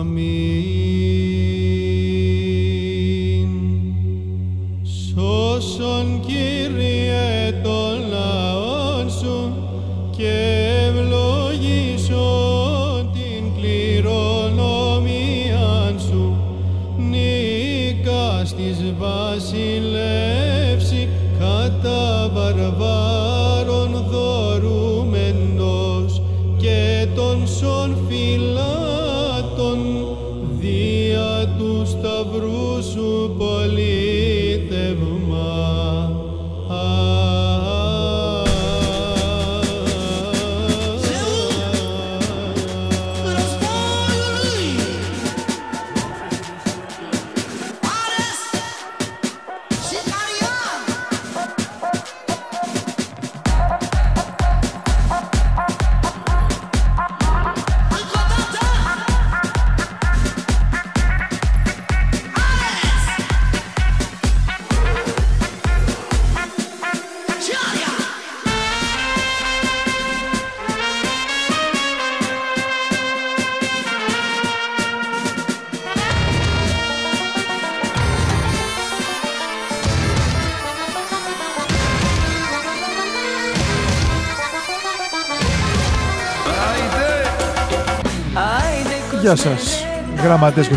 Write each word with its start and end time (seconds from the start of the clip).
Amém. 0.00 1.31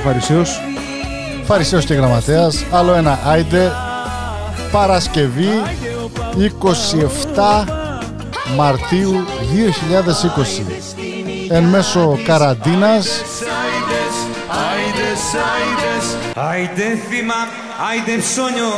Φαρισαίος. 0.06 0.62
Φαρισαίος 1.44 1.86
και 1.86 1.94
γραμματέας, 1.94 2.66
άλλο 2.72 2.94
ένα 2.94 3.20
άιντε, 3.26 3.72
Παρασκευή 4.72 5.50
27 6.38 7.66
Μαρτίου 8.56 9.26
2020. 9.54 10.66
Εν 11.50 11.64
μέσω 11.64 12.20
καραντίνας, 12.26 13.22
Άιντε 16.36 16.84
θύμα, 17.10 17.34
άιντε 17.90 18.22
ψώνιο. 18.22 18.72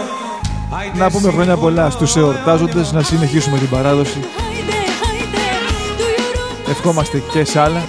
Να 0.94 1.12
πούμε 1.12 1.32
χρόνια 1.32 1.58
πολλά 1.58 1.90
στους 1.90 2.16
εορτάζοντες, 2.16 2.92
να 2.92 3.02
συνεχίσουμε 3.02 3.58
την 3.58 3.70
παράδοση. 3.70 4.20
Ευχόμαστε 6.70 7.24
και 7.32 7.44
σε 7.44 7.60
άλλα. 7.60 7.82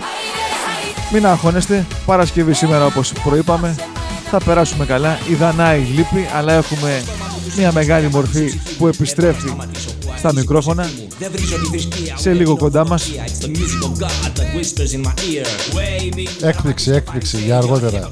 Μην 1.12 1.26
αγχώνεστε, 1.26 1.86
Παρασκευή 2.06 2.52
σήμερα 2.52 2.86
όπως 2.86 3.12
προείπαμε. 3.12 3.74
Θα 4.30 4.38
περάσουμε 4.38 4.84
καλά. 4.84 5.18
Η 5.30 5.34
Δανάη 5.34 5.80
λείπει, 5.80 6.28
αλλά 6.34 6.52
έχουμε 6.52 7.02
μια 7.56 7.72
μεγάλη 7.72 8.08
μορφή 8.08 8.60
που 8.78 8.86
επιστρέφει 8.86 9.52
στα 10.16 10.32
μικρόφωνα. 10.32 10.90
Σε 12.14 12.32
λίγο 12.32 12.56
κοντά 12.56 12.86
μας. 12.86 13.10
έκπληξη, 16.40 16.90
έκπληξη 16.90 17.36
για 17.36 17.56
αργότερα. 17.56 18.10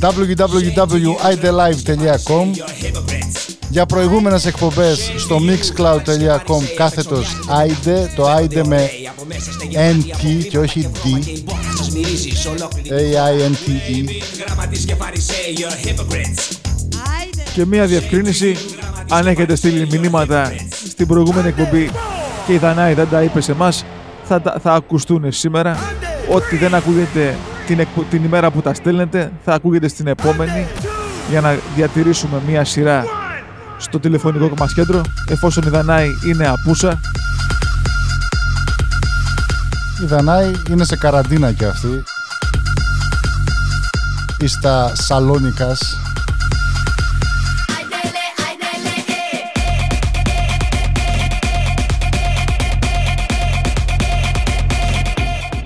www.idelive.com 0.00 2.50
Για 3.68 3.86
προηγούμενες 3.86 4.46
εκπομπές 4.46 5.12
στο 5.16 5.38
mixcloud.com 5.38 6.62
κάθετος 6.76 7.36
AIDE, 7.48 8.06
το 8.16 8.36
AIDE 8.36 8.62
με 8.66 8.90
NT 9.72 10.46
και 10.48 10.58
όχι 10.58 10.88
D, 10.94 11.06
A-I-N-T-E. 12.92 14.08
Και 17.54 17.64
μία 17.66 17.86
διευκρίνηση, 17.86 18.56
αν 19.10 19.26
έχετε 19.26 19.54
στείλει 19.56 19.86
μηνύματα 19.98 20.52
στην 20.88 21.06
προηγούμενη 21.06 21.48
εκπομπή 21.48 21.90
και 22.46 22.52
η 22.52 22.58
Δανάη 22.58 22.94
δεν 22.94 23.08
τα 23.10 23.22
είπε 23.22 23.40
σε 23.40 23.52
εμάς, 23.52 23.84
θα, 24.24 24.40
τα- 24.40 24.56
θα 24.62 24.72
ακουστούν 24.72 25.32
σήμερα. 25.32 25.78
Ό,τι 26.32 26.56
δεν 26.56 26.74
ακούγεται 26.74 27.36
την, 27.66 27.78
εκπο- 27.80 28.04
την 28.10 28.24
ημέρα 28.24 28.50
που 28.50 28.60
τα 28.60 28.74
στέλνετε, 28.74 29.32
θα 29.44 29.52
ακούγεται 29.54 29.88
στην 29.88 30.06
επόμενη 30.06 30.66
για 31.30 31.40
να 31.40 31.58
διατηρήσουμε 31.76 32.40
μία 32.46 32.64
σειρά 32.64 33.04
στο 33.76 33.98
τηλεφωνικό 33.98 34.54
μας 34.58 34.72
κέντρο, 34.72 35.00
εφόσον 35.28 35.64
η 35.66 35.68
Δανάη 35.68 36.18
είναι 36.26 36.46
απούσα. 36.46 37.00
Η 40.02 40.06
Δανάη 40.06 40.50
είναι 40.70 40.84
σε 40.84 40.96
καραντίνα 40.96 41.52
και 41.52 41.64
αυτή. 41.64 42.02
Ή 44.38 44.46
στα 44.46 44.92
Σαλόνικας. 44.94 45.98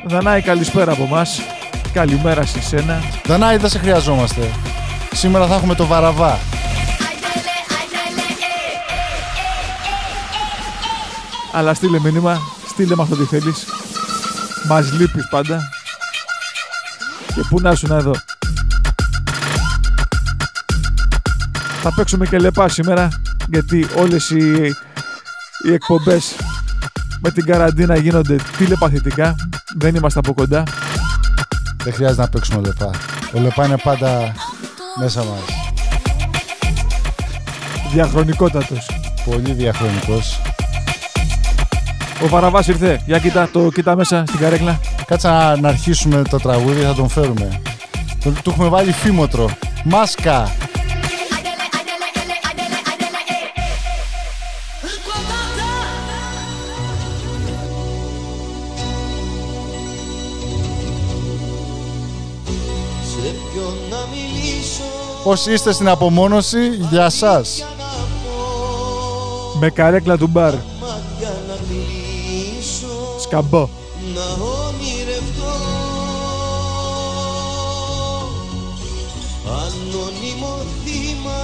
Δανάη, 0.06 0.42
καλησπέρα 0.42 0.92
από 0.92 1.02
εμάς. 1.02 1.40
Καλημέρα 1.92 2.46
σε 2.46 2.60
σένα. 2.60 3.02
Δανάη 3.26 3.56
δεν 3.56 3.70
σε 3.70 3.78
χρειαζόμαστε. 3.78 4.50
Σήμερα 5.12 5.46
θα 5.46 5.54
έχουμε 5.54 5.74
το 5.74 5.86
Βαραβά. 5.86 6.38
Αλλά 11.52 11.74
στείλε 11.74 12.00
μήνυμα, 12.00 12.40
στείλε 12.68 12.94
μας 12.94 13.10
ό,τι 13.10 13.24
θέλεις. 13.24 13.64
Μας 14.68 14.92
λείπεις 14.92 15.28
πάντα. 15.28 15.68
Και 17.34 17.40
πού 17.48 17.60
να 17.60 17.74
σου 17.74 17.92
εδώ. 17.92 18.12
Θα 21.82 21.94
παίξουμε 21.94 22.26
και 22.26 22.38
λεπά 22.38 22.68
σήμερα, 22.68 23.08
γιατί 23.46 23.86
όλες 23.96 24.30
οι, 24.30 24.66
οι 25.66 25.72
εκπομπές 25.72 26.34
με 27.20 27.30
την 27.30 27.44
καραντίνα 27.44 27.96
γίνονται 27.96 28.36
τηλεπαθητικά. 28.56 29.34
Δεν 29.78 29.94
είμαστε 29.94 30.18
από 30.18 30.34
κοντά. 30.34 30.62
Δεν 31.82 31.92
χρειάζεται 31.92 32.20
να 32.20 32.28
παίξουμε 32.28 32.60
λεπά. 32.60 32.90
Ο 33.34 33.40
λεπά 33.40 33.66
είναι 33.66 33.78
πάντα 33.82 34.32
μέσα 35.00 35.24
μας. 35.24 35.40
Διαχρονικότατος. 37.92 38.90
Πολύ 39.24 39.52
διαχρονικός. 39.52 40.40
Ο 42.22 42.28
Βαραβάς 42.28 42.68
ήρθε. 42.68 43.02
Για 43.06 43.18
κοίτα, 43.18 43.48
το 43.52 43.70
κοίτα 43.74 43.96
μέσα 43.96 44.24
στην 44.26 44.40
καρέκλα. 44.40 44.80
Κάτσε 45.06 45.28
να, 45.28 45.56
να 45.56 45.68
αρχίσουμε 45.68 46.22
το 46.30 46.36
τραγούδι, 46.36 46.80
θα 46.80 46.94
τον 46.94 47.08
φέρουμε. 47.08 47.60
Του, 48.20 48.32
του 48.42 48.50
έχουμε 48.50 48.68
βάλει 48.68 48.92
φήμοτρο. 48.92 49.50
Μάσκα. 49.84 50.46
Σε 63.02 63.34
ποιον 63.52 63.74
να 63.90 63.96
μιλήσω; 64.10 64.82
Όσοι 65.24 65.52
είστε 65.52 65.72
στην 65.72 65.88
απομόνωση, 65.88 66.68
για 66.90 67.10
σας. 67.10 67.64
Με 69.60 69.70
καρέκλα 69.70 70.16
του 70.16 70.26
μπαρ. 70.26 70.54
Μάτια 73.32 73.38
να 73.38 73.42
κλείσω 73.42 73.48
Σκαμπό. 73.48 73.68
να 74.14 74.26
ονειρευτώ 74.44 75.54
Ανώνυμο 79.46 80.56
θύμα 80.84 81.42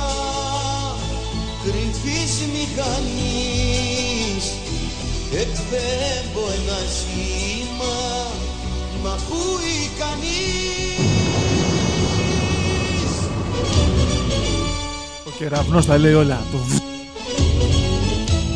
κρυφής 1.65 2.35
μηχανής 2.53 4.45
εκπέμπω 5.33 6.45
ένα 6.55 6.79
σήμα 6.97 7.97
μ' 9.03 9.07
ακούει 9.07 9.91
κανείς 9.99 11.05
Ο 15.27 15.31
κεραυνός 15.39 15.87
τα 15.87 15.99
λέει 15.99 16.13
όλα. 16.15 16.43
Το 16.53 16.59
β- 16.59 16.83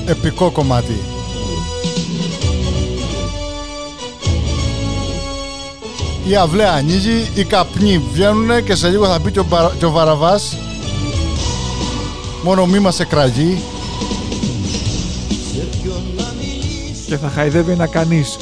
Επικό 0.08 0.50
κομμάτι. 0.50 0.94
Η 6.30 6.36
αυλαία 6.36 6.72
ανοίγει, 6.72 7.30
οι 7.34 7.44
καπνοί 7.44 8.02
βγαίνουν 8.12 8.64
και 8.64 8.74
σε 8.74 8.88
λίγο 8.88 9.06
θα 9.06 9.20
πει 9.20 9.30
και 9.30 9.38
ο, 9.40 9.44
Μπαρα- 9.48 9.72
και 9.78 9.84
ο 9.84 9.90
Βαραβάς 9.90 10.56
μόνο 12.42 12.66
μη 12.66 12.78
μας 12.78 13.00
εκραγεί 13.00 13.62
Σε 15.54 15.68
ποιον 15.82 16.02
να 16.16 16.32
μιλήσω 16.38 17.02
Και 17.06 17.16
θα 17.16 17.28
χαϊδεύει 17.28 17.72
ένα 17.72 17.86
κανείς. 17.86 18.36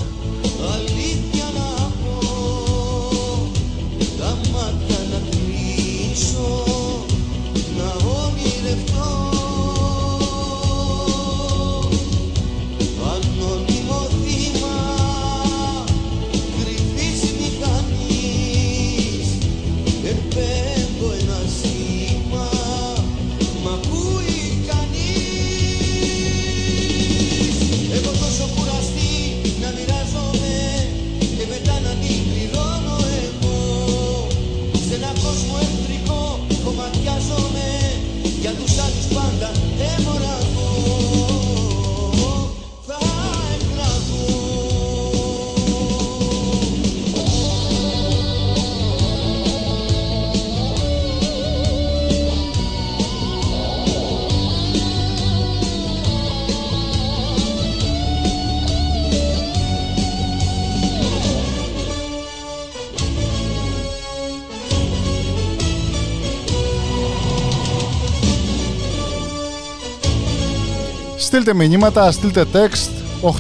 Στείλτε 71.49 71.67
μηνύματα, 71.67 72.13
στείλτε 72.13 72.45
text 72.53 72.91
857-2468-312 73.23 73.31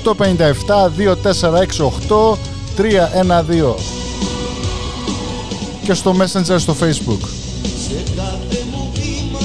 και 5.83 5.95
στο 5.95 6.17
Messenger 6.19 6.57
στο 6.59 6.77
Facebook. 6.81 7.21
Σε 7.89 8.03
κάθε 8.17 8.65
μου 8.73 8.93
βήμα 8.95 9.39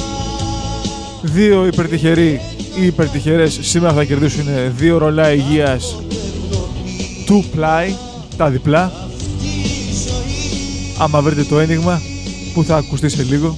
Δύο 1.21 1.65
υπερτυχεροί 1.65 2.41
ή 2.79 2.85
υπερτυχερές 2.85 3.59
σήμερα 3.61 3.93
θα 3.93 4.03
κερδίσουν 4.03 4.45
δύο 4.77 4.97
ρολά 4.97 5.33
υγείας 5.33 5.95
του 7.25 7.45
πλάι, 7.55 7.95
τα 8.37 8.49
διπλά. 8.49 8.91
Άμα 10.97 11.21
βρείτε 11.21 11.43
το 11.43 11.59
ένιγμα 11.59 12.01
που 12.53 12.63
θα 12.63 12.75
ακουστεί 12.75 13.09
σε 13.09 13.23
λίγο. 13.23 13.55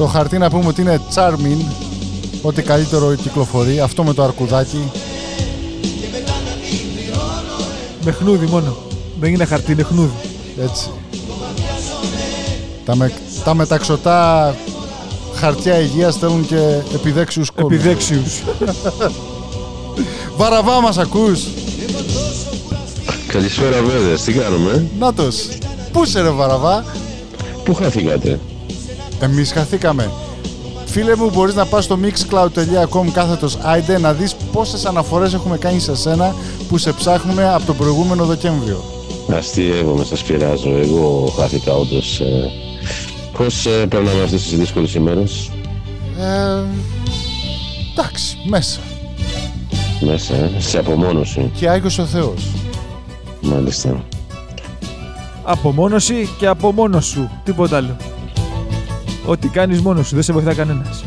Το 0.00 0.06
χαρτί 0.06 0.38
να 0.38 0.50
πούμε 0.50 0.66
ότι 0.66 0.80
είναι 0.80 1.00
Charmin, 1.14 1.64
ό,τι 2.42 2.62
καλύτερο 2.62 3.14
κυκλοφορεί. 3.14 3.80
Αυτό 3.80 4.04
με 4.04 4.14
το 4.14 4.22
αρκουδάκι. 4.22 4.90
Με 8.04 8.10
χνούδι 8.10 8.46
μόνο. 8.46 8.76
Δεν 9.20 9.32
είναι 9.32 9.44
χαρτί, 9.44 9.72
είναι 9.72 9.82
χνούδι. 9.82 10.12
Έτσι. 10.62 10.90
Τα, 12.84 12.96
με, 12.96 13.12
τα 13.44 13.54
μεταξωτά 13.54 14.54
χαρτιά 15.34 15.80
υγείας 15.80 16.14
στέλνουν 16.14 16.46
και 16.46 16.80
επιδέξιους 16.94 17.50
κόλους. 17.50 17.78
Επιδέξιους. 17.78 18.42
Βαραβά 20.38 20.80
μας 20.80 20.98
ακούς. 20.98 21.46
Καλησπέρα 23.26 23.82
βέβαια, 23.82 24.16
τι 24.16 24.32
κάνουμε, 24.32 24.86
Νάτος. 24.98 25.48
Πού 25.92 26.02
είσαι 26.02 26.20
ρε 26.20 26.30
Βαραβά; 26.30 26.84
πού 27.64 27.74
χαθήκατε. 27.74 28.38
Εμείς 29.20 29.52
χαθήκαμε. 29.52 30.10
Φίλε 30.86 31.16
μου, 31.16 31.30
μπορείς 31.34 31.54
να 31.54 31.66
πας 31.66 31.84
στο 31.84 31.98
mixcloud.com 32.02 33.06
κάθετος 33.12 33.58
άιντε 33.62 33.98
να 33.98 34.12
δεις 34.12 34.34
πόσες 34.52 34.84
αναφορές 34.84 35.34
έχουμε 35.34 35.56
κάνει 35.58 35.78
σε 35.80 35.96
σένα 35.96 36.34
που 36.68 36.78
σε 36.78 36.92
ψάχνουμε 36.92 37.52
από 37.54 37.66
τον 37.66 37.76
προηγούμενο 37.76 38.24
Δεκέμβριο. 38.24 38.84
Αστείευομαι, 39.36 40.04
σας 40.04 40.22
πειράζω, 40.22 40.70
εγώ 40.76 41.32
χάθηκα 41.38 41.72
όντως. 41.74 42.20
Ε, 42.20 42.50
πώς 43.38 43.66
ε, 43.66 43.86
περνάμε 43.86 44.22
αυτές 44.22 44.42
τις 44.42 44.58
δύσκολες 44.58 44.94
ημέρες, 44.94 45.50
Ε, 46.18 46.62
εντάξει, 47.92 48.36
μέσα. 48.48 48.80
μέσα, 50.00 50.34
ε, 50.34 50.50
σε 50.58 50.78
απομόνωση, 50.78 51.50
Και 51.54 51.68
Άγιος 51.68 51.98
ο 51.98 52.04
Θεός. 52.04 52.46
μάλιστα. 53.40 54.04
Απομόνωση 55.42 56.28
και 56.38 56.46
από 56.46 56.72
μόνος 56.72 57.06
σου. 57.06 57.30
Τίποτα 57.44 57.76
άλλο. 57.76 57.96
Ό,τι 59.30 59.48
κάνεις 59.48 59.80
μόνος 59.80 60.06
σου, 60.06 60.14
δεν 60.14 60.22
σε 60.22 60.32
βοηθά 60.32 60.54
κανένας. 60.54 61.04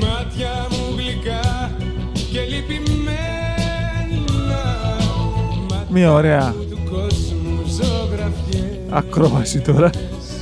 Μάτια 0.00 0.66
μου 0.70 0.96
γλυκά 0.96 1.70
και 2.32 2.40
λυπημένα 2.40 3.06
Μια 5.88 6.12
ωραία 6.12 6.54
του 6.70 6.78
κόσμου 6.90 7.62
ζωγραφιές 7.66 8.76
ακρόαση 8.90 9.60
τώρα. 9.60 9.90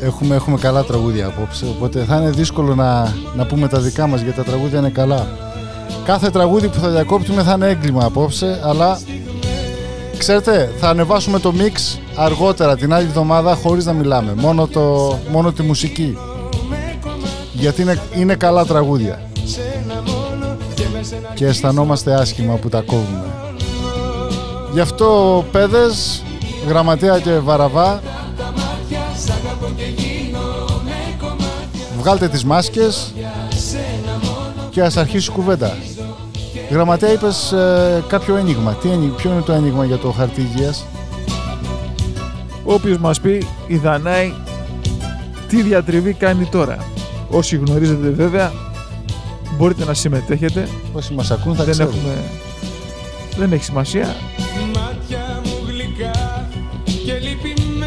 Έχουμε, 0.03 0.35
έχουμε 0.35 0.59
καλά 0.59 0.85
τραγούδια 0.85 1.27
απόψε, 1.27 1.67
οπότε 1.67 2.05
θα 2.05 2.17
είναι 2.17 2.31
δύσκολο 2.31 2.75
να, 2.75 3.15
να 3.37 3.47
πούμε 3.47 3.69
τα 3.69 3.81
δικά 3.81 4.07
μας 4.07 4.21
γιατί 4.21 4.37
τα 4.37 4.45
τραγούδια 4.45 4.79
είναι 4.79 4.91
καλά. 4.91 5.27
Κάθε 6.05 6.31
τραγούδι 6.31 6.69
που 6.69 6.79
θα 6.79 6.89
διακόπτουμε 6.89 7.43
θα 7.43 7.53
είναι 7.53 7.69
έγκλημα 7.69 8.05
απόψε, 8.05 8.61
αλλά 8.65 8.99
ξέρετε, 10.27 10.75
θα 10.79 10.89
ανεβάσουμε 10.89 11.39
το 11.39 11.53
mix 11.59 11.99
αργότερα 12.15 12.77
την 12.77 12.93
άλλη 12.93 13.07
εβδομάδα 13.07 13.55
χωρίς 13.55 13.87
να 13.87 13.93
μιλάμε, 13.93 14.35
μόνο, 14.35 14.67
το, 14.67 15.19
μόνο 15.31 15.53
τη 15.53 15.63
μουσική. 15.63 16.19
Γιατί 17.53 17.83
είναι, 17.83 18.01
είναι 18.17 18.35
καλά 18.35 18.65
τραγούδια. 18.65 19.31
Και 21.35 21.47
αισθανόμαστε 21.47 22.15
άσχημα 22.15 22.55
που 22.55 22.69
τα 22.69 22.81
κόβουμε. 22.81 23.25
Γι' 24.73 24.81
αυτό 24.81 25.45
παιδες, 25.53 26.23
γραμματέα 26.69 27.19
και 27.19 27.39
βαραβά, 27.39 28.03
Βγάλτε 31.99 32.29
τις 32.29 32.45
μάσκες 32.45 33.13
και 34.71 34.83
ας 34.83 34.97
αρχίσει 34.97 35.31
η 35.31 35.33
κουβέντα. 35.33 35.77
Γραμματέα 36.75 37.13
είπες 37.13 37.53
ε, 37.53 38.05
κάποιο 38.09 38.37
ένιγμα. 38.37 38.73
Τι 38.75 38.91
ένιγμα, 38.91 39.15
ποιο 39.15 39.33
είναι 39.33 39.41
το 39.41 39.53
ένιγμα 39.53 39.85
για 39.85 39.97
το 39.97 40.11
χαρτί 40.11 40.41
υγείας; 40.41 40.85
Όποιος 42.65 42.99
μας 42.99 43.21
πει 43.21 43.47
η 43.67 43.77
Δανάη 43.77 44.33
τι 45.49 45.63
διατριβή 45.63 46.13
κάνει 46.13 46.45
τώρα. 46.47 46.79
Όσοι 47.31 47.57
γνωρίζετε 47.57 48.09
βέβαια 48.09 48.53
μπορείτε 49.57 49.85
να 49.85 49.95
συμμετέχετε. 49.95 50.69
Όσοι 50.93 51.15
μας 51.15 51.31
ακούν 51.31 51.55
θα 51.55 51.65
Δεν, 51.65 51.73
ξέρουν. 51.73 51.93
έχουμε... 51.95 52.15
δεν 53.37 53.53
έχει 53.53 53.65
σημασία. 53.65 54.15
Μάτια 54.75 55.41
μου 55.45 55.67
γλυκά 55.67 56.49
και 56.85 57.13
λυπημένα 57.13 57.85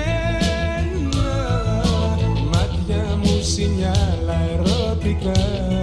Μάτια 2.51 3.17
μου 3.23 3.39
σινιάλα 3.41 4.37
ερωτικά 4.53 5.76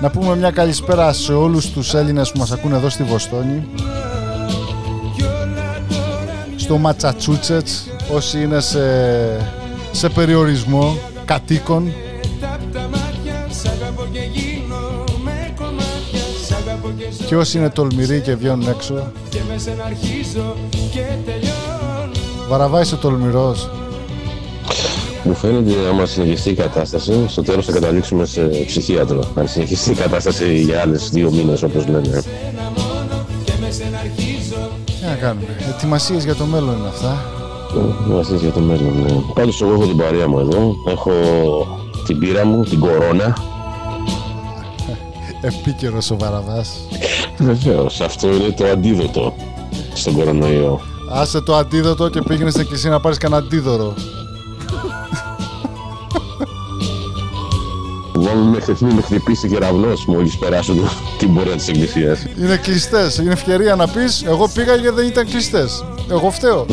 Να 0.00 0.10
πούμε 0.10 0.36
μια 0.36 0.50
καλησπέρα 0.50 1.12
σε 1.12 1.32
όλους 1.32 1.70
τους 1.70 1.94
Έλληνες 1.94 2.32
που 2.32 2.38
μας 2.38 2.52
ακούν 2.52 2.72
εδώ 2.72 2.88
στη 2.88 3.02
Βοστόνη. 3.02 3.68
Στο 6.56 6.78
Ματσατσούτσετς, 6.78 7.86
όσοι 8.12 8.42
είναι 8.42 8.60
σε, 8.60 8.80
σε 9.90 10.08
περιορισμό 10.08 10.96
κατοίκων. 11.24 11.92
Απ' 12.42 12.72
τα 12.72 12.80
μάτια 12.80 13.46
σ' 13.50 13.66
αγαπώ 13.66 14.06
και 14.12 14.20
γίνομαι 14.32 15.54
κομμάτια 15.56 16.20
Σ' 16.46 16.52
αγαπώ 16.52 16.88
και 16.98 17.04
ζω 17.18 17.24
Και 17.26 17.36
όσοι 17.36 17.58
είναι 17.58 17.70
τολμηροί 17.70 18.20
και 18.20 18.34
βγαίνουν 18.34 18.68
έξω. 18.68 19.12
και 19.28 19.38
με 19.52 19.58
σένα 19.58 19.84
αρχίζω 19.84 20.56
και 20.90 21.04
τελειώνω 21.24 22.48
Βαραβά 22.48 22.80
είσαι 22.80 22.96
τολμηρός. 22.96 23.70
Μου 25.24 25.34
φαίνεται 25.34 25.72
άμα 25.88 26.06
συνεχιστεί 26.06 26.50
η 26.50 26.54
κατάσταση, 26.54 27.24
στο 27.28 27.42
τέλος 27.42 27.66
θα 27.66 27.72
καταλήξουμε 27.72 28.24
σε 28.24 28.42
ψυχίατρο. 28.66 29.24
Αν 29.34 29.48
συνεχιστεί 29.48 29.90
η 29.90 29.94
κατάσταση 29.94 30.58
για 30.58 30.80
άλλες 30.80 31.10
δύο 31.10 31.30
μήνες 31.30 31.62
όπως 31.62 31.86
λένε. 31.86 32.22
ξαναρχίζω 33.68 34.70
Τι 34.84 35.06
να 35.06 35.14
κάνουμε. 35.14 35.46
Ετοιμασίες 35.68 36.24
για 36.24 36.34
το 36.34 36.44
μέλλον 36.44 36.76
είναι 36.78 36.88
αυτά. 36.88 37.24
Είμαστε 38.08 38.36
για 38.36 38.50
το 38.50 38.60
μέλλον, 38.60 39.02
ναι. 39.02 39.12
Πάντως 39.34 39.62
εγώ 39.62 39.72
έχω 39.72 39.86
την 39.86 39.96
παρέα 39.96 40.28
μου 40.28 40.38
εδώ. 40.38 40.74
Έχω 40.88 41.12
την 42.06 42.18
πύρα 42.18 42.44
μου, 42.44 42.64
την 42.64 42.80
κορώνα. 42.80 43.36
Επίκαιρος 45.40 46.10
ο 46.10 46.16
Βαραβάς. 46.16 46.70
Βεβαίως, 47.38 48.00
αυτό 48.00 48.26
είναι 48.26 48.50
το 48.56 48.66
αντίδοτο 48.66 49.34
στον 49.94 50.14
κορονοϊό. 50.14 50.80
Άσε 51.12 51.40
το 51.40 51.54
αντίδοτο 51.54 52.08
και 52.08 52.22
πήγαινε 52.22 52.50
στην 52.50 52.62
εκκλησία 52.62 52.90
να 52.90 53.00
πάρεις 53.00 53.18
κανένα 53.18 53.42
αντίδωρο. 53.42 53.94
Εγώ 58.26 58.34
μέχρι 58.34 58.74
στιγμή 58.74 58.94
με 58.94 59.02
χτυπήσει 59.02 59.48
κεραυνός 59.48 60.04
μόλις 60.06 60.38
περάσω 60.38 60.74
το- 60.74 60.88
την 61.18 61.34
πόρτα 61.34 61.54
της 61.54 61.68
εκκλησίας. 61.68 62.26
Είναι 62.40 62.56
κλειστές. 62.56 63.16
Είναι 63.18 63.32
ευκαιρία 63.32 63.74
να 63.74 63.88
πεις 63.88 64.22
εγώ 64.26 64.48
πήγα 64.54 64.74
γιατί 64.74 64.94
δεν 64.96 65.06
ήταν 65.06 65.26
κλειστές. 65.28 65.84
Εγώ 66.10 66.30
φταίω. 66.30 66.66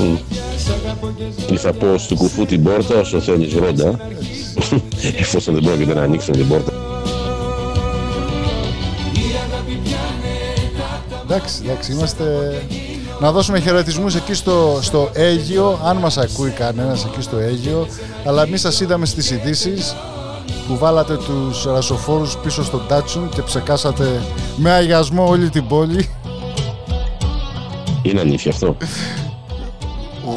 Ή 1.52 1.56
θα 1.58 1.74
πω 1.74 1.98
στο 1.98 2.16
κουφού 2.16 2.46
την 2.46 2.64
πόρτα 2.64 3.00
όσο 3.00 3.20
θέλεις 3.20 3.54
ρόντα. 3.54 4.00
Εφόσον 5.20 5.54
δεν 5.54 5.64
πρόκειται 5.64 5.94
να 5.94 6.02
ανοίξουν 6.02 6.34
την 6.34 6.48
πόρτα. 6.48 6.72
Εντάξει, 11.24 11.62
εντάξει, 11.66 11.92
είμαστε... 11.92 12.26
Να 13.20 13.32
δώσουμε 13.32 13.60
χαιρετισμούς 13.60 14.16
εκεί 14.16 14.34
στο, 14.34 14.80
στο 14.82 15.10
Αίγιο, 15.14 15.80
αν 15.86 15.98
μας 15.98 16.18
ακούει 16.18 16.50
κανένας 16.50 17.06
εκεί 17.06 17.22
στο 17.22 17.38
Αίγιο, 17.38 17.88
αλλά 18.26 18.44
εμείς 18.44 18.62
σας 18.62 18.80
είδαμε 18.80 19.06
στις 19.06 19.32
ειδήσεις 19.32 19.96
που 20.68 20.78
βάλατε 20.78 21.18
τους 21.18 21.64
ρασοφόρους 21.66 22.38
πίσω 22.38 22.64
στον 22.64 22.82
Τάτσουν 22.88 23.30
και 23.30 23.42
ψεκάσατε 23.42 24.22
με 24.56 24.72
αγιασμό 24.72 25.28
όλη 25.28 25.50
την 25.50 25.68
πόλη. 25.68 26.10
Είναι 28.02 28.20
αλήθεια 28.20 28.52
αυτό. 28.52 28.76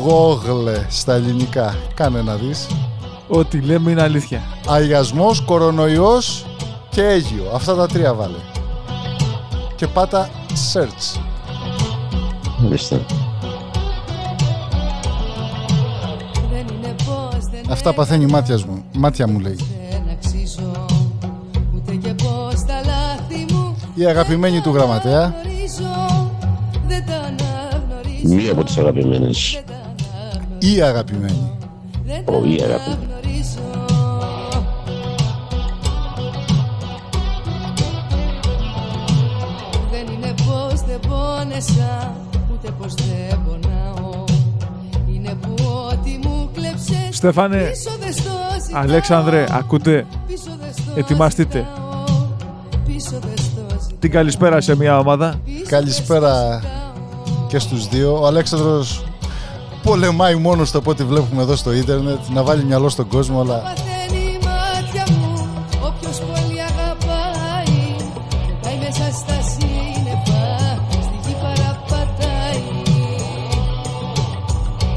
Γόγλε 0.04 0.86
στα 0.88 1.14
ελληνικά. 1.14 1.76
Κάνε 1.94 2.22
να 2.22 2.34
δεις. 2.34 2.66
Ό,τι 3.28 3.60
λέμε 3.60 3.90
είναι 3.90 4.02
αλήθεια. 4.02 4.42
Αγιασμός, 4.68 5.40
κορονοϊός 5.40 6.46
και 6.90 7.02
Αίγιο. 7.02 7.50
Αυτά 7.54 7.74
τα 7.74 7.86
τρία 7.86 8.14
βάλε. 8.14 8.38
Και 9.76 9.86
πάτα 9.86 10.28
search. 10.72 11.20
Μάλιστα. 12.58 13.00
Δεν 16.50 16.66
είναι 16.76 16.94
πως 17.04 17.44
δεν 17.50 17.70
Αυτά 17.70 17.92
παθαίνει 17.92 18.24
η 18.24 18.30
μάτια 18.30 18.58
μου. 18.66 18.84
Μάτια 18.92 19.28
μου 19.28 19.38
λέει. 19.38 19.56
Η 24.00 24.06
αγαπημένη 24.06 24.60
του 24.60 24.70
γραμματέα. 24.74 25.34
γνωρίζω 25.42 26.30
Δεν 26.86 27.04
τα 27.06 27.14
αναγνωρίζω 27.14 28.34
Μία 28.34 28.52
από 28.52 28.64
τις 28.64 28.76
αγαπημένες. 28.78 29.62
Η 30.58 30.82
αγαπημένη. 30.82 31.52
Δεν 32.04 32.24
τα 32.24 32.32
Ω, 32.32 32.44
η 32.44 32.60
αγάπη. 32.62 32.82
αναγνωρίζω 32.90 33.86
Δεν 39.90 40.14
είναι 40.14 40.34
πως 40.46 40.80
δεν 40.80 41.00
πόνεσα 41.08 42.14
Ούτε 42.52 42.70
πως 42.78 42.94
δεν 42.94 43.40
πονάω 43.46 44.24
Είναι 45.14 45.34
που 45.40 45.54
ό,τι 45.92 46.18
μου 46.28 46.50
κλέψες 46.54 47.08
Στέφανε, 47.10 47.56
Πίσω 47.70 47.90
δεν 48.00 48.12
στο 48.12 48.30
ζητάω. 48.66 48.80
Αλέξανδρε, 48.82 49.44
ακούτε 49.50 50.06
Πίσω 50.26 50.50
δεν 50.60 50.72
στο 50.72 50.92
Ετοιμαστείτε. 50.94 51.66
Την 54.00 54.10
καλησπέρα 54.10 54.60
σε 54.60 54.76
μια 54.76 54.98
ομάδα. 54.98 55.40
Καλησπέρα 55.68 56.62
και 57.48 57.58
στους 57.58 57.88
δύο. 57.88 58.20
Ο 58.20 58.26
Αλέξανδρος 58.26 59.04
πολεμάει 59.82 60.34
μόνος 60.34 60.70
του 60.70 60.78
από 60.78 60.90
ό,τι 60.90 61.04
βλέπουμε 61.04 61.42
εδώ 61.42 61.56
στο 61.56 61.72
ίντερνετ 61.72 62.18
να 62.32 62.42
βάλει 62.42 62.64
μυαλό 62.64 62.88
στον 62.88 63.08
κόσμο 63.08 63.40
αλλά 63.40 63.58
Παθαίνει 63.58 64.22
η 64.22 64.38
μάτια 64.44 65.04
μου 65.18 65.48
Όποιος 65.82 66.18
πολύ 66.18 66.60
αγαπάει 66.60 67.96
Πετάει 68.46 68.78
μέσα 68.78 69.16
στα 69.18 69.38
σύννεφα 69.50 70.44
Στη 70.90 71.28
γη 71.28 71.36
παραπατάει 71.42 72.62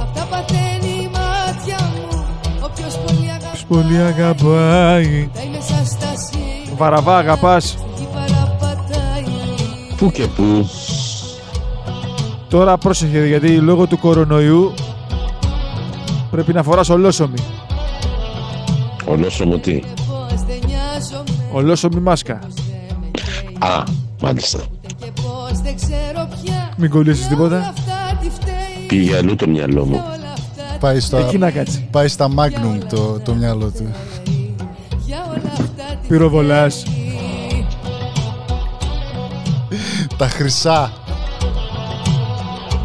Αυτά 0.02 0.28
παθαίνει 0.30 1.04
η 1.04 1.10
μάτια 1.14 1.92
μου 1.94 2.26
Όποιος 2.64 2.98
πολύ 3.06 3.30
αγαπάει 3.30 3.64
Πολύ 3.68 3.98
αγαπάει. 4.02 5.30
Πετάει 5.34 5.50
μέσα 5.50 5.86
στα 5.86 6.08
σύννεφα 6.16 6.76
Βαραβά, 6.78 7.18
αγαπάς. 7.18 7.83
Στη 10.10 10.22
γη 10.22 10.28
παραπατάει 10.28 10.28
Πού 10.28 10.28
και 10.28 10.28
πού. 10.28 10.70
Τώρα 12.50 12.78
πρόσεχε 12.78 13.26
γιατί 13.26 13.58
λόγω 13.58 13.88
του 13.88 14.00
κορονοϊού 14.00 14.74
πρέπει 16.32 16.54
να 16.54 16.64
φοράς 16.64 16.90
ολόσωμη. 16.90 17.38
Ολόσωμο 19.06 19.58
τι; 19.58 19.80
Πως 19.80 20.42
δεν 20.48 20.60
νοιάζομαι 20.66 21.30
Ολόσωμη 21.52 22.00
μάσκα. 22.00 22.40
Δεν 22.42 22.96
με 23.02 23.08
καίει 23.12 23.70
Α, 23.72 23.84
μάλιστα. 24.22 24.60
Και 24.98 25.12
πως 25.16 25.60
δεν 25.64 25.76
ξέρω 25.76 26.28
πια 26.42 26.74
Μην 26.78 26.90
κολλήσεις 26.90 27.28
Για 27.28 27.38
όλα 27.38 27.48
τίποτα. 27.48 27.70
αυτά 27.70 28.18
τι 28.22 28.30
φταίει 28.30 28.86
Πήγε 28.88 29.18
αλλού 29.18 29.36
το 29.36 29.48
μυαλό 29.48 29.86
μου. 29.86 29.96
Όλα 29.96 30.34
αυτά 30.34 30.78
πάει 30.80 31.00
στα, 31.00 31.18
Εκεί 31.20 31.38
να 31.38 31.52
κάτσει. 31.52 31.88
πάει 31.92 32.08
στα 32.08 32.28
Magnum 32.38 32.84
το, 32.90 33.20
το 33.20 33.34
μυαλό 33.34 33.66
του. 33.78 33.92
Για 35.06 35.26
όλα 35.30 35.52
αυτά 35.52 35.84
τι 36.02 36.08
Πυροβολάς. 36.08 36.84
Τα 40.24 40.30
χρυσά. 40.30 40.92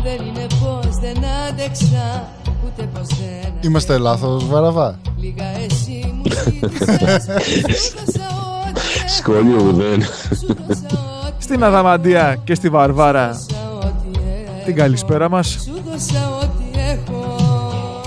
Δεν 0.03 0.27
είναι 0.27 0.47
πως 0.61 0.97
δεν 1.01 1.17
άντεξα 1.49 2.29
Ούτε 2.67 2.83
πως 2.83 3.07
δεν 3.07 3.53
Είμαστε 3.61 3.99
λάθος 3.99 4.47
Βαραβά. 4.49 4.99
Λίγα 5.17 5.45
εσύ 5.45 6.13
μου 6.15 6.23
ζήτησες 6.25 7.23
Σου 7.85 7.97
δώσα 7.99 8.29
ό,τι 8.67 8.81
έχω 8.97 9.09
Σχόλιο 9.09 9.63
ουδέν. 9.63 10.03
Σου 10.03 10.57
δώσα 10.67 11.27
ό,τι 11.27 11.43
Στην 11.43 11.65
Αδαμαντία 11.65 12.39
και 12.45 12.55
στη 12.55 12.69
Βαρβάρα 12.69 13.27
δώσα 13.27 13.71
ό,τι 13.75 14.19
έχω 14.19 14.65
την 14.65 14.75
καλησπέρα 14.75 15.29
μας. 15.29 15.47
Σου 15.47 15.83
δώσα 15.91 16.39
ό,τι 16.43 16.79
έχω 16.79 17.37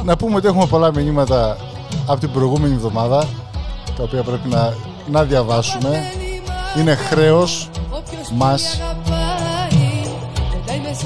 Να 0.03 0.15
πούμε 0.15 0.35
ότι 0.35 0.47
έχουμε 0.47 0.65
πολλά 0.65 0.91
μηνύματα 0.93 1.57
από 2.07 2.19
την 2.19 2.31
προηγούμενη 2.31 2.73
εβδομάδα 2.73 3.27
τα 3.97 4.03
οποία 4.03 4.23
πρέπει 4.23 4.49
να, 4.49 4.73
να 5.11 5.23
διαβάσουμε. 5.23 5.89
Παθαίνει 5.89 6.25
η 6.25 6.41
μάτια 6.47 6.81
Είναι 6.81 6.95
χρέος 6.95 7.69
Όποιος 7.91 8.31
μας 8.31 8.81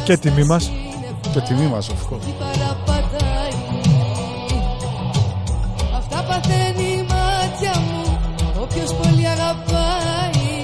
Και 0.05 0.15
στα 0.15 0.17
τιμή 0.17 0.43
μας. 0.43 0.71
σύννεφα 1.33 1.41
και 1.41 1.41
τιμή 1.41 1.67
μας 1.67 1.89
of 1.89 2.13
course. 2.13 2.19
Τι 2.25 2.33
παραπατάει 2.39 3.53
Αυτά 5.97 6.23
παθαίνει 6.23 6.83
η 6.83 7.05
μάτια 7.09 7.79
μου 7.79 8.17
Όποιος 8.61 8.93
πολύ 8.93 9.27
αγαπάει 9.27 10.63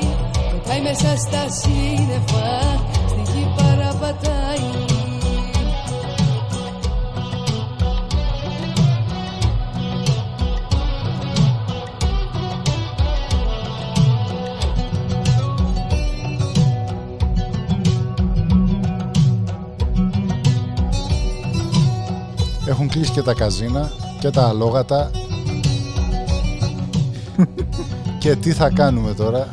Πετάει 0.51 0.81
μέσα 0.81 1.17
στα 1.17 1.49
σύννεφα 1.49 2.70
Έχουν 22.71 22.89
κλείσει 22.89 23.11
και 23.11 23.21
τα 23.21 23.33
καζίνα 23.33 23.91
και 24.19 24.29
τα 24.29 24.47
αλόγατα. 24.47 25.11
και 28.19 28.35
τι 28.35 28.51
θα 28.51 28.69
κάνουμε 28.69 29.13
τώρα; 29.13 29.49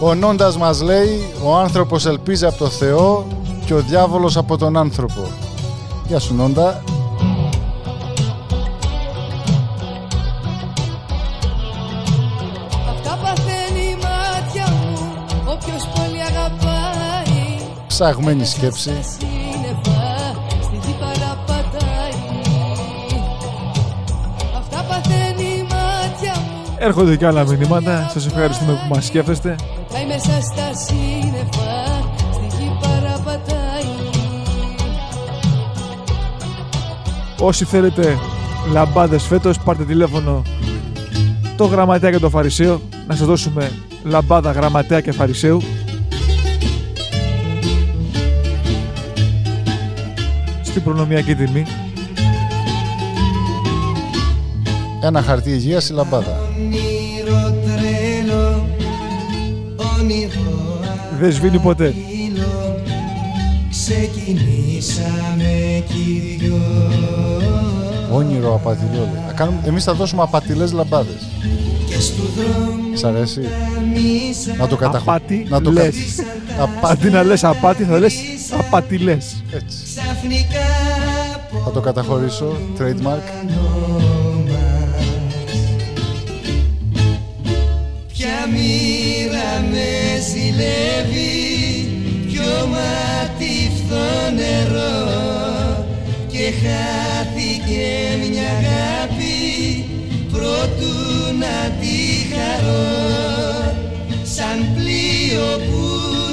Ο 0.00 0.14
Νόντας 0.14 0.56
μας 0.56 0.82
λέει 0.82 1.32
«Ο 1.44 1.56
άνθρωπος 1.56 2.06
ελπίζει 2.06 2.46
από 2.46 2.56
το 2.56 2.68
Θεό 2.68 3.26
και 3.70 3.76
ο 3.76 3.82
διάβολος 3.82 4.36
από 4.36 4.56
τον 4.56 4.76
άνθρωπο». 4.76 5.30
Γεια 6.06 6.18
σου 6.18 6.34
Νόντα. 6.34 6.82
Αυτά 12.90 13.18
παθαίνει 13.22 13.80
η 13.80 13.96
μάτια 14.02 14.70
μου 14.70 14.98
Όποιος 15.44 15.86
πολύ 15.94 16.20
αγαπάει 16.22 17.56
Ψαγμένη 17.86 18.44
σκέψη. 18.44 18.90
Στα 18.90 19.02
σύννεφα 19.02 20.34
Στη 20.62 20.76
γη 20.86 20.96
παραπατάει 21.00 22.48
Αυτά 24.58 24.84
παθαίνει 24.88 25.44
η 25.44 25.62
μάτια 25.62 26.34
μου 26.40 26.74
Έρχονται 26.78 27.16
και 27.16 27.26
άλλα 27.26 27.44
μηνύματα. 27.44 28.08
Σας 28.12 28.26
ευχαριστούμε 28.26 28.72
που 28.72 28.94
μας 28.94 29.06
σκέφτεστε. 29.06 29.54
Πετάει 29.88 30.06
μέσα 30.06 30.40
στα 30.40 30.74
σύννεφα 30.74 31.59
Όσοι 37.42 37.64
θέλετε 37.64 38.18
λαμπάδες 38.72 39.24
φέτος, 39.26 39.58
πάρτε 39.58 39.84
τηλέφωνο 39.84 40.42
το 41.56 41.64
γραμματέα 41.64 42.10
και 42.10 42.18
το 42.18 42.30
φαρισαίο 42.30 42.80
να 43.06 43.14
σας 43.14 43.26
δώσουμε 43.26 43.72
λαμπάδα 44.04 44.50
γραμματέα 44.50 45.00
και 45.00 45.12
φαρισαίου. 45.12 45.62
Στην 50.62 50.82
προνομιακή 50.82 51.34
τιμή. 51.34 51.66
Ένα 55.02 55.22
χαρτί 55.22 55.50
υγείας 55.50 55.88
η 55.88 55.92
λαμπάδα. 55.92 56.38
Όνειρο 56.56 57.54
τρέλο, 57.64 58.66
όνειρο 59.98 60.80
Δεν 61.20 61.32
σβήνει 61.32 61.58
ποτέ. 61.58 61.94
Απειλό, 63.94 64.08
ξεκινήσαμε 64.10 65.82
κι 65.88 65.98
οι 65.98 66.36
δυο. 66.40 66.60
Όνειρο 68.12 68.54
απατηλό 68.54 68.90
λέει. 69.12 69.22
Θα 69.26 69.32
κάνουμε- 69.32 69.66
Εμείς 69.66 69.84
θα 69.84 69.94
δώσουμε 69.94 70.22
απατηλές 70.22 70.72
λαμπάδες. 70.72 71.28
Και 71.88 72.00
στου 72.00 72.22
δρόμου 72.36 72.96
Σ' 72.96 73.04
αρέσει; 73.04 73.40
μίσα 73.92 74.54
Να 74.58 74.66
το 74.66 74.76
καταχω... 74.76 75.10
Απάτη 75.10 75.46
να 75.48 75.60
το 75.60 75.70
λες. 75.72 75.94
κα- 76.56 76.62
Απάτη. 76.62 76.92
Αντί 76.92 77.10
να 77.10 77.22
λες 77.22 77.44
απάτη 77.44 77.84
θα 77.84 77.98
λες 77.98 78.14
απατηλές. 78.58 79.42
Έτσι. 79.52 79.76
ξαφνικά 79.84 80.66
Θα 81.64 81.70
το 81.70 81.80
καταχωρήσω. 81.80 82.56
Trademark. 82.78 83.46
Ποια 88.12 88.36
μοίρα 88.52 89.50
με 89.70 89.86
ζηλεύει 90.30 91.32
Ποιο 92.28 92.66
μάτι 92.72 93.39
φθό 93.90 94.30
νερό 94.34 95.84
Και 96.26 96.52
χάθηκε 96.62 97.86
μια 98.20 98.48
αγάπη 98.58 99.84
Προτού 100.32 100.98
να 101.38 101.70
τη 101.80 101.98
χαρώ. 102.32 103.74
Σαν 104.22 104.58
πλοίο 104.74 105.48
που 105.66 105.82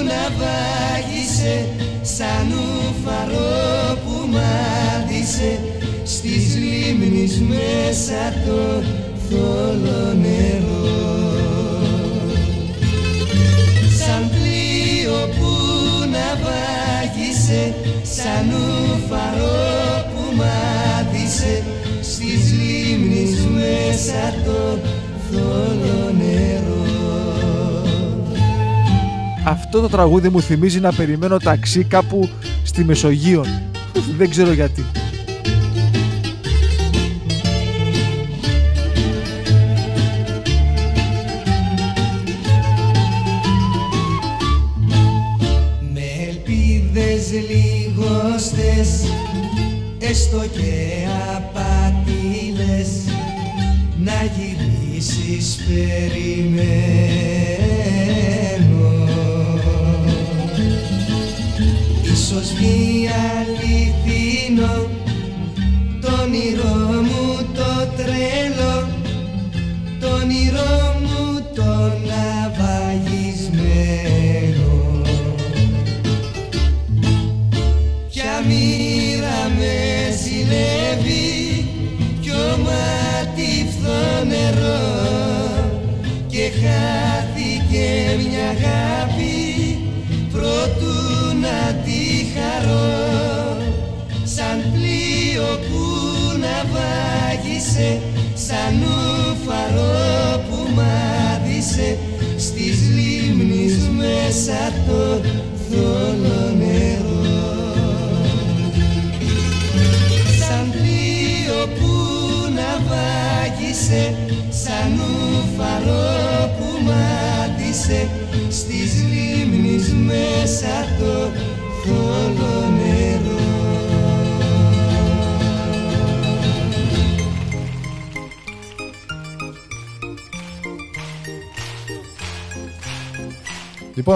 ναυάγησε 0.10 1.68
Σαν 2.02 2.48
ουφαρό 2.52 3.98
που 4.06 4.30
μάτισε 4.32 5.60
Στις 6.04 6.56
λίμνης 6.56 7.42
μέσα 7.42 8.34
το 8.46 8.84
θόλο 9.30 10.14
νερό 10.22 11.37
Σαν 18.38 18.50
ουφαρό 18.50 20.06
που 20.13 20.36
μάτισε 20.36 21.63
Στις 22.01 22.53
λίμνης 22.53 23.46
μέσα 23.46 24.34
το 24.46 24.79
θόλο 25.32 26.12
νερό 26.17 26.86
Αυτό 29.46 29.82
το 29.82 29.89
τραγούδι 29.89 30.29
μου 30.29 30.41
θυμίζει 30.41 30.79
να 30.79 30.94
περιμένω 30.94 31.38
ταξί 31.38 31.84
κάπου 31.84 32.29
στη 32.63 32.84
Μεσογείο. 32.84 33.46
Δεν 34.17 34.29
ξέρω 34.29 34.51
γιατί. 34.51 34.86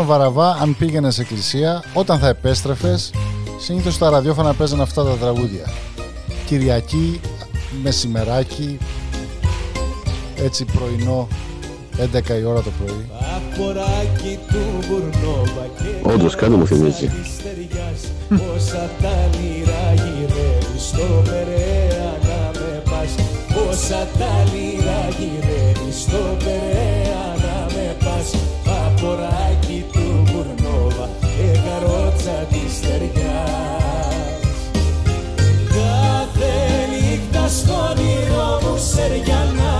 Λοιπόν, 0.01 0.17
Βαραβά, 0.17 0.57
αν 0.61 0.75
πήγαινε 0.77 1.09
εκκλησία, 1.19 1.83
όταν 1.93 2.19
θα 2.19 2.27
επέστρεφες, 2.27 3.11
συνήθως 3.59 3.97
τα 3.97 4.09
ραδιόφωνα 4.09 4.53
παίζανε 4.53 4.81
αυτά 4.81 5.03
τα 5.03 5.09
τραγούδια. 5.11 5.71
Κυριακή, 6.45 7.19
μεσημεράκι, 7.83 8.77
έτσι 10.43 10.65
πρωινό, 10.65 11.27
11 11.97 12.39
η 12.39 12.43
ώρα 12.43 12.61
το 12.61 12.69
πρωί. 12.79 13.09
Αποράκι 13.35 14.39
του 14.47 14.87
Μπουρνόβα 14.87 15.65
και 15.77 16.09
Όντως, 16.13 16.35
κάτι 16.35 16.51
μου 16.51 16.67
θυμίζει. 16.67 17.07
της 17.07 17.31
στεριάς 17.33 18.01
Πόσα 18.29 18.89
τα 19.01 19.29
λίρα 19.37 19.93
γυρεύεις 19.93 20.83
στο 20.87 21.21
Περαία 21.23 22.11
να 22.23 22.59
με 22.59 22.81
πας 22.89 23.11
Πόσα 23.53 24.07
τα 24.19 24.33
λίρα 24.53 25.07
γυρεύεις 25.17 26.01
στο 26.01 26.37
Περαία 26.43 27.23
να 27.43 27.73
με 27.73 27.95
πας 28.03 28.31
Αποράκι 29.03 29.85
του 29.91 30.23
Μπουρνόβα 30.23 31.09
και 31.21 31.59
καρότσα 31.65 32.47
της 32.49 32.75
στεριάς. 32.75 34.41
Κάθε 35.69 36.53
νύχτα 36.91 37.47
στο 37.47 37.73
όνειρό 37.73 38.59
μου 38.61 38.77
σεριανάω 38.77 39.70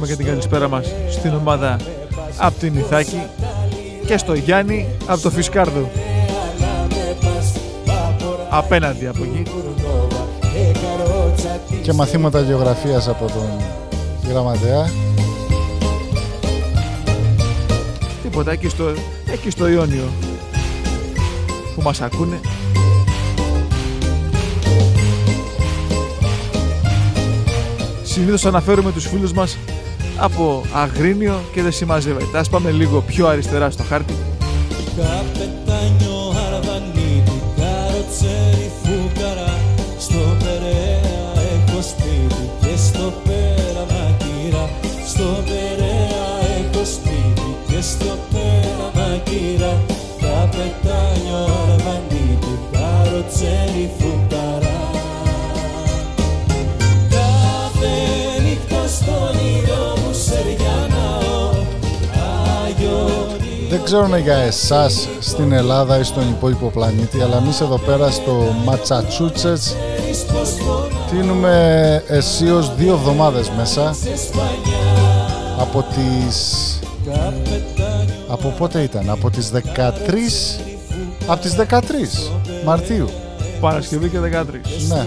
με 0.00 0.06
και 0.06 0.16
την 0.16 0.26
καλησπέρα 0.26 0.68
μας 0.68 0.86
στην 1.10 1.34
ομάδα 1.34 1.76
από 2.36 2.58
την 2.58 2.76
Ιθάκη 2.76 3.22
και 4.06 4.18
στο 4.18 4.34
Γιάννη 4.34 4.86
από 5.06 5.20
το 5.20 5.30
Φισκάρδο. 5.30 5.90
Απέναντι 8.50 9.06
από 9.06 9.22
εκεί. 9.22 9.42
Και 11.82 11.92
μαθήματα 11.92 12.40
γεωγραφίας 12.40 13.08
από 13.08 13.26
τον 13.26 13.48
γραμματέα. 14.28 14.90
Τίποτα, 18.22 18.52
εκεί 18.52 18.68
στο, 18.68 18.84
εκεί 19.32 19.50
στο 19.50 19.68
Ιόνιο 19.68 20.08
που 21.74 21.82
μας 21.82 22.00
ακούνε. 22.00 22.40
Συνήθως 28.02 28.46
αναφέρουμε 28.46 28.92
τους 28.92 29.06
φίλους 29.06 29.32
μας 29.32 29.58
από 30.18 30.62
Αγρίνιο 30.72 31.40
και 31.52 31.62
δεν 31.62 31.72
συμμαζεύεται. 31.72 32.38
Ας 32.38 32.48
πάμε 32.48 32.70
λίγο 32.70 33.00
πιο 33.00 33.26
αριστερά 33.26 33.70
στο 33.70 33.82
χάρτη. 33.82 34.14
Καπετάνιο 34.96 36.18
αρβανίτη, 36.46 37.42
καροτσέρι 37.56 38.70
φούκαρα 38.82 39.58
Στο 39.98 40.22
Περαία 40.38 41.32
έχω 41.52 41.82
σπίτι 41.82 42.42
και 42.60 42.76
στο 42.76 43.12
πέραμα 43.24 44.04
κύρα 44.18 44.68
Στο 45.06 45.28
Περαία 45.48 46.28
έχω 46.58 46.84
σπίτι 46.84 47.48
και 47.68 47.80
στο 47.80 48.12
πέραμα 48.32 49.08
κύρα 49.24 49.72
Καπετάνιο 50.20 51.40
αρβανίτη, 51.62 52.54
καροτσέρι 52.72 53.90
φούκαρα 53.98 54.15
Δεν 63.88 63.94
ξέρω 63.94 64.16
είναι 64.16 64.24
για 64.24 64.36
εσάς 64.36 65.08
στην 65.20 65.52
Ελλάδα 65.52 65.98
ή 65.98 66.02
στον 66.02 66.28
υπόλοιπο 66.28 66.70
πλανήτη, 66.70 67.20
αλλά 67.20 67.36
εμείς 67.36 67.60
εδώ 67.60 67.78
πέρα 67.78 68.10
στο 68.10 68.54
Ματσατσούτσετς 68.64 69.76
τίνουμε 71.10 72.02
αισίως 72.06 72.74
δύο 72.76 72.92
εβδομάδες 72.92 73.50
μέσα 73.50 73.94
από 75.58 75.84
τις... 75.94 76.78
Από 78.28 78.54
πότε 78.58 78.82
ήταν, 78.82 79.10
από 79.10 79.30
τις 79.30 79.50
13... 79.52 79.58
Από 81.26 81.40
τις 81.40 81.56
13 81.70 81.80
Μαρτίου. 82.64 83.08
Παρασκευή 83.60 84.08
και 84.08 84.18
13. 84.18 84.44
Ναι. 84.88 85.06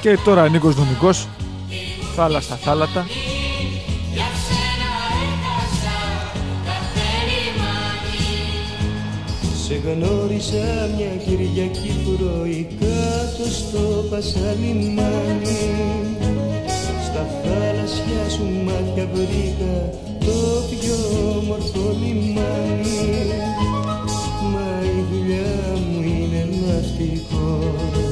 Και 0.00 0.18
τώρα 0.24 0.48
Νίκος 0.48 0.76
Νομικός, 0.76 1.28
θάλασσα 2.16 2.56
θάλατα. 2.56 3.06
Για 4.12 4.28
σένα 4.46 4.90
έχασα 5.26 5.98
κάθε 6.66 7.08
λιμάνι. 7.28 8.30
Σε 9.64 9.74
γνώρισα 9.74 10.88
μια 10.96 11.14
Κυριακή 11.24 11.92
πρωί 12.04 12.68
κάτω 12.80 13.50
στο 13.50 14.04
Πασαλιμάνι 14.10 15.62
Στα 17.06 17.26
θάλασσια 17.42 18.28
σου 18.30 18.44
μάτια 18.64 19.08
βρήκα 19.12 19.90
το 20.20 20.38
πιο 20.70 20.96
όμορφο 21.38 21.96
λιμάνι 22.02 23.30
Μα 24.52 24.68
η 24.82 25.04
δουλειά 25.10 25.78
μου 25.90 26.02
είναι 26.02 26.48
ναυτικός 26.66 28.09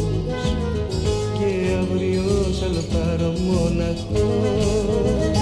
μοναχός 3.50 5.36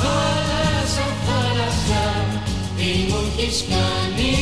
Θάλασσα, 0.00 1.06
θάλασσα, 1.26 2.04
τι 2.76 2.90
μου 3.08 3.18
έχεις 3.28 3.58
κάνει, 3.72 4.34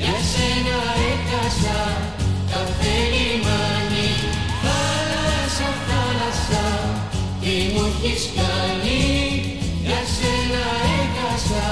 για 0.00 0.16
σένα 0.30 0.78
έχασα 1.12 1.80
κάθε 2.52 2.94
λιμάνι. 3.12 4.10
Θάλασσα, 4.64 5.68
θάλασσα, 5.88 6.66
τι 7.40 7.54
μου 7.72 7.82
έχεις 7.90 8.22
κάνει, 8.38 9.00
για 9.86 10.02
σένα 10.16 10.64
έχασα 11.00 11.66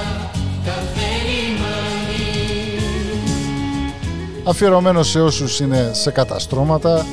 κάθε 0.67 1.09
λιμάνι. 1.27 2.31
Αφιερωμένος 4.45 5.09
σε 5.09 5.21
όσους 5.21 5.61
είναι 5.61 5.91
σε 5.93 6.11
καταστρώματα 6.11 7.07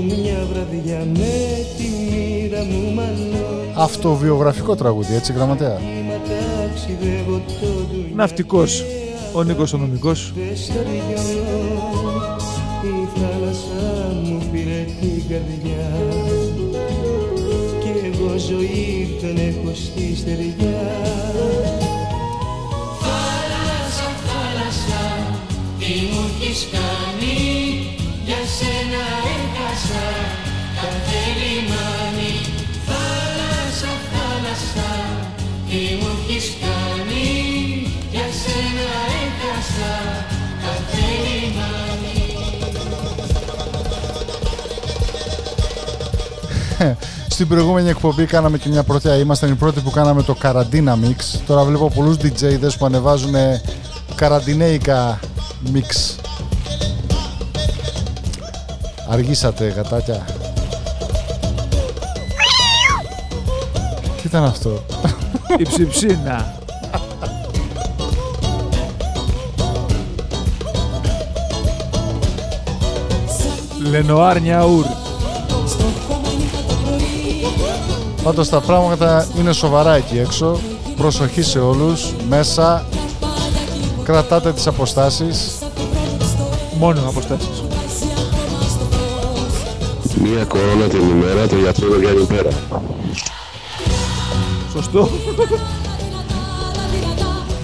μαζί 0.00 0.14
σου 0.14 0.20
μια 0.20 0.46
βραδιά 0.52 0.98
με 0.98 1.66
τη 1.76 1.84
μοίρα 2.10 2.64
μου 2.64 2.94
μάλλον 2.94 3.72
Αυτοβιογραφικό 3.74 4.74
τραγούδι, 4.74 5.14
έτσι 5.14 5.32
γραμματέα; 5.32 5.78
Μα 6.08 6.20
ταξιδεύω 6.28 7.36
το 7.60 7.66
δουλειά 7.92 8.14
Ναυτικός, 8.14 8.84
ο 9.32 9.42
Νίκος 9.42 9.72
ο 9.72 9.76
Νομικός. 9.76 10.32
στο 10.54 10.72
Ριό 10.72 11.22
Η 12.82 13.08
θάλασσα 13.14 14.12
μου 14.24 14.48
πήρε 14.52 14.84
την 15.00 15.22
καρδιά 15.28 15.90
Κι 17.80 18.12
εγώ 18.12 18.38
ζωή 18.38 19.16
δεν 19.20 19.36
έχω 19.36 19.74
στη 19.74 20.16
στεριά 20.16 20.82
Θάλασσα, 23.00 24.08
θάλασσα, 24.26 25.02
τι 25.78 25.86
μου 25.86 26.20
έχεις 26.40 26.68
κάνει, 26.72 27.13
Στην 47.34 47.48
προηγούμενη 47.48 47.88
εκπομπή 47.88 48.24
κάναμε 48.24 48.58
και 48.58 48.68
μια 48.68 48.82
πρωτιά. 48.82 49.16
Ήμασταν 49.16 49.50
οι 49.50 49.54
πρώτοι 49.54 49.80
που 49.80 49.90
κάναμε 49.90 50.22
το 50.22 50.34
καραντίνα 50.34 50.98
mix. 51.02 51.38
Τώρα 51.46 51.64
βλέπω 51.64 51.90
πολλούς 51.90 52.16
DJ'δες 52.16 52.76
που 52.78 52.84
ανεβάζουν 52.84 53.34
καραντινέικα 54.14 55.18
mix. 55.74 56.18
Αργήσατε 59.10 59.68
γατάκια. 59.68 60.24
Τι 64.16 64.22
ήταν 64.24 64.44
αυτό; 64.44 64.84
Η 65.58 65.62
ψιψίνα. 65.62 66.54
Λενοάρ 73.90 74.40
Νιαούρ. 74.40 75.03
Πάντως 78.24 78.48
τα 78.48 78.60
πράγματα 78.60 79.26
είναι 79.38 79.52
σοβαρά 79.52 79.94
εκεί 79.94 80.18
έξω. 80.18 80.60
Προσοχή 80.96 81.42
σε 81.42 81.58
όλους. 81.58 82.12
Μέσα 82.28 82.84
κρατάτε 84.02 84.52
τις 84.52 84.66
αποστάσεις. 84.66 85.58
Μόνο 86.78 87.00
αποστάσεις. 87.08 87.62
Μία 90.22 90.44
κορώνα 90.44 90.84
την 90.86 91.08
ημέρα, 91.08 91.46
το 91.46 91.56
γιατρό 91.56 91.88
δεν 91.88 91.98
βγαίνει 91.98 92.24
πέρα. 92.24 92.48
Σωστό. 94.72 95.08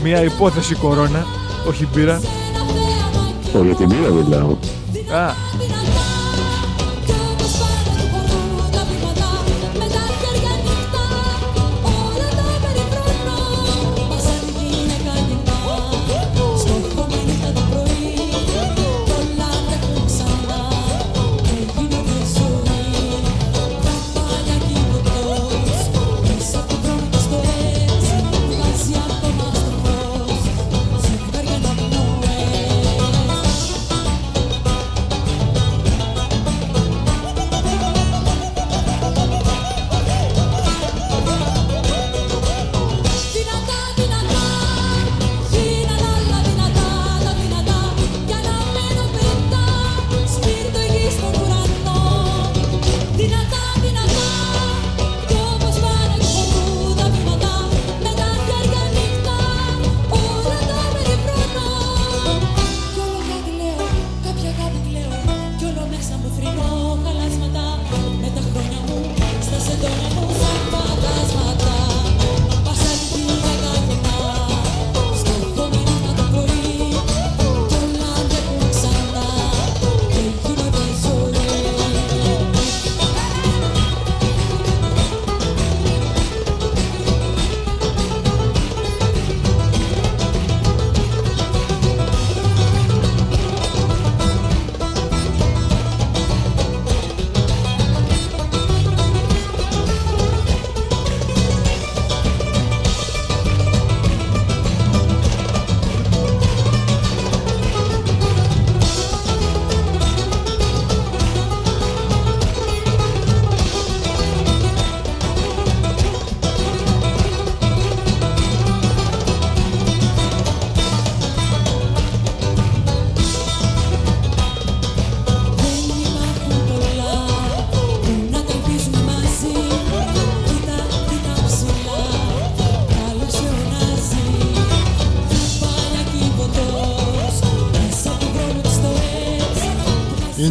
Μια 0.03 0.23
υπόθεση 0.23 0.75
κορώνα, 0.75 1.27
όχι 1.69 1.89
μπύρα. 1.93 2.21
Ω, 3.59 3.65
για 3.65 3.75
την 3.75 3.89
πείρα 3.89 4.11
μιλάω. 4.11 4.57
Α, 5.21 5.35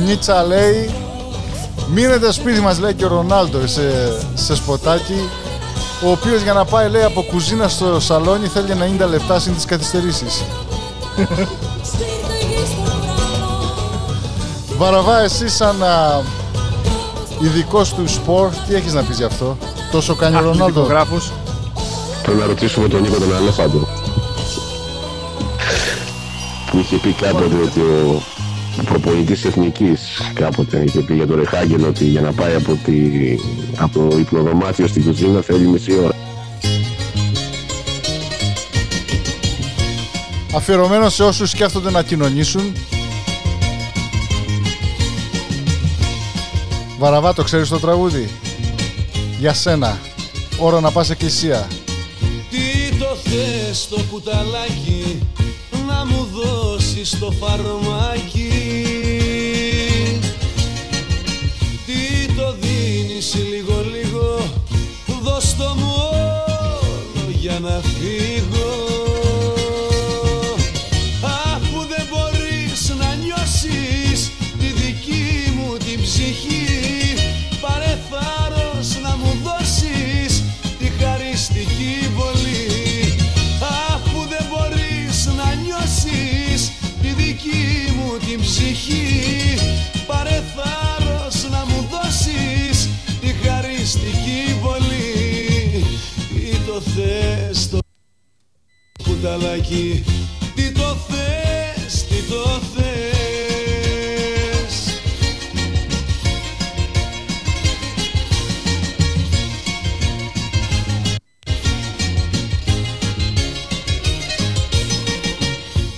Νίτσα 0.10 0.44
λέει 0.44 0.90
Μείνετε 1.94 2.32
σπίτι 2.32 2.60
μας 2.60 2.80
λέει 2.80 2.94
και 2.94 3.06
ο 3.06 3.08
Ρονάλντο 3.08 3.68
σε, 3.68 3.82
σε 4.34 4.56
σποτάκι 4.56 5.30
ο 6.06 6.12
οποίος 6.12 6.42
για 6.42 6.54
να 6.54 6.66
πάει 6.66 6.90
λέει 6.90 7.04
από 7.04 7.22
κουζίνα 7.22 7.68
στο 7.68 8.00
σαλόνι 8.00 8.48
θέλει 8.48 8.98
90 9.02 9.10
λεπτά 9.10 9.40
συν 9.40 9.56
τις 9.56 9.66
καθυστερήσεις. 9.66 10.44
Βαραβά 14.78 15.20
εσύ 15.22 15.48
σαν 15.48 15.84
α, 15.84 16.22
ειδικός 17.42 17.94
του 17.94 18.08
σπορ 18.08 18.50
τι 18.68 18.76
έχεις 18.76 18.94
να 18.94 19.04
πεις 19.04 19.18
γι' 19.18 19.24
αυτό; 19.24 19.58
Τόσο 19.92 20.16
κάνει 20.16 20.36
ο 20.36 20.40
Ρονάλντο. 20.40 20.64
Αθλητικογράφος. 20.64 21.32
Πρέπει 22.24 22.40
να 22.40 22.46
ρωτήσουμε 22.46 22.88
τον 22.88 23.02
Νίκο 23.02 23.18
τον 23.18 23.36
Αλέφαντο. 23.36 23.88
Που 26.72 26.78
είχε 26.78 26.96
πει 26.96 27.12
κάποτε 27.12 27.56
ότι 27.64 27.80
ο, 27.80 28.22
ο 28.80 28.84
προπονητής 28.84 29.46
εθνικής 29.46 30.00
κάποτε 30.34 30.84
είχε 30.84 31.00
πει 31.00 31.14
για 31.14 31.28
τον 31.28 31.36
Ρεχάγγεν 31.36 31.84
ότι 31.84 32.06
για 32.06 32.22
να 32.22 32.32
πάει 32.32 32.56
από, 32.56 32.80
τη, 32.86 32.96
από 33.78 34.00
το 34.00 34.18
υπνοδωμάτιο 34.18 34.88
στην 34.88 35.04
κουζίνα 35.04 35.42
θέλει 35.42 35.68
μισή 35.68 36.00
ώρα. 36.04 36.16
Αφιερωμένος 40.56 41.14
σε 41.14 41.24
όσους 41.24 41.50
σκέφτονται 41.50 41.92
να 41.92 42.04
κοινωνήσουν. 42.04 42.74
Βαραβά, 47.00 47.34
το 47.34 47.44
ξέρεις 47.44 47.70
το 47.70 47.80
τραγούδι; 47.80 48.30
Για 49.40 49.54
σένα. 49.54 50.00
Ώρα 50.58 50.80
να 50.80 50.92
πας 50.92 51.10
εκκλησία. 51.10 51.68
Τι 52.50 52.96
το 52.98 53.16
θες 53.24 53.88
το 53.88 54.02
κουταλάκι 54.12 55.20
να 55.88 56.06
μου 56.06 56.28
δώσεις 56.34 57.20
το 57.20 57.32
φαρμάκι; 57.32 58.39
Φύγω. 68.00 68.88
Αφού 71.54 71.80
δεν 71.94 72.06
μπορείς 72.10 72.94
να 73.00 73.16
νιώσεις 73.16 74.32
τη 74.60 74.68
δική 74.82 75.54
μου 75.56 75.78
την 75.78 76.02
ψυχή 76.02 76.68
Πάρε 77.62 77.98
θάρρος 78.10 79.00
να 79.02 79.16
μου 79.16 79.32
δώσεις 79.44 80.44
τη 80.80 80.86
χαριστική 81.00 82.10
βολή. 82.16 83.16
Αφού 83.94 84.28
δεν 84.30 84.46
μπορείς 84.50 85.26
να 85.38 85.54
νιώσεις 85.54 86.72
τη 87.02 87.08
δική 87.24 87.94
μου 87.96 88.18
την 88.28 88.42
ψυχή 88.42 89.39
κουταλάκι 99.20 100.04
Τι 100.56 100.72
το 100.72 100.98
θες, 101.08 102.06
τι 102.08 102.22
το 102.30 102.62
θες. 102.76 102.94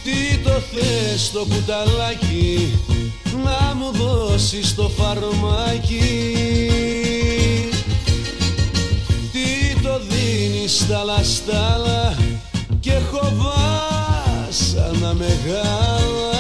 Τι 0.03 0.38
το 0.43 0.49
θες 0.49 1.31
το 1.31 1.45
κουταλάκι 1.49 2.79
να 3.43 3.75
μου 3.75 3.91
δώσεις 3.91 4.75
το 4.75 4.89
φαρμάκι. 4.89 6.36
Τι 9.31 9.81
το 9.81 10.01
δίνεις 10.10 10.77
στα 10.77 11.03
λαστάλα 11.03 12.15
και 12.17 12.20
έχω 13.13 13.34
βάσανα 13.36 15.13
μεγάλα. 15.13 16.39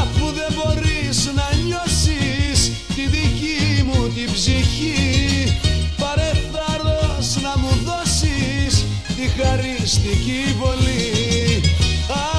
Αφού 0.00 0.26
δεν 0.32 0.52
μπορείς 0.54 1.30
να 1.34 1.56
νιώσεις 1.64 2.72
τη 2.94 3.06
δική 3.06 3.82
μου 3.82 4.08
την 4.08 4.32
ψυχή 4.32 5.58
Πάρε 5.98 6.30
θάρρος 6.52 7.36
να 7.42 7.58
μου 7.58 7.70
δώσεις 7.84 8.84
τη 9.16 9.42
χαριστική 9.42 10.54
βολή. 10.58 11.60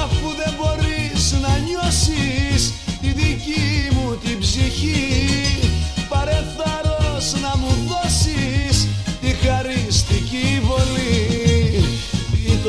Αφού 0.02 0.28
δεν 0.36 0.54
μπορείς 0.58 1.32
να 1.42 1.58
νιώσεις 1.58 2.72
τη 3.00 3.12
δική 3.12 3.88
μου 3.94 4.16
την 4.24 4.38
ψυχή 4.38 5.43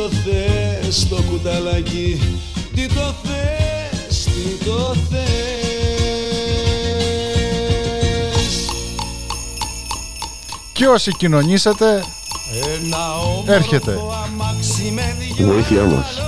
το 0.05 0.11
θες 0.11 1.07
το 1.07 1.21
κουταλάκι 1.29 2.19
Τι 2.75 2.87
το 2.87 3.13
θες, 3.23 4.23
τι 4.23 4.65
το 4.65 4.95
θες 5.09 5.25
Και 10.73 10.87
όσοι 10.87 11.11
κοινωνήσετε, 11.11 12.03
Ένα 12.75 12.97
Έρχεται. 13.53 13.91
όμορφο 13.91 14.13
αμάξι 14.23 14.91
με 14.95 15.15
δυο 15.35 15.45
Βοήθειά 15.45 15.83
μας. 15.83 16.24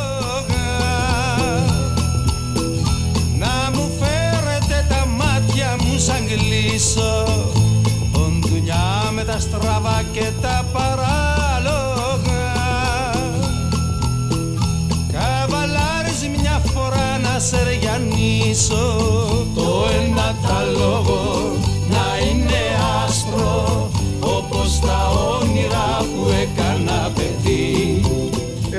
Ριανίσω 18.57 19.45
Το 19.55 19.85
ένα 20.01 20.35
τα 20.41 20.63
λόγο 20.77 21.51
να 21.89 22.25
είναι 22.25 22.61
άσπρο 23.05 23.89
Όπως 24.19 24.79
τα 24.79 25.11
όνειρα 25.41 25.97
που 25.99 26.31
έκανα 26.41 27.11
παιδί 27.15 28.01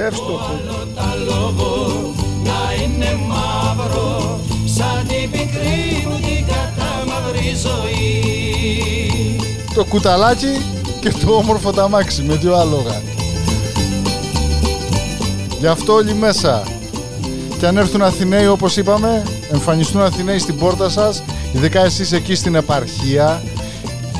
εύστοχο. 0.07 0.41
τα 0.95 1.15
λόγο 1.27 2.01
να 2.45 2.83
είναι 2.83 3.19
μαύρο 3.29 4.41
σαν 4.65 5.07
την 5.07 5.31
πικρή 5.31 6.07
μου 6.09 6.17
την 6.17 6.47
κατάμαυρη 6.47 7.55
ζωή 7.57 9.41
Το 9.75 9.85
κουταλάκι 9.85 10.63
και 11.01 11.11
το 11.11 11.33
όμορφο 11.33 11.73
ταμάξι 11.73 12.23
με 12.23 12.35
δύο 12.35 12.55
άλογα. 12.57 13.03
Γι' 15.59 15.67
αυτό 15.67 15.93
όλοι 15.93 16.15
μέσα. 16.15 16.63
Και 17.59 17.67
αν 17.67 17.77
έρθουν 17.77 18.03
Αθηναίοι 18.03 18.47
όπως 18.47 18.77
είπαμε, 18.77 19.38
εμφανιστούν 19.53 20.01
Αθηναίοι 20.03 20.39
στην 20.39 20.57
πόρτα 20.57 20.89
σας, 20.89 21.23
ειδικά 21.53 21.85
εσείς 21.85 22.13
εκεί 22.13 22.35
στην 22.35 22.55
επαρχία. 22.55 23.43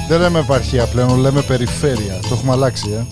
Δεν 0.09 0.21
λέμε 0.21 0.39
επαρχία 0.39 0.87
πλέον, 0.87 1.19
λέμε 1.19 1.43
περιφέρεια. 1.43 2.19
Το 2.21 2.29
έχουμε 2.33 2.53
αλλάξει, 2.53 2.91
ε. 2.93 3.05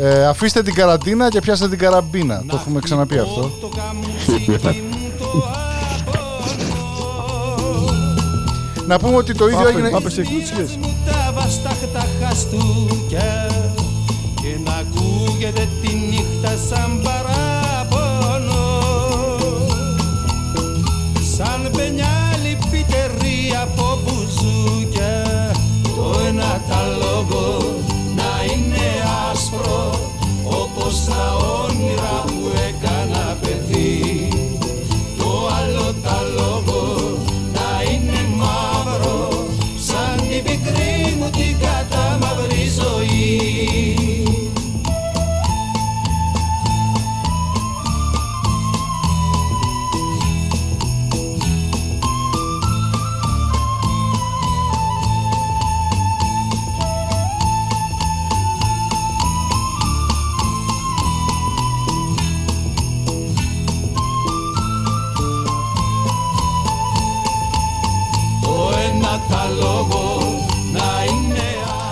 Ε, 0.00 0.26
αφήστε 0.26 0.62
την 0.62 0.74
καραντίνα 0.74 1.28
και 1.28 1.40
πιάστε 1.40 1.68
την 1.68 1.78
καραμπίνα. 1.78 2.44
Το 2.48 2.56
έχουμε 2.56 2.80
ξαναπεί 2.80 3.18
αυτό. 3.18 3.40
το 3.60 3.68
καμουτσίκι 3.76 4.50
μου 4.50 4.58
το 4.58 4.74
Να 8.86 8.98
πούμε 8.98 9.16
ότι 9.16 9.34
το 9.34 9.46
ίδιο 9.46 9.58
Πάμε, 9.58 9.68
έγινε. 9.68 9.90
πάμε 9.90 10.10
σε 10.10 10.20
εκκλησίες. 10.20 10.76
μου 10.76 10.94
τα 11.06 11.32
βαστάχτα 11.34 12.06
χαστούκια 12.22 13.46
και 14.34 14.56
να 14.64 14.72
ακούγεται 14.74 15.68
τη 15.82 15.94
νύχτα 15.94 16.56
σαν 16.68 17.00
παράπονο 17.02 17.47
σαν 21.68 21.76
πενιάλι 21.76 22.58
πιτερή 22.70 23.56
από 23.62 23.98
μπουζούκια. 24.02 25.50
Το 25.82 26.20
ένα 26.28 26.62
τα 26.68 26.82
λόγο 26.98 27.58
να 28.16 28.52
είναι 28.52 28.86
άσπρο 29.30 30.10
όπως 30.44 31.04
τα 31.04 31.37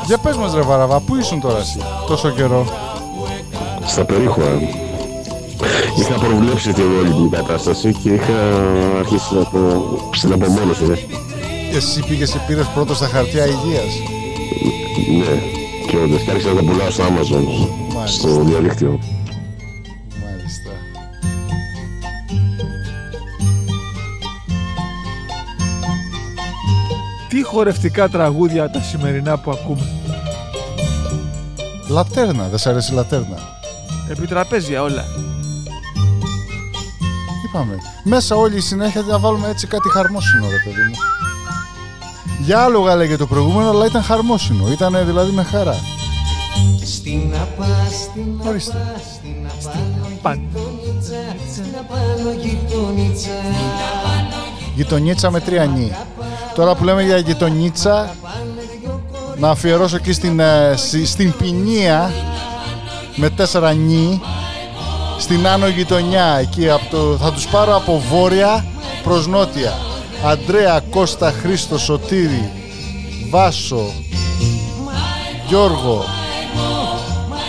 Για 0.07 0.19
πες 0.19 0.37
μας 0.37 0.55
ρε 0.55 0.61
Βαραβά, 0.61 1.01
πού 1.01 1.17
ήσουν 1.17 1.41
τώρα 1.41 1.59
εσύ 1.59 1.79
τόσο 2.07 2.31
καιρό; 2.31 2.67
Στα 3.87 4.05
περίχωρα. 4.05 4.61
Είχα 5.99 6.15
προβλέψει 6.15 6.73
την 6.73 6.85
όλη 7.01 7.11
την 7.13 7.31
κατάσταση 7.31 7.93
και 7.93 8.09
είχα 8.13 8.33
αρχίσει 8.99 9.35
να 9.35 9.45
το 9.45 9.59
στην 10.13 10.33
απομόνωση. 10.33 10.85
ναι. 10.85 10.95
Εσύ 11.77 12.05
πήγες 12.09 12.31
και 12.31 12.39
πήρες 12.47 12.67
πρώτο 12.67 12.95
στα 12.95 13.07
χαρτιά 13.07 13.45
υγείας. 13.47 13.93
Ναι, 15.19 15.41
και 15.91 15.97
όντως 15.97 16.23
και 16.23 16.31
άρχισα 16.31 16.49
να 16.49 16.55
τα 16.55 16.61
πουλάω 16.71 16.91
στο 16.91 17.05
Amazon, 17.05 17.45
Μάλιστα. 17.95 18.29
στο 18.29 18.43
διαδίκτυο. 18.43 18.99
Μάλιστα. 20.23 20.71
Τι 27.29 27.43
χορευτικά 27.43 28.09
τραγούδια 28.09 28.71
τα 28.71 28.81
σημερινά 28.81 29.39
που 29.39 29.51
ακούμε. 29.51 29.91
Λατέρνα, 31.89 32.49
δεν 32.49 32.59
σ' 32.59 32.67
αρέσει 32.67 32.93
η 32.93 32.95
λατέρνα; 32.95 33.39
Επιτραπέζια 34.11 34.83
όλα. 34.83 35.05
Είπαμε. 37.45 37.79
Μέσα 38.05 38.37
όλη 38.37 38.57
η 38.57 38.61
συνέχεια 38.61 39.03
να 39.03 39.19
βάλουμε 39.19 39.49
έτσι 39.49 39.67
κάτι 39.67 39.89
χαρμόσυνο, 39.91 40.47
ρε 40.49 40.57
παιδί 40.65 40.83
μου. 40.89 40.95
Για 42.41 42.61
άλογα 42.61 42.97
λέγε 42.97 43.17
το 43.17 43.27
προηγούμενο, 43.27 43.71
αλλά 43.71 43.87
ήταν 43.87 44.03
χαρμόσυνο. 44.03 44.71
Ήταν 44.71 45.07
δηλαδή 45.07 45.33
με 45.33 45.43
χαρά. 45.43 45.75
Στην 46.85 47.35
απά, 47.35 47.67
στην 47.91 48.49
Ορίστε. 48.49 48.77
απά, 48.77 49.01
στην 49.21 49.47
απάνω 49.47 50.19
Παν. 50.23 50.41
γειτονίτσα, 50.41 51.37
στην 51.53 51.65
απάνω 51.81 52.31
γειτονίτσα. 52.41 53.31
Γειτονίτσα 54.75 55.31
με 55.31 55.41
τρία 55.41 55.65
νι. 55.65 55.93
Τώρα 56.55 56.75
που 56.75 56.85
λέμε 56.85 57.03
για 57.03 57.19
γειτονίτσα, 57.19 58.15
να 59.39 59.51
αφιερώσω 59.51 59.97
εκεί 59.97 60.13
στην, 60.13 60.41
ε, 60.41 60.75
στη- 60.77 61.07
στην 61.07 61.33
ποινία 61.37 62.13
με 63.17 63.31
τέσσερα 63.31 63.73
νι, 63.73 64.21
στην 65.19 65.47
άνω 65.47 65.67
γειτονιά, 65.69 66.39
εκεί 66.41 66.71
από 66.71 66.85
το, 66.91 67.17
θα 67.21 67.33
τους 67.33 67.47
πάρω 67.47 67.77
από 67.77 68.03
βόρεια 68.11 68.65
προς 69.03 69.27
νότια. 69.27 69.73
Αντρέα, 70.25 70.81
Κώστα, 70.91 71.33
Χρήστος, 71.43 71.83
Σωτήρη, 71.83 72.51
Βάσο, 73.31 73.91
Γιώργο, 75.49 76.05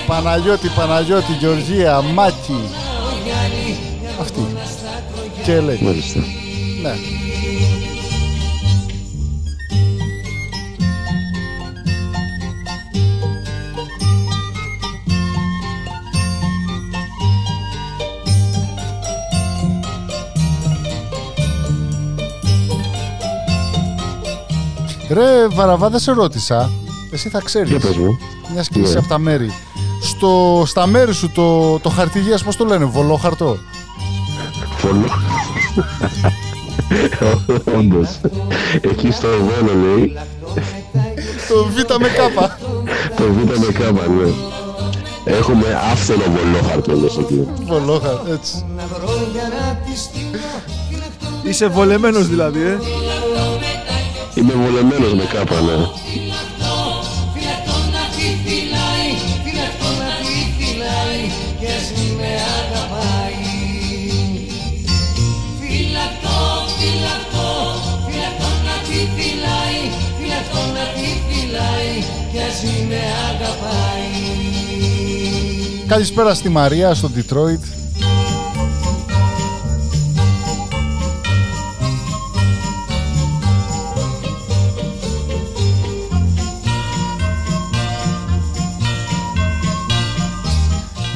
Παναγιώτη, 0.08 0.67
Παναγιώτη, 0.67 1.32
Γεωργία, 1.39 2.02
Μάκη. 2.02 2.60
Αυτή. 4.21 4.47
Και 5.43 5.60
λέει. 5.60 5.80
Μάλιστα. 5.82 6.19
Ναι. 6.82 6.93
Ρε 25.10 25.48
Βαραβά, 25.48 25.89
δεν 25.89 26.00
σε 26.00 26.12
ρώτησα. 26.12 26.72
Εσύ 27.12 27.30
θα 27.30 27.39
ξέρεις. 27.43 27.70
Για 27.70 27.80
πες 27.80 27.96
μου. 27.96 28.17
Μια 28.54 28.63
και 28.72 28.80
είσαι 28.80 28.93
Ναι. 28.93 29.00
από 29.00 29.08
τα 29.08 29.17
μέρη. 29.17 29.52
Στο, 30.02 30.63
στα 30.65 30.88
μέρη 30.88 31.13
σου 31.13 31.30
το, 31.32 31.80
το 31.80 31.89
χαρτί 31.89 32.17
υγείας, 32.20 32.43
πώς 32.43 32.56
το 32.56 32.65
λένε, 32.65 32.86
βολόχαρτο; 32.86 33.58
Φωνό. 34.78 35.06
Όντως. 37.78 38.20
Εκεί 38.82 39.12
στο 39.12 39.28
Βόνο 39.28 39.74
λέει, 39.86 40.17
το 41.48 41.65
Β 41.65 42.02
με 42.02 42.08
κάπα. 42.08 42.58
το 43.17 43.24
Β 43.24 43.58
με 43.65 43.72
κάμα, 43.72 44.02
ναι. 44.08 44.32
Έχουμε 45.24 45.80
άφθονο 45.91 46.24
βολόχαρτο 46.24 46.96
λες 46.96 47.17
εκεί. 47.17 47.48
Βολόχαρτο, 47.65 48.32
έτσι. 48.32 48.65
Να 48.78 48.84
βρω 48.88 49.13
για 49.34 49.41
να 49.41 49.76
τη 49.86 50.00
στείλω, 50.00 50.39
φυλακτώ 50.89 51.48
Είσαι 51.50 51.67
βολεμένος 51.67 52.28
δηλαδή, 52.28 52.60
ε. 52.62 52.78
Είμαι 54.38 54.54
βολεμένος 54.54 55.13
με 55.13 55.23
κάπα, 55.34 55.62
ναι. 55.62 55.78
Φυλακτώ 57.34 57.78
να 57.91 58.04
τη 58.15 58.26
φυλάει, 58.43 59.10
φυλακτώ 59.43 59.88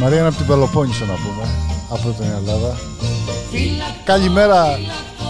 Μαρία 0.01 0.17
είναι 0.17 0.27
από 0.27 0.37
την 0.37 0.45
Πελοπόννησο 0.45 1.05
να 1.05 1.13
πούμε, 1.13 1.49
από 1.89 2.09
την 2.09 2.25
Ελλάδα. 2.37 2.77
Καλημέρα 4.03 4.79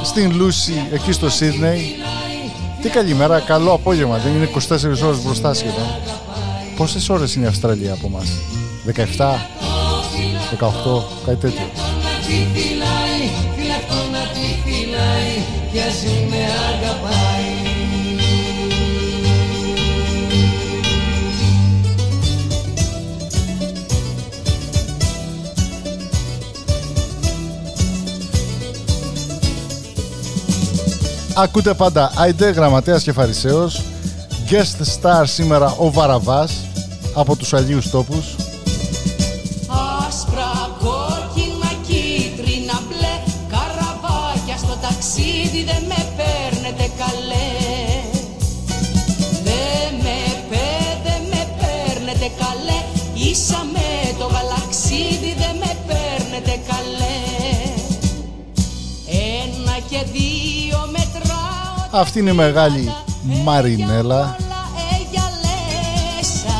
στην 0.03 0.35
Λούση 0.35 0.87
εκεί 0.91 1.11
στο 1.11 1.29
Σίδνεϊ. 1.29 1.95
Τι 2.81 2.89
καλημέρα, 2.89 3.39
καλό 3.39 3.71
απόγευμα, 3.71 4.17
δεν 4.17 4.33
είναι 4.35 4.49
24 4.53 5.05
ώρες 5.05 5.23
μπροστά 5.23 5.53
σχεδόν. 5.53 5.87
Πόσες 6.77 7.09
ώρες 7.09 7.35
είναι 7.35 7.45
η 7.45 7.47
Αυστραλία 7.47 7.93
από 7.93 8.07
εμάς, 8.07 8.29
17, 8.85 9.47
18, 10.57 11.03
κάτι 11.25 11.37
τέτοιο. 11.37 11.65
να 14.11 14.21
τη 14.33 14.45
φυλάει, 14.63 15.31
Ακούτε 31.35 31.73
πάντα 31.73 32.11
Άιντε, 32.15 32.49
Γραμματέας 32.49 33.03
και 33.03 33.11
Φαρισαίος. 33.11 33.81
Guest 34.49 35.01
star 35.01 35.23
σήμερα 35.23 35.75
ο 35.77 35.91
Βαραβάς 35.91 36.53
από 37.13 37.35
τους 37.35 37.53
Αγίους 37.53 37.89
Τόπους 37.89 38.35
Αυτή 61.91 62.19
είναι 62.19 62.29
η 62.29 62.33
μεγάλη 62.33 62.93
Μαρινέλα 63.43 64.15
όλα 64.15 64.35
εγιαλέσα 64.91 66.57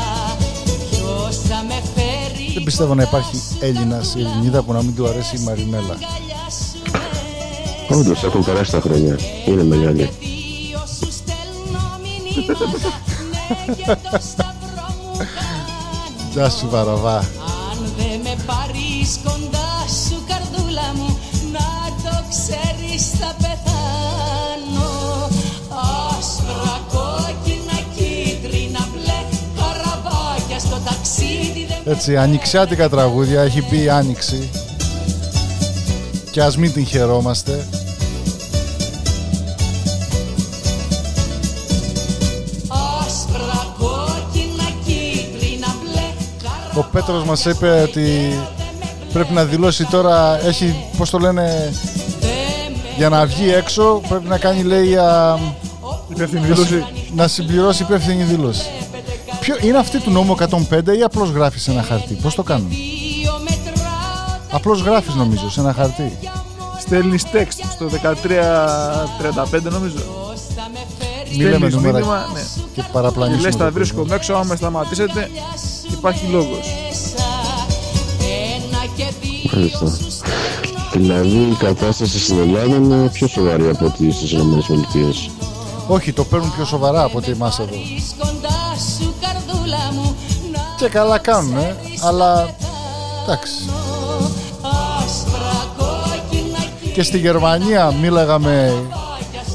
Ποιος 0.90 1.38
θα 1.38 1.64
με 1.68 1.82
φέρει 1.96 2.54
Δεν 2.54 2.64
πιστεύω 2.64 2.96
να 2.96 3.04
υπάρχει 3.04 3.42
Έλληνας 3.60 4.16
ή 4.16 4.20
Ελληνίδα 4.20 4.62
που 4.62 4.74
να 4.74 4.82
μην 4.82 4.96
του 4.96 5.08
αρέσει 5.08 5.36
η 5.36 5.44
Μαρινέλα 5.44 5.82
αγκαλιά 5.82 6.46
σου 6.50 6.82
ε, 7.90 7.96
Όντως 7.96 8.24
έχουν 8.24 8.44
περάσει 8.44 8.72
τα 8.72 8.80
χρόνια. 8.82 9.20
Είναι 9.46 9.64
μεγάλη. 9.64 10.10
Δύο 10.20 10.80
σου 11.00 11.12
στέλνω 11.12 12.00
μηνύματα 12.04 12.66
Ναι 13.32 13.74
και 13.74 13.86
το 13.86 14.18
σταυρό 14.32 14.88
μου 15.02 15.18
κάνω 15.18 16.32
Γεια 16.34 16.50
σου 16.50 16.70
Βαραβά 16.70 17.18
Αν 17.18 17.80
δεν 17.98 18.20
με 18.24 18.36
πάρεις 18.46 19.20
κοντά 19.24 19.72
σου 20.06 20.24
καρδούλα 20.28 20.94
μου 20.96 21.18
Να 21.52 21.68
το 22.04 22.24
ξέρεις 22.30 23.04
θα 23.20 23.36
Έτσι 31.86 32.18
ανοιξιάτικα 32.18 32.90
τραγούδια 32.90 33.42
έχει 33.42 33.64
μπει 33.70 33.84
η 33.84 33.90
Άνοιξη. 33.90 34.50
Και 36.32 36.42
ας 36.42 36.58
μην 36.58 36.74
την 36.74 36.86
χαιρόμαστε. 36.86 37.68
Άσπρα, 42.68 43.76
κόκκινα, 43.78 44.70
κίτρινα, 44.86 45.76
μπλε 45.82 46.82
Ο 46.82 46.84
Πέτρος 46.92 47.24
μας 47.24 47.46
είπε 47.46 47.70
ότι 47.70 48.40
πρέπει 49.14 49.34
να 49.34 49.44
δηλώσει 49.46 49.86
τώρα 49.86 50.40
έχει 50.46 50.76
πως 50.98 51.10
το 51.10 51.18
λένε 51.20 51.74
για 52.98 53.10
να 53.10 53.26
βγει 53.26 53.54
έξω 53.54 54.02
πρέπει 54.10 54.28
να 54.28 54.38
κάνει 54.38 54.64
λέει 54.64 54.96
α, 54.96 55.40
Υπεύθυνη 56.08 56.46
δήλωση. 56.46 56.86
να 57.16 57.28
συμπληρώσει 57.28 57.84
υπεύθυνη 57.84 58.24
δήλωση 58.24 58.71
ποιο, 59.42 59.56
είναι 59.62 59.78
αυτή 59.78 60.00
του 60.00 60.12
νόμου 60.12 60.36
105 60.40 60.98
ή 60.98 61.02
απλώς 61.04 61.30
γράφεις 61.30 61.62
σε 61.62 61.72
ένα 61.72 61.84
χαρτί; 61.84 62.14
Πώς 62.14 62.36
το 62.36 62.44
κάνουν; 62.44 62.72
Απλώς 64.52 64.82
γράφεις 64.82 65.14
νομίζω 65.16 65.50
σε 65.50 65.60
ένα 65.60 65.74
χαρτί. 65.74 66.18
Στέλνεις 66.80 67.24
text 67.34 67.66
στο 67.72 67.88
1335 67.88 69.62
νομίζω. 69.72 69.98
Μη 71.38 71.44
λέμε 71.44 71.56
Στέλνεις 71.56 71.76
νούμερα 71.76 71.98
μήνυμα, 71.98 72.26
ναι. 72.34 72.40
και 72.74 72.82
Και 72.82 72.88
παραπλανήσουμε. 72.92 73.46
λες 73.48 73.56
τον 73.56 73.66
τα 73.66 73.72
βρίσκω 73.72 73.98
κόσμο. 73.98 74.14
έξω, 74.16 74.34
άμα 74.34 74.44
με 74.44 74.56
σταματήσετε 74.56 75.30
υπάρχει 75.92 76.26
λόγος. 76.26 76.68
Μάλιστα. 79.54 79.98
Δηλαδή 80.94 81.38
η 81.38 81.56
κατάσταση 81.60 82.20
στην 82.20 82.40
Ελλάδα 82.40 82.76
είναι 82.76 83.10
πιο 83.10 83.28
σοβαρή 83.28 83.70
από 83.70 83.86
ό,τι 83.86 84.12
στις 84.12 84.32
ΗΠΑ. 84.32 84.50
Όχι, 85.88 86.14
το 86.14 86.24
παίρνουν 86.24 86.54
πιο 86.56 86.66
σοβαρά 86.66 87.04
από 87.04 87.18
ότι 87.18 87.32
εμάς 87.32 87.60
εδώ. 87.60 87.76
Και 90.82 90.90
καλά 90.90 91.18
κάνουν, 91.18 91.56
αλλά 92.02 92.50
εντάξει. 93.24 93.52
άσπρα 94.62 95.68
κόκκινα 95.78 96.58
Και 96.94 97.04
στη 97.04 97.18
Γερμανία 97.18 97.94
μίλαγα 98.02 98.40
με 98.40 98.74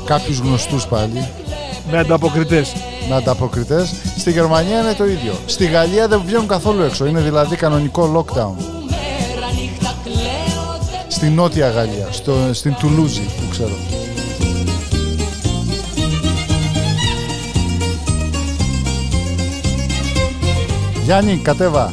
κάποιους 0.04 0.38
γνωστούς 0.38 0.86
πάλι, 0.86 1.28
Με 1.90 1.98
ανταποκριτές. 1.98 2.72
με 3.08 3.14
ανταποκριτές. 3.14 3.94
Στη 4.18 4.30
Γερμανία 4.30 4.80
είναι 4.80 4.92
το 4.92 5.04
ίδιο. 5.04 5.32
Στη 5.46 5.66
Γαλλία 5.66 6.08
δεν 6.08 6.22
βγαίνουν 6.26 6.46
καθόλου 6.46 6.82
έξω. 6.82 7.06
Είναι 7.06 7.20
δηλαδή 7.20 7.56
κανονικό 7.56 8.02
lockdown. 8.16 8.54
μέρα 8.88 9.48
νύχτα 9.60 9.94
κλαίω 10.04 10.78
δεν 10.90 11.00
Στη 11.08 11.26
Νότια 11.28 11.70
Γαλλία, 11.70 12.08
στο, 12.10 12.34
στην 12.52 12.74
Τουλούζη 12.78 13.20
που 13.20 13.48
ξέρω. 13.50 13.74
Γιάννη, 21.06 21.36
κατέβα. 21.36 21.92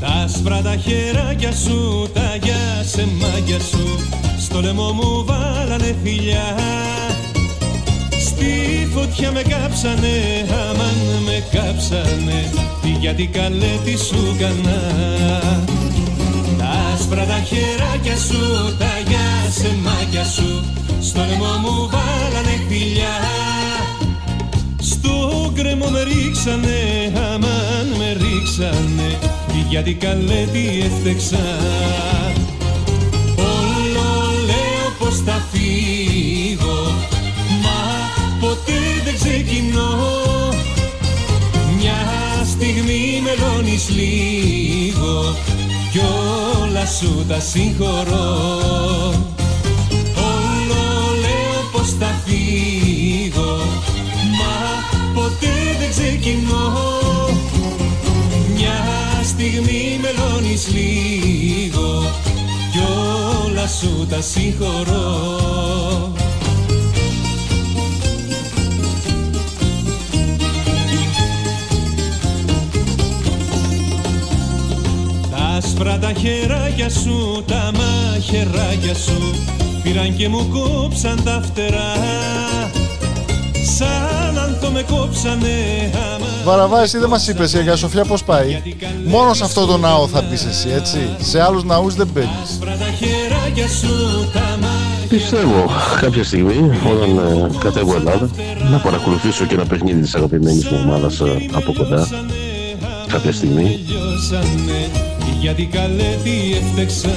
Τα 0.00 0.06
άσπρα 0.24 0.62
τα 0.62 0.76
χεράκια 0.76 1.52
σου, 1.52 2.08
τα 2.14 2.36
γεια 2.42 2.84
σε 2.84 3.08
μάγια 3.20 3.58
σου 3.60 3.98
Στο 4.38 4.60
λαιμό 4.60 4.92
μου 4.92 5.24
βάλανε 5.24 5.96
φιλιά 6.02 6.56
Στη 8.10 8.88
φωτιά 8.94 9.32
με 9.32 9.42
κάψανε, 9.42 10.46
αμάν 10.50 11.22
με 11.24 11.44
κάψανε 11.58 12.50
Τι 12.82 12.88
γιατί 12.88 13.26
καλέ 13.26 13.78
τι 13.84 13.98
σου 13.98 14.36
κανά 14.38 14.80
Τα 15.66 15.75
άσπρα 17.06 17.24
τα 17.24 17.40
χεράκια 17.40 18.16
σου, 18.16 18.74
τα 18.78 18.92
γεια 19.08 19.50
σε 19.50 19.76
μάγια 19.84 20.24
σου. 20.24 20.64
Στο 21.00 21.20
λαιμό 21.20 21.52
μου 21.62 21.88
βάλανε 21.90 22.64
φιλιά 22.68 23.16
στο 24.78 25.50
γκρεμό 25.54 25.88
με 25.88 26.02
ρίξανε, 26.02 27.12
αμάν 27.14 27.88
με 27.98 28.16
ρίξανε. 28.20 29.18
Τι 29.46 29.58
γιατί 29.68 29.94
καλέ 29.94 30.46
τι 30.52 30.80
έφτεξα. 30.84 31.44
Όλο 33.36 34.08
λέω 34.46 34.88
πως 34.98 35.16
θα 35.26 35.42
φύγω 35.52 36.94
Μα 37.62 37.80
ποτέ 38.40 38.80
δεν 39.04 39.14
ξεκινώ. 39.14 39.90
Μια 41.78 41.98
στιγμή 42.46 43.22
μελώνεις 43.22 43.88
λίγο 43.90 45.36
Κι 45.92 46.00
όλα 46.76 46.86
σου 46.86 47.24
τα 47.28 47.40
συγχωρώ. 47.40 48.38
Όλο 50.16 50.84
λέω 51.20 51.60
πως 51.72 51.88
θα 51.98 52.14
φύγω 52.24 53.56
Μα 54.38 54.54
ποτέ 55.14 55.54
δεν 55.78 55.90
ξεκινώ. 55.90 56.72
Μια 58.54 58.78
στιγμή 59.24 60.00
μελώνεις 60.00 60.68
λίγο 60.68 62.10
Κι 62.72 62.78
όλα 63.46 63.66
σου 63.66 64.06
τα 64.10 64.20
συγχωρώ 64.20 66.15
τα 76.06 76.12
χεράκια 76.12 76.90
σου, 76.90 77.44
τα 77.46 77.70
μαχαιράκια 77.74 78.94
σου 78.94 79.34
Πήραν 79.82 80.16
και 80.16 80.28
μου 80.28 80.48
κόψαν 80.48 81.22
τα 81.24 81.42
φτερά 81.44 81.92
Σαν 83.76 84.38
αν 84.38 84.58
το 84.60 84.70
με 84.70 84.84
κόψανε 84.90 85.48
άμα 85.94 86.26
Βαραβά, 86.44 86.82
εσύ 86.82 86.98
δεν 86.98 87.08
μας 87.08 87.28
είπες 87.28 87.52
η 87.52 87.58
Αγία 87.58 87.76
Σοφιά 87.76 88.04
πώς 88.04 88.24
πάει; 88.24 88.62
Μόνο 89.06 89.34
σε 89.34 89.44
αυτό 89.44 89.66
το 89.66 89.76
ναό 89.76 90.08
θα 90.08 90.22
μπεις 90.22 90.44
εσύ, 90.44 90.68
έτσι; 90.68 90.98
Σε 91.18 91.42
άλλους 91.42 91.64
ναούς 91.64 91.94
δεν 91.94 92.08
μπαίνεις. 92.12 92.30
άσπρα 92.42 92.76
τα 92.76 92.84
χεράκια 92.98 93.68
σου, 93.68 93.94
τα 94.32 94.40
μαχαιράκια 94.40 95.08
Πιστεύω 95.08 95.70
κάποια 96.00 96.24
στιγμή 96.24 96.70
όταν 96.92 97.18
ε, 97.18 97.58
κατέβω 97.58 97.94
Ελλάδα 97.96 98.30
να 98.70 98.78
παρακολουθήσω 98.78 99.44
και 99.44 99.54
ένα 99.54 99.66
παιχνίδι 99.66 100.00
της 100.00 100.14
αγαπημένης 100.14 100.64
μου 100.64 100.78
ομάδας 100.84 101.20
ε, 101.20 101.46
από 101.52 101.72
κοντά 101.72 102.08
κάποια 103.06 103.32
στιγμή. 103.32 103.80
Λιώσανε 105.36 105.40
Γιατί 105.40 105.64
καλέ 105.64 106.18
τι 106.22 106.56
έφτεξα 106.56 107.14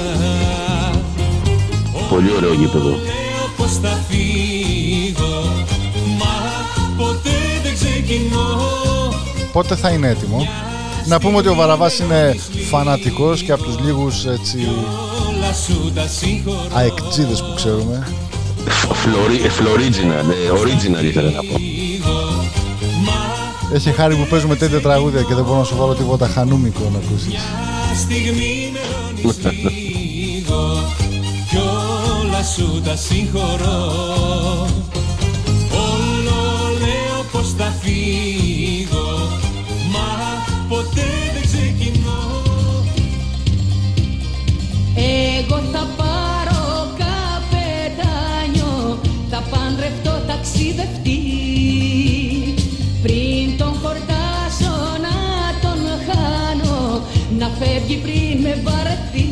Πολύ 2.08 2.30
ωραίο 2.36 2.52
γήπεδο. 2.52 2.88
Λέω 2.88 3.46
πως 3.56 3.72
θα 3.82 3.98
φύγω 4.08 5.42
Μα 6.18 6.34
ποτέ 6.96 7.38
δεν 7.62 7.74
ξεκινώ 7.74 8.68
Πότε 9.52 9.76
θα 9.76 9.90
είναι 9.90 10.08
έτοιμο; 10.08 10.46
Να 11.06 11.18
πούμε 11.18 11.36
ότι 11.36 11.48
ο 11.48 11.54
Βαραβάς 11.54 11.98
είναι 11.98 12.36
φανατικός 12.70 13.42
και 13.42 13.52
από 13.52 13.62
τους 13.62 13.78
λίγους 13.80 14.26
έτσι 14.26 14.58
Όλα 15.28 15.52
σου 15.52 15.92
τα 15.94 16.06
συγχωρώ 16.06 16.66
αεκτζίδες 16.72 17.40
που 17.42 17.52
ξέρουμε. 17.54 18.06
Φλωρί, 18.92 19.44
ε, 19.44 19.48
Φλωρίτζινα, 19.48 20.22
ναι, 20.22 20.34
original 20.62 21.04
ήθελα 21.04 21.30
να 21.30 21.40
πω. 21.40 21.60
Έχει 23.74 23.90
χάρη 23.90 24.14
που 24.16 24.26
παίζουμε 24.30 24.56
τέτοια 24.56 24.80
τραγούδια 24.80 25.22
και 25.22 25.34
δεν 25.34 25.44
μπορώ 25.44 25.58
να 25.58 25.64
σου 25.64 25.76
βάλω 25.76 25.94
τίποτα 25.94 26.26
χανούμικο 26.28 26.90
να 26.92 26.98
ακούσεις. 26.98 27.42
Μια 27.92 27.98
στιγμή 27.98 28.72
μελώνεις 28.72 29.38
λίγο 29.62 30.82
Κι 31.48 31.56
όλα 31.56 32.42
σου 32.42 32.80
τα 32.84 32.96
συγχωρώ. 32.96 33.78
Όλο 35.72 36.40
λέω 36.78 37.24
πως 37.32 37.54
θα 37.56 37.74
φύγω 37.82 39.28
Μα 39.92 40.08
ποτέ 40.68 41.08
δεν 41.32 41.42
ξεκινώ. 41.42 42.42
Εγώ 44.94 45.60
θα 45.72 45.86
πάρω 45.96 46.94
καπετάνιο 46.98 48.72
Θα 49.30 49.42
παντρευτώ 49.50 50.22
ταξιδευτή. 50.26 51.20
Πριν 53.02 53.56
τον 53.58 53.74
χορτάσω 53.82 54.19
φεύγει 57.60 57.96
πριν 57.96 58.40
με 58.42 58.60
βαρεθεί 58.64 59.28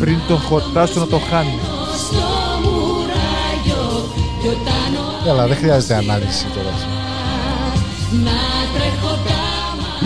Πριν 0.00 0.18
τον 0.28 0.38
χορτάσω 0.38 1.00
να 1.00 1.06
το 1.06 1.18
χάνει. 1.18 1.58
Στο 1.96 2.26
μουράγιο 2.62 3.84
κι 4.40 4.48
όταν 4.48 4.90
ο 5.26 5.30
Έλα, 5.30 5.46
δεν 5.46 5.56
χρειάζεται 5.56 5.94
ανάλυση 5.94 6.46
τώρα. 6.54 6.74
να 8.24 8.38
τρέχω 8.74 9.12
τα 9.26 9.42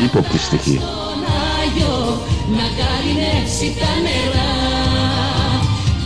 Ύποπτη 0.05 0.39
στοιχή. 0.39 0.81
στον 0.81 1.19
Άγιο 1.61 1.97
να 2.57 2.67
καλυνεύσει 2.81 3.69
τα 3.81 3.93
νερά 4.05 4.53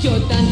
κι 0.00 0.06
όταν 0.06 0.44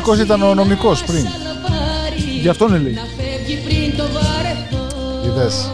χορτάσει 0.00 0.26
Ναυτικός 0.26 0.38
ήταν 0.38 0.42
ο 0.42 0.54
νομικός 0.54 1.04
πριν. 1.04 1.26
Γι' 2.40 2.48
αυτόν 2.48 2.82
λέει. 2.82 2.92
Να 2.92 3.06
φεύγει 3.16 3.56
πριν 3.56 3.96
το 3.96 4.04
βαρεθώ 4.12 5.28
Είδες. 5.28 5.70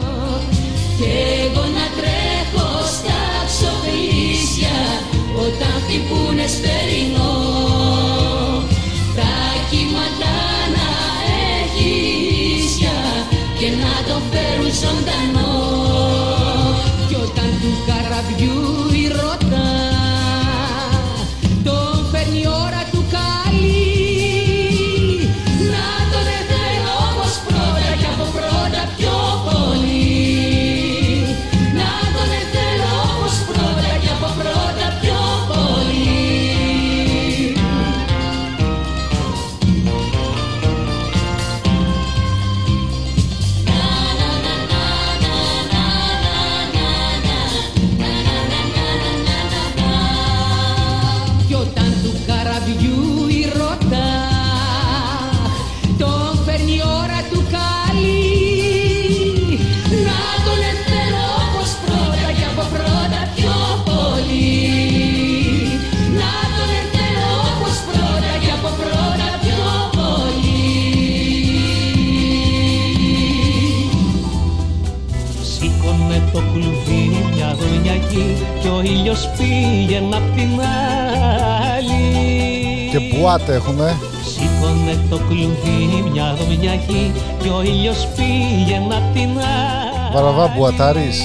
Έχουμε. 83.52 83.96
Σήκωνε 84.24 84.98
το 85.10 85.20
κλουβί 85.28 86.10
μια 86.12 86.36
δομιακή 86.38 87.12
κι 87.42 87.48
ο 87.48 87.62
ήλιος 87.62 88.08
πήγαινε 88.16 88.94
απ' 88.94 89.12
την 89.14 89.28
άλλη 89.28 89.96
Βαραβά 90.12 90.52
μπουατάρης. 90.56 91.22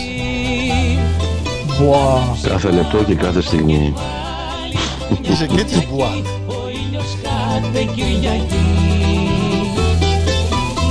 Μπουά. 1.79 2.35
Κάθε 2.47 2.71
λεπτό 2.71 3.03
και 3.03 3.15
κάθε 3.15 3.41
στιγμή. 3.41 3.93
Είσαι 5.21 5.45
και 5.45 5.63
της 5.63 5.87
μπουάτ. 5.89 6.25
Ο 6.47 6.69
ήλιος 6.69 7.17
κάθε 7.23 7.89
Κυριακή 7.95 8.65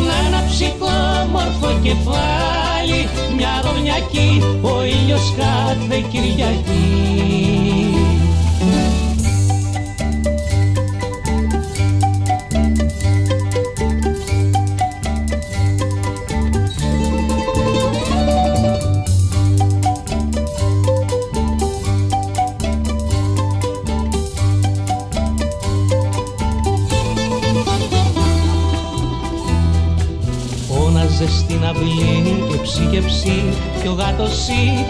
Να 0.06 0.26
ανάψει 0.26 0.74
το 0.78 0.86
μόρφο 1.32 1.78
κεφάλι 1.82 3.08
Μια 3.36 3.62
δομιακή 3.64 4.42
Ο 4.62 4.84
ήλιος 4.84 5.34
κάθε 5.36 6.04
Κυριακή 6.10 7.69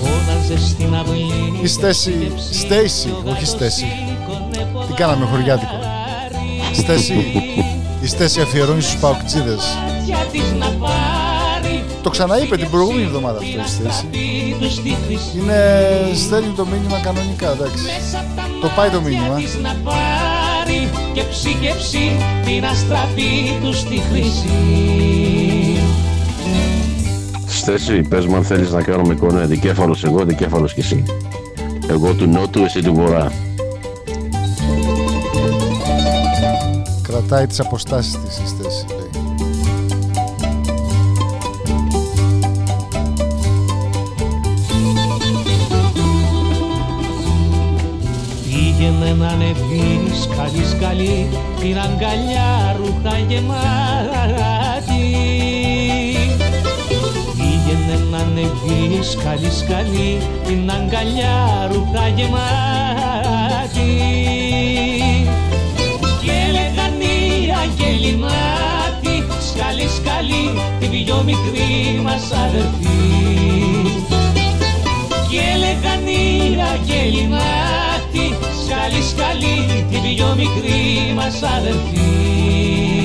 Φώναζε 0.00 0.66
στην 0.68 0.94
αυλή 0.94 1.58
Η 1.62 1.66
Στέση, 1.66 2.32
Στέση, 2.52 3.14
όχι 3.24 3.46
Στέση. 3.46 3.86
Τι 4.86 4.92
κάναμε 4.92 5.26
χωριάτικο. 5.26 5.80
Στέση, 6.72 7.42
η 8.02 8.06
Στέση 8.06 8.40
αφιερώνει 8.40 8.80
στους 8.80 9.00
παοκτσίδες. 9.00 9.76
Για 10.04 10.26
της 10.32 10.52
να 10.58 10.66
πάρει 10.66 11.84
Το 12.02 12.10
ξαναείπε 12.10 12.56
την 12.56 12.70
προηγούμενη 12.70 13.02
εβδομάδα 13.02 13.38
αυτό 13.38 13.58
η 13.58 13.66
Στέση. 13.66 14.06
τους 14.60 14.72
στη 14.72 14.96
χρυσή 15.06 15.38
Είναι, 15.38 15.90
στέλνει 16.14 16.52
το 16.56 16.66
μήνυμα 16.66 16.98
κανονικά, 16.98 17.50
εντάξει. 17.50 17.84
Το 18.60 18.68
πάει 18.76 18.88
το 18.88 19.00
μήνυμα. 19.00 19.40
Της 21.14 21.20
να 21.20 21.20
πάρει 21.20 21.20
και 21.20 21.22
ψή 21.30 21.56
και 21.60 21.74
ψή 21.78 22.16
την 22.44 22.64
αστραπή 22.64 23.58
του 23.62 23.72
στη 23.72 24.02
χρυσή 24.10 24.50
Στέση, 27.46 28.00
πες 28.00 28.26
μου 28.26 28.36
αν 28.36 28.44
θέλεις 28.44 28.70
να 28.70 28.82
κάνουμε 28.82 29.14
εικόνα 29.14 29.46
δικέφαλος 29.46 30.04
εγώ, 30.04 30.24
δικέφαλος 30.24 30.74
κι 30.74 30.80
εσύ. 30.80 31.04
Εγώ 31.88 32.14
του 32.14 32.26
νότου, 32.26 32.62
εσύ 32.62 32.82
του 32.82 32.94
βορρά. 32.94 33.32
Κρατάει 37.02 37.46
τις 37.46 37.60
αποστάσεις 37.60 38.12
της 38.12 38.38
η 38.38 38.46
να 49.22 49.28
ανεβεί 49.28 50.12
σκαλί 50.22 50.64
σκαλί 50.66 51.28
την 51.60 51.78
αγκαλιά 51.78 52.76
ρούχα 52.76 53.18
γεμάτη 53.28 55.04
Πήγαινε 57.36 57.96
να 58.10 58.16
ανεβεί 58.16 59.02
σκαλί 59.02 59.50
σκαλί 59.50 60.18
την 60.46 60.70
αγκαλιά 60.70 61.68
ρούχα 61.72 62.08
γεμάτη 62.08 63.92
Και 66.22 66.32
έλεγαν 66.48 67.00
οι 67.00 67.52
αγγελινάτοι 67.62 69.16
σκαλί 69.48 69.88
σκαλί 69.96 70.44
τη 70.80 70.86
πιο 70.86 71.22
μικρή 71.22 72.00
μας 72.02 72.32
αδερφή. 72.44 73.00
Και 75.30 75.40
έλεγαν 75.54 76.06
οι 76.06 76.56
αγγελινάτοι 76.72 77.91
σκάλι 78.82 79.02
σκάλι 79.02 79.84
τη 79.90 80.14
πιο 80.14 80.34
μικρή 80.36 81.12
μας 81.14 81.42
αδερφή 81.42 83.01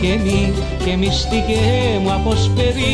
μη 0.00 0.08
και 0.08 0.16
μη 0.16 0.52
και 0.82 0.96
μη 0.96 0.96
και 0.96 0.96
μυστικέ 0.96 1.98
μου 2.02 2.12
αποσπερίτη 2.12 2.84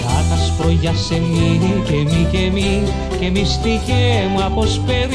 Κάτασπρο 0.00 0.70
για 0.70 0.94
σε 0.94 1.20
μη 1.20 1.82
και 1.84 1.94
μη 1.94 2.26
και 2.30 2.50
μη 2.52 2.82
και 3.20 3.30
μυστικέ 3.30 4.28
μου 4.32 4.44
αποσπερίτη 4.44 5.14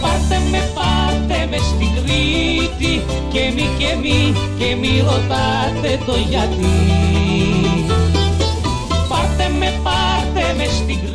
Πάρτε 0.00 0.38
με, 0.50 0.70
πάρτε 0.74 1.46
με 1.50 1.56
στην 1.56 1.88
Κρήτη 1.94 3.02
και 3.32 3.52
μη 3.54 3.68
και 3.78 3.96
μη 4.02 4.34
και 4.58 4.74
μη 4.80 5.00
ρωτάτε 5.00 5.98
το 6.06 6.12
γιατί 6.30 7.00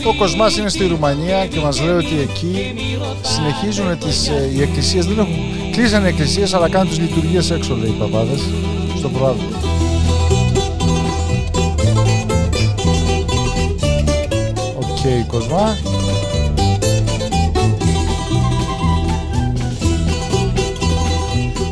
Ο 0.07 0.13
Κοσμάς 0.13 0.57
είναι 0.57 0.69
στη 0.69 0.87
Ρουμανία 0.87 1.47
και 1.47 1.59
μας 1.59 1.81
λέει 1.81 1.95
ότι 1.95 2.19
εκεί 2.19 2.75
συνεχίζουν 3.21 3.97
τις, 3.97 4.27
ε, 4.27 4.51
οι 4.55 4.61
εκκλησίες, 4.61 5.05
δεν 5.05 5.19
έχουν, 5.19 5.33
κλείσανε 5.71 6.05
οι 6.05 6.09
εκκλησίες 6.09 6.53
αλλά 6.53 6.69
κάνουν 6.69 6.87
τις 6.89 6.99
λειτουργίες 6.99 7.51
έξω 7.51 7.75
λέει 7.75 7.89
οι 7.89 7.95
παπάδες, 7.99 8.39
στο 8.97 9.09
προαύλιο. 9.09 9.47
Οκ, 14.77 15.27
Κοσμά. 15.27 15.77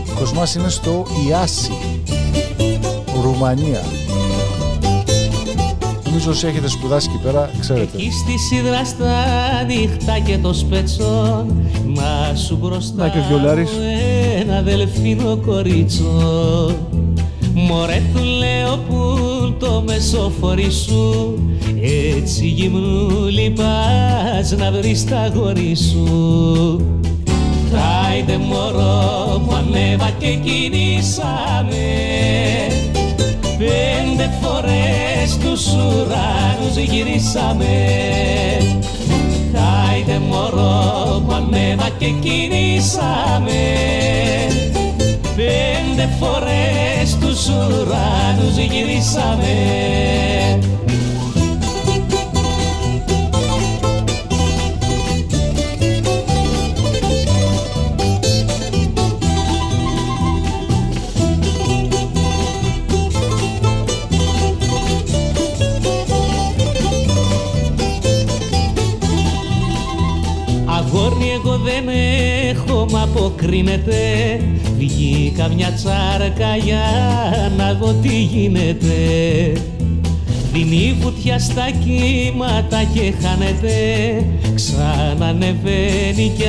Ο 0.09 0.19
Κοσμάς 0.19 0.55
είναι 0.55 0.69
στο 0.69 1.05
Ιάσι, 1.27 1.71
Ρουμανία. 3.21 4.02
Νομίζω 6.13 6.31
όσοι 6.31 6.47
έχετε 6.47 6.67
σπουδάσει 6.67 7.09
εκεί 7.13 7.23
πέρα, 7.23 7.49
ξέρετε. 7.59 7.97
Εκεί 7.97 8.11
στη 8.11 8.37
σίδρα 8.37 8.85
στα 8.85 9.13
νύχτα 9.67 10.19
και 10.19 10.37
το 10.37 10.53
σπέτσο 10.53 11.45
Να 11.85 12.35
σου 12.35 12.57
μπροστά 12.61 13.03
Να 13.03 13.09
και 13.09 13.17
ο 13.17 13.23
Βιολάρης. 13.27 13.69
μου 13.71 13.77
ένα 14.39 14.61
δελφίνο 14.61 15.37
κορίτσο 15.45 16.05
Μωρέ 17.53 18.01
του 18.13 18.23
λέω 18.23 18.77
που 18.77 19.17
το 19.59 19.83
μεσοφορί 19.87 20.71
σου 20.71 21.33
Έτσι 22.17 22.47
γυμνούλη 22.47 23.53
πας 23.55 24.51
να 24.57 24.71
βρεις 24.71 25.05
τα 25.05 25.31
γόρι 25.35 25.75
σου 25.75 26.85
Χάιντε 27.71 28.37
μωρό 28.37 29.39
μου 29.45 29.55
ανέβα 29.55 30.09
και 30.19 30.35
κινήσαμε 30.43 31.83
Πέντε 33.63 34.29
φορές 34.41 35.37
τους 35.37 35.73
ουρανούς 35.73 36.77
γυρίσαμε. 36.77 37.65
Χάιντε 39.53 40.19
μωρό 40.29 41.19
μου 41.19 41.33
ανέβα 41.33 41.89
και 41.97 42.05
κινήσαμε. 42.05 43.61
Πέντε 45.35 46.09
φορές 46.19 47.17
τους 47.19 47.47
ουρανούς 47.47 48.57
γυρίσαμε 48.57 49.53
μ' 73.43 73.45
αποκρίνεται 73.45 74.39
Βγήκα 74.77 75.47
μια 75.47 75.71
τσάρκα 75.71 76.55
για 76.55 76.83
να 77.57 77.73
δω 77.73 77.93
τι 78.01 78.21
γίνεται. 78.21 78.93
Δίνει 80.53 80.97
βουτιά 81.01 81.39
στα 81.39 81.65
κύματα 81.69 82.83
και 82.93 83.13
χάνεται. 83.21 83.73
Ξανανεβαίνει 84.55 86.33
κι 86.37 86.43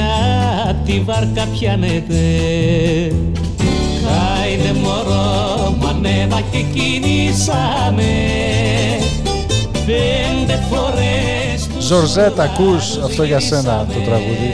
απ' 0.68 0.86
τη 0.86 1.00
βάρκα 1.00 1.46
πιάνεται. 1.58 2.22
Χάιντε 4.04 4.72
μωρό 4.82 5.76
μ' 5.80 5.86
ανέβα 5.86 6.40
και 6.50 6.64
κινήσαμε. 6.74 8.12
Πέντε 9.86 10.62
φορές 10.70 11.68
τους 11.74 11.84
Ζορζέτ, 11.84 12.40
ακούς 12.40 12.96
αυτό 13.04 13.22
για 13.22 13.40
σένα 13.40 13.86
το 13.86 14.00
τραγούδι. 14.00 14.53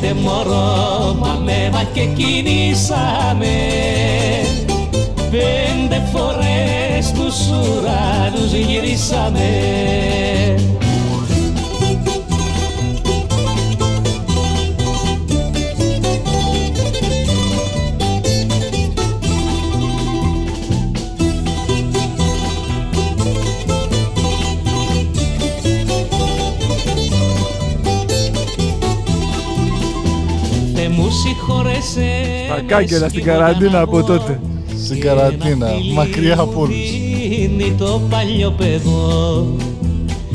Χάιντε 0.00 0.20
μωρό 0.20 1.14
μ' 1.18 1.24
ανέβα 1.24 1.82
και 1.92 2.00
κινήσαμε 2.00 3.56
Πέντε 5.30 6.02
φορές 6.12 7.12
τους 7.12 7.48
ουρανούς 7.48 8.52
γυρίσαμε 8.52 9.50
Τα 32.48 32.60
κάγκελα 32.66 33.08
στην 33.08 33.24
καραντίνα 33.24 33.80
από 33.80 34.02
τότε. 34.02 34.40
Στην 34.84 35.00
καραντίνα, 35.00 35.68
μακριά 35.94 36.38
από 36.38 36.60
όλους. 36.60 36.90
Είναι 37.38 37.74
το 37.78 38.00
παλιό 38.10 38.50
παιδό 38.50 39.46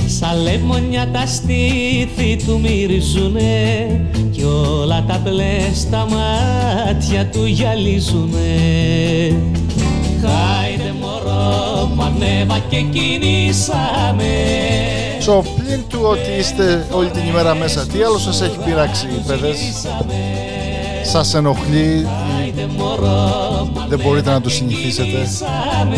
Σαν 0.08 0.41
λεμονιά 0.41 1.10
τα 1.14 1.26
στήθη 1.26 2.38
του 2.46 2.60
μυρίζουνε 2.60 4.10
Κι 4.32 4.43
όλα 4.43 5.04
τα 5.08 5.22
μπλες 5.24 5.80
στα 5.80 6.08
μάτια 6.10 7.26
του 7.26 7.46
γυαλίζουνε 7.46 8.48
Χάιντε 10.22 10.93
μωρό 11.02 11.91
μ' 11.96 12.02
ανέβα 12.02 12.60
και 12.70 12.82
κινήσαμε 12.82 14.34
So, 15.28 15.43
πλην 15.56 15.84
του 15.89 16.00
ότι 16.04 16.39
είστε 16.39 16.88
όλη 16.91 17.10
την 17.10 17.28
ημέρα 17.28 17.56
μέσα, 17.56 17.88
τι 17.88 18.04
άλλο 18.04 18.18
σας 18.18 18.41
έχει 18.41 18.58
πειράξει, 18.66 19.08
παιδες; 19.28 19.58
Σας 21.06 21.34
ενοχλεί 21.34 21.78
ή 21.78 22.06
Χάιντε 22.38 22.68
μωρό 22.78 23.70
μ' 23.74 23.89
δεν 23.89 23.99
μπορείτε 24.03 24.30
να 24.30 24.41
το 24.41 24.49
συνηθίσετε 24.49 25.18
ανέβαμε 25.82 25.97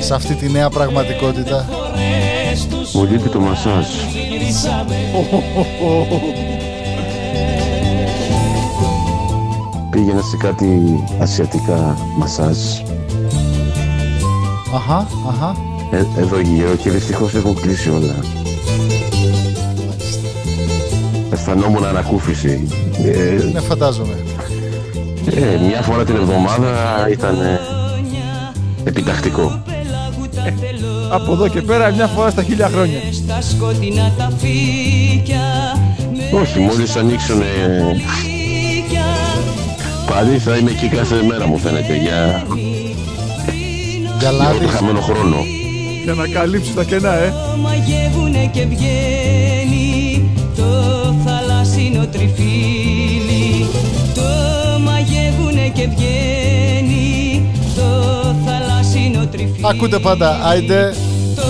σε 0.00 0.14
αυτή 0.14 0.34
τη 0.34 0.48
νέα 0.50 0.70
πραγματικότητα; 0.70 1.68
Φορές 1.70 2.66
τους 2.66 2.92
Μου 2.92 3.04
λείπει 3.10 3.28
το 3.28 3.40
μασάζ. 3.40 3.86
γυρίσαμε 4.12 4.96
Πήγαινα 9.90 10.20
σε 10.22 10.36
κάτι 10.36 11.04
ασιατικά 11.20 11.96
μασάζ 12.18 12.58
Αχα, 14.74 15.06
αχα. 15.28 15.56
ε, 15.90 16.20
εδώ 16.20 16.40
γύρω 16.40 16.74
και 16.74 16.90
δυστυχώς 16.90 17.34
έχουν 17.34 17.54
κλείσει 17.60 17.90
όλα. 17.90 18.39
Αισθανόμουν 21.52 21.84
ανακούφιση. 21.84 22.68
Ε, 23.04 23.42
Ναι, 23.52 23.60
φαντάζομαι. 23.60 24.14
ε, 25.34 25.56
μια 25.68 25.80
φορά 25.82 26.04
την 26.04 26.14
εβδομάδα 26.16 27.08
ήταν 27.10 27.40
ε, 27.40 27.60
επιτακτικό. 28.84 29.62
Από 31.10 31.32
εδώ 31.32 31.48
και 31.48 31.62
πέρα 31.62 31.90
μια 31.90 32.06
φορά 32.06 32.30
στα 32.30 32.42
χίλια 32.42 32.68
χρόνια. 32.68 32.98
Στα 33.12 33.40
σκοτεινά 33.40 34.12
τα 34.18 34.30
φύκια 34.38 35.40
με 36.32 36.38
Όχι, 36.40 36.58
μόλις 36.58 36.96
ανοίξουν 36.96 37.42
φύκια 38.22 39.04
πάλι 40.10 40.38
θα 40.38 40.56
είμαι 40.56 40.70
εκεί 40.70 40.88
κάθε 40.88 41.22
μέρα 41.28 41.46
μου 41.46 41.58
φαίνεται 41.58 41.96
για, 41.96 42.44
Για 42.46 44.14
για 44.18 44.30
λάδι. 44.30 44.56
όλο 44.56 44.66
το 44.66 44.68
χαμένο 44.68 45.00
χρόνο. 45.00 45.36
Για 46.04 46.14
να 46.14 46.26
καλύψει 46.28 46.74
τα 46.74 46.84
κενά, 46.84 47.12
ε. 47.14 47.32
Θαλάσσινο 51.80 52.06
τριφύλι 52.06 53.66
Το 54.14 54.22
μαγεύουνε 54.80 55.68
και 55.68 55.88
βγαίνει 55.96 57.42
το 57.74 57.82
θαλάσσινο 58.44 59.26
τριφύλι 59.26 59.66
Ακούτε 59.66 59.98
πάντα, 59.98 60.40
άιντε, 60.44 60.94
Το 61.36 61.42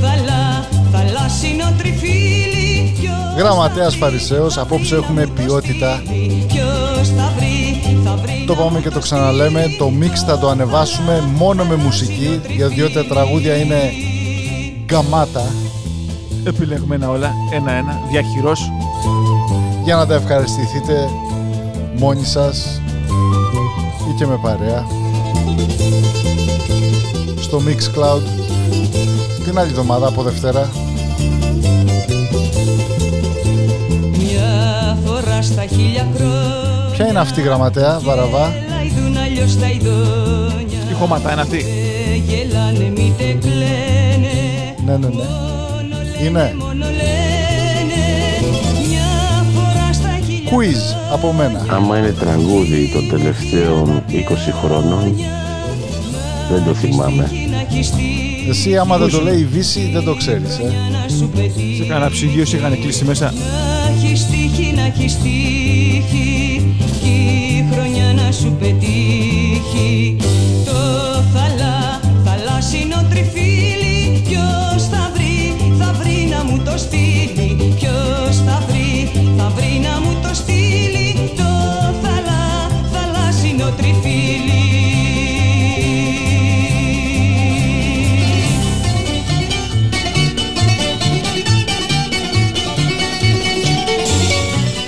θαλά, 0.00 0.68
θαλάσσινο 0.92 1.74
τριφύλι 1.78 2.92
Ποιος 3.00 3.36
γραμματέας 3.36 3.96
Φαρισαίος, 3.96 4.58
απόψε 4.58 4.94
έχουμε 4.94 5.26
ποιότητα. 5.26 6.02
Ποιος 6.46 7.08
θα 7.08 7.32
βρει, 7.36 7.80
θα 8.04 8.16
βρει 8.22 8.44
Το 8.46 8.54
πάμε 8.54 8.80
και 8.80 8.90
το 8.90 8.98
ξαναλέμε, 8.98 9.64
το 9.78 9.90
μίξ 9.90 10.22
θα 10.22 10.38
το 10.38 10.48
ανεβάσουμε 10.48 11.24
μόνο 11.36 11.64
με 11.64 11.76
μουσική, 11.76 12.40
γιατί 12.56 12.92
τα 12.92 13.04
τραγούδια 13.04 13.56
είναι 13.56 13.92
γκαμάτα, 14.84 15.44
Επιλεγμένα 16.44 17.08
όλα, 17.10 17.32
ένα-ένα, 17.52 18.00
διαχειρός. 18.10 18.70
Για 19.88 19.96
να 19.96 20.06
τα 20.06 20.14
ευχαριστηθείτε 20.14 21.08
μόνοι 21.96 22.24
σας 22.24 22.80
ή 24.10 24.14
και 24.18 24.26
με 24.26 24.38
παρέα. 24.42 24.86
Στο 27.40 27.62
Mixcloud 27.66 28.22
την 29.44 29.58
άλλη 29.58 29.68
εβδομάδα 29.68 30.08
από 30.08 30.22
Δευτέρα. 30.22 30.70
Μια 34.18 34.98
φορά 35.04 35.42
στα 35.42 35.66
χίλια 35.66 36.06
χρόνια 36.16 36.90
Ποια 36.92 37.08
είναι 37.08 37.18
αυτή 37.18 37.40
η 37.40 37.42
γραμματέα, 37.42 37.98
Βαραβά; 37.98 38.52
Λαϊδούν 38.68 39.16
αλλιώς 39.16 39.58
τα 39.58 39.70
ειδόνια 39.70 40.78
Τι 40.88 40.94
χώματα 40.94 41.32
είναι 41.32 41.40
αυτή; 41.40 41.64
Δεν 42.08 42.22
γελάνε 42.26 42.92
μήτε 42.96 43.38
κλαίνε 43.40 44.74
Ναι, 44.86 44.96
ναι, 44.96 45.08
ναι. 45.08 46.26
Είναι 46.26 46.54
quiz 50.50 50.96
από 51.12 51.32
μένα. 51.32 51.66
Άμα 51.68 51.98
είναι 51.98 52.12
τραγούδι 52.12 52.90
των 52.92 53.08
τελευταίων 53.08 54.02
20 54.10 54.14
χρόνων, 54.62 55.16
δεν 56.50 56.64
το 56.64 56.74
θυμάμαι. 56.74 57.30
να 57.50 57.60
έχει 57.60 57.82
στείλει 57.82 58.28
Εσύ 58.48 58.76
άμα 58.76 58.98
δεν 58.98 59.10
το 59.10 59.22
λέει 59.22 59.38
η 59.38 59.44
Βύση 59.44 59.90
δεν 59.92 60.04
το 60.04 60.14
ξέρεις, 60.14 60.58
ε. 60.58 60.72
να 60.92 61.16
σου 61.16 61.28
πετύχει 61.28 61.76
Σε 61.76 61.88
κανένα 61.88 62.10
ψυγείο 62.10 62.44
σε 62.44 62.56
είχαν 62.56 62.80
κλείσει 62.80 63.04
μέσα. 63.04 63.24
Να 63.24 63.90
έχει 63.90 64.26
τύχει, 64.30 64.72
να 64.74 64.82
έχει 64.82 65.16
τύχει 65.22 66.74
Κι 67.02 67.08
η 67.58 67.68
χρονιά 67.72 68.12
να 68.12 68.32
σου 68.32 68.56
πετύχει 68.60 70.16
Το 70.64 70.72
θαλά, 71.32 72.00
θαλάσσινο 72.24 73.06
τριφύλι 73.10 74.22
Ποιος 74.28 74.88
θα 74.90 75.10
βρει, 75.14 75.56
θα 75.78 75.92
βρει 75.98 76.28
να 76.30 76.44
μου 76.44 76.62
το 76.64 76.78
στείλει 76.78 77.17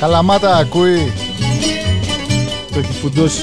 Καλαμάτα 0.01 0.57
ακούει. 0.57 1.13
Το 2.73 2.79
έχει 2.79 2.93
φουντώσει. 3.01 3.43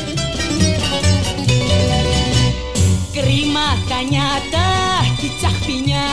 Κρίμα 3.14 3.68
τα 3.90 4.00
νιάτα 4.10 4.68
κι 5.20 5.26
η 5.26 5.32
τσαχπινιά 5.38 6.08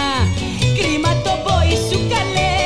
Κρίμα 0.79 1.09
το 1.25 1.31
μπόι 1.43 1.77
σου 1.91 1.99
καλέ 2.13 2.57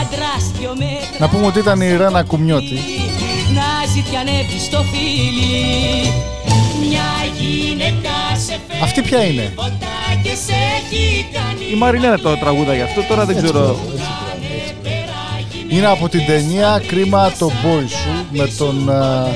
Άντρας 0.00 0.50
δυο 0.58 0.72
μέτρα 0.78 1.18
Να 1.18 1.28
πούμε 1.28 1.46
ότι 1.46 1.58
ήταν 1.58 1.80
η 1.80 1.96
Ρένα 1.96 2.22
Κουμιώτη. 2.22 2.78
Να 3.54 3.66
ζητιανεύει 3.94 4.58
στο 4.58 4.84
φίλι 4.90 6.12
Μια 6.80 7.08
γυναίκα 7.38 8.14
σε 8.46 8.58
φέρει 8.68 8.82
Αυτή 8.82 9.02
ποια 9.02 9.24
είναι; 9.24 9.52
ποτά 9.54 10.20
και 10.22 10.34
σε 10.44 10.54
έχει 10.76 11.26
κάνει 11.32 11.72
Η 11.72 11.76
Μαριλένα 11.76 12.18
το 12.18 12.36
τραγούδα 12.36 12.74
γι' 12.74 12.82
αυτό, 12.82 13.02
τώρα 13.02 13.24
δεν 13.24 13.36
Έτσι 13.36 13.52
ξέρω. 13.52 13.78
Είναι 15.72 15.86
από 15.86 16.08
την 16.08 16.26
ταινία 16.26 16.82
Κρίμα 16.86 17.32
το 17.38 17.50
μπόι 17.62 17.86
σου 17.86 18.26
με 18.30 18.46
τον 18.58 18.90
α, 18.90 19.26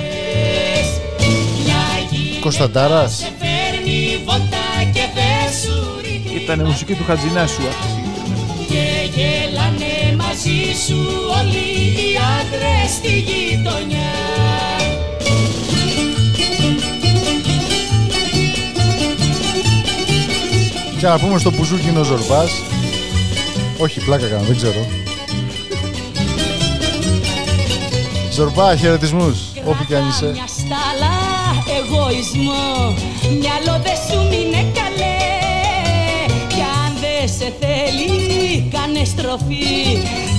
Κωνσταντάρας. 2.41 3.17
σε 3.17 3.29
φέρνει 3.39 4.19
βοτά 4.25 4.91
και 4.93 5.01
δεν 5.15 5.53
σου 5.63 6.01
ρίχνει 6.01 6.43
Ήταν 6.43 6.61
η 6.61 6.63
μουσική 6.63 6.95
του 6.95 7.05
Χατζινάσου 7.05 7.63
αυτή. 7.69 7.87
συγκεκριμένα. 7.89 8.67
Και 8.69 9.19
γελάνε 9.21 10.17
μαζί 10.17 10.81
σου 10.87 10.99
όλοι 11.39 11.67
οι 11.93 12.19
άντρες 12.39 12.91
στη 12.91 13.19
γειτονιά 13.19 14.15
Και 20.99 21.07
να 21.07 21.19
πούμε 21.19 21.39
στο 21.39 21.51
Μπουζούκι 21.51 21.89
είναι 21.89 21.99
ο 21.99 22.05
Ζορμπάς. 22.05 22.51
Όχι, 23.79 24.01
πλάκα 24.01 24.27
κάνω, 24.27 24.43
δεν 24.43 24.57
ξέρω. 24.57 24.87
Ζορμπά, 28.37 28.77
χαιρετισμούς, 28.77 29.39
όπου 29.65 29.85
κι 29.85 29.95
αν 29.95 30.09
είσαι. 30.09 30.27
Μια 30.27 30.49
στάλα 30.59 31.17
εγωισμό. 31.79 32.95
Μυαλό 33.41 33.75
δε 33.85 33.95
σου 34.07 34.19
μείνε 34.31 34.63
καλέ. 34.79 35.19
Κι 36.53 36.63
αν 36.83 36.93
δε 37.03 37.27
σε 37.27 37.49
θέλει 37.61 38.69
κάνε 38.75 39.05
στροφή. 39.05 39.67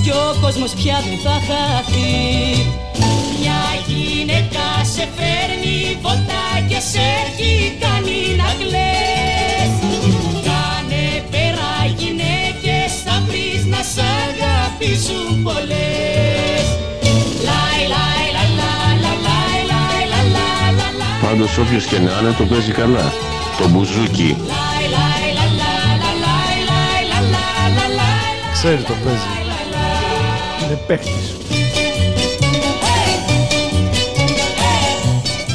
Κι 0.02 0.10
ο 0.10 0.26
κόσμος 0.42 0.72
πια 0.72 0.96
δεν 1.08 1.18
θα 1.24 1.36
χαθεί. 1.46 2.16
Μια 3.38 3.60
γυναίκα 3.86 4.66
σε 4.94 5.04
φέρνει 5.16 5.98
βολτά 6.02 6.46
Και 6.68 6.80
σε 6.90 7.04
έχει 7.24 7.52
κάνει 7.84 8.20
να 8.40 8.48
κλαις 8.60 9.72
Κάνε 10.48 11.06
πέρα 11.30 11.72
γυναίκες 11.96 12.90
θα 13.04 13.22
βρεις 13.26 13.64
να 13.72 13.80
σ' 13.92 14.00
αγαπήσουν 14.24 15.42
πολλές 15.42 16.57
Πάντως 21.22 21.58
όποιος 21.58 21.84
και 21.84 21.98
να 21.98 22.10
είναι 22.20 22.34
το 22.38 22.44
παίζει 22.44 22.72
καλά. 22.72 23.12
Το 23.58 23.68
μπουζούκι. 23.68 24.36
Λάι, 24.46 24.84
λάι, 24.94 25.28
λα, 25.38 25.46
λα, 25.60 25.72
λα, 26.02 26.10
λάι, 26.24 26.56
λάι, 26.70 27.00
λα, 27.10 27.20
λα, 27.34 27.68
λα, 27.76 27.86
λάι, 27.98 28.52
Ξέρει 28.52 28.82
το 28.82 28.94
παίζει. 29.04 29.30
λα, 29.48 29.58
λα. 29.72 30.66
Είναι 30.66 30.78
παίχτης. 30.86 31.36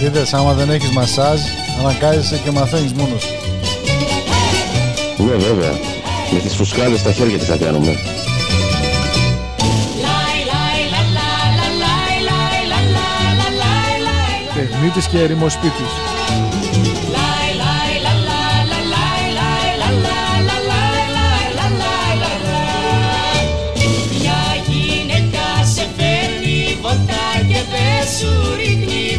Είδες, 0.03 0.33
άμα 0.33 0.53
δεν 0.53 0.69
έχεις 0.69 0.89
μασάζ, 0.89 1.39
αναγκάζεσαι 1.79 2.41
και 2.43 2.51
μαθαίνεις 2.51 2.93
μόνος 2.93 3.21
σου. 3.21 3.33
Ναι 5.23 5.35
βέβαια. 5.35 5.71
Με 6.31 6.39
τις 6.39 6.55
φουσκάδες 6.55 6.99
στα 6.99 7.11
χέρια 7.11 7.37
τι 7.37 7.45
θα 7.45 7.57
κάνουμε. 7.57 7.97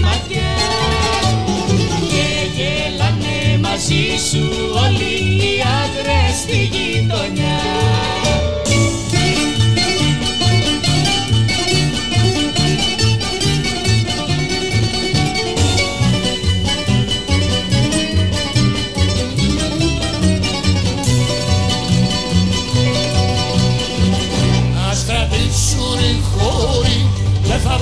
Ματιά. 0.00 0.52
Και 2.10 2.26
γελάνε 2.56 3.58
μαζί 3.60 4.04
σου 4.30 4.44
όλοι 4.84 5.12
οι 5.44 5.62
άντρες 5.80 6.36
στη 6.42 6.56
γειτονιά 6.56 7.93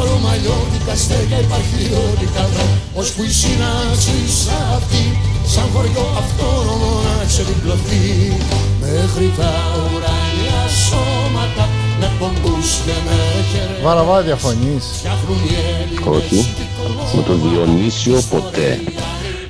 Δεν 0.03 0.11
θα 0.11 0.17
βρούμε 0.17 0.31
αλλιώτικα 0.37 0.95
στέγια 1.05 1.39
υπαρχιώτικα 1.47 2.45
Ως 3.01 3.09
που 3.13 3.23
η 3.23 3.33
σύναξη 3.41 4.19
αυτή 4.77 5.05
Σαν 5.53 5.67
χωριό 5.73 6.07
αυτόνομο 6.23 6.91
να 7.07 7.25
ξεδιπλωθεί 7.31 8.07
Μέχρι 8.85 9.27
τα 9.39 9.53
ουράνια 9.83 10.61
σώματα 10.87 11.65
Με 12.01 12.09
πομπούς 12.19 12.69
και 12.85 12.97
με 13.07 13.17
χερές 13.51 13.83
Βαραβά 13.83 14.21
διαφωνείς. 14.21 14.85
Φτιάχνουν 14.99 15.39
οι 15.47 15.53
Έλληνες 15.71 16.07
Όχι. 16.17 16.41
Με 17.17 17.23
τον 17.23 17.41
Διονύσιο 17.45 18.23
ποτέ. 18.31 18.81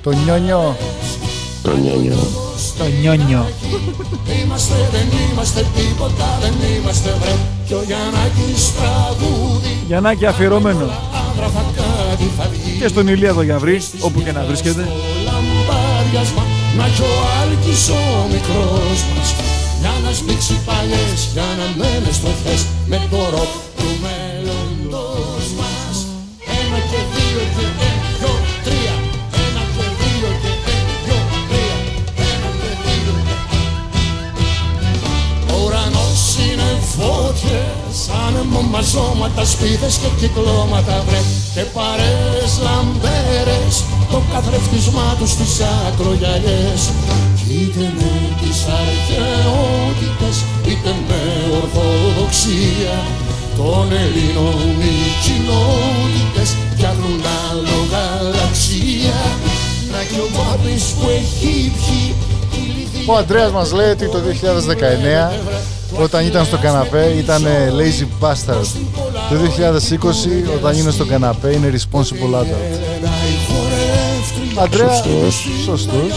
Το 0.02 0.10
νιόνιο. 0.10 0.76
Το 1.62 1.76
νιόνιο. 1.76 2.18
Το 2.78 2.84
νιόνιο. 3.00 3.46
Είμαστε, 4.42 4.74
δεν 4.92 5.06
είμαστε 5.32 5.66
τίποτα, 5.76 6.38
δεν 6.42 6.54
είμαστε 6.76 7.16
βρε 7.20 7.34
Κι 7.72 7.78
ο 7.78 7.84
Γιαννάκης 7.86 8.72
τραγούδι 8.76 9.72
Γιαννάκη 9.86 10.26
αφιερωμένο. 10.26 10.84
Άντρα 11.28 11.48
θα 11.48 11.64
κάτι 11.76 12.30
θα 12.36 12.48
βγει 12.52 12.78
Και 12.78 12.88
στον 12.88 13.08
Ηλία 13.08 13.34
Γιαβρή, 13.42 13.80
όπου 14.00 14.22
και 14.22 14.32
να 14.32 14.44
βρίσκεται. 14.44 14.88
λαμπάδιασμα 15.24 16.42
να 16.78 16.86
κι 16.94 17.02
ο 17.02 17.12
Άλκης 17.40 17.88
ο 17.88 18.02
μικρός 18.32 18.98
μας 19.10 19.34
για 19.80 19.94
να 20.04 20.12
σμίξει 20.12 20.54
παλιές, 20.66 21.20
για 21.32 21.48
να 21.58 21.66
μένες 21.78 22.14
στροφές 22.14 22.66
με 22.86 22.98
το 23.10 23.16
ροκ 23.34 23.71
άνεμο 38.52 38.70
μαζώματα, 38.70 39.44
σπίθες 39.44 39.94
και 40.00 40.08
κυκλώματα 40.20 41.04
βρε. 41.06 41.20
Και 41.54 41.64
παρέες 41.76 42.52
λαμπέρες, 42.64 43.74
το 44.10 44.18
καθρεφτισμά 44.32 45.08
τους 45.18 45.30
στις 45.30 45.52
ακρογιαλιές. 45.86 46.82
Κι 47.36 47.52
είτε 47.60 47.86
με 47.98 48.12
τις 48.40 48.58
αρχαιότητες, 48.82 50.36
είτε 50.68 50.92
με 51.08 51.22
ορθοδοξία. 51.60 52.96
Των 53.56 53.86
Ελλήνων 54.02 54.68
οι 54.88 54.98
κοινότητες 55.24 56.50
φτιάχνουν 56.72 57.20
άλλο 57.46 57.78
γαλαξία. 57.92 59.20
Να 59.92 60.00
κι 60.10 60.20
ο 60.24 60.28
Μπάμπης 60.34 60.84
που 60.96 61.06
έχει 61.20 61.72
πιει 61.78 62.14
Ο 63.06 63.16
Αντρέας 63.16 63.50
μας 63.52 63.72
λέει 63.72 63.90
ότι 63.90 64.08
το 64.08 64.18
2019 64.18 65.81
όταν 66.00 66.26
ήταν 66.26 66.44
στο 66.44 66.56
καναπέ 66.58 67.14
ήταν 67.18 67.42
lazy 67.78 68.26
bastard. 68.26 68.66
Το 69.30 69.36
2020 70.52 70.54
όταν 70.56 70.76
είναι 70.76 70.90
στο 70.90 71.04
καναπέ 71.04 71.52
είναι 71.52 71.72
responsible 71.74 72.34
adult. 72.40 73.02
Αντρέα, 74.62 74.88
Σωστός. 74.94 75.46
σωστός. 75.64 76.12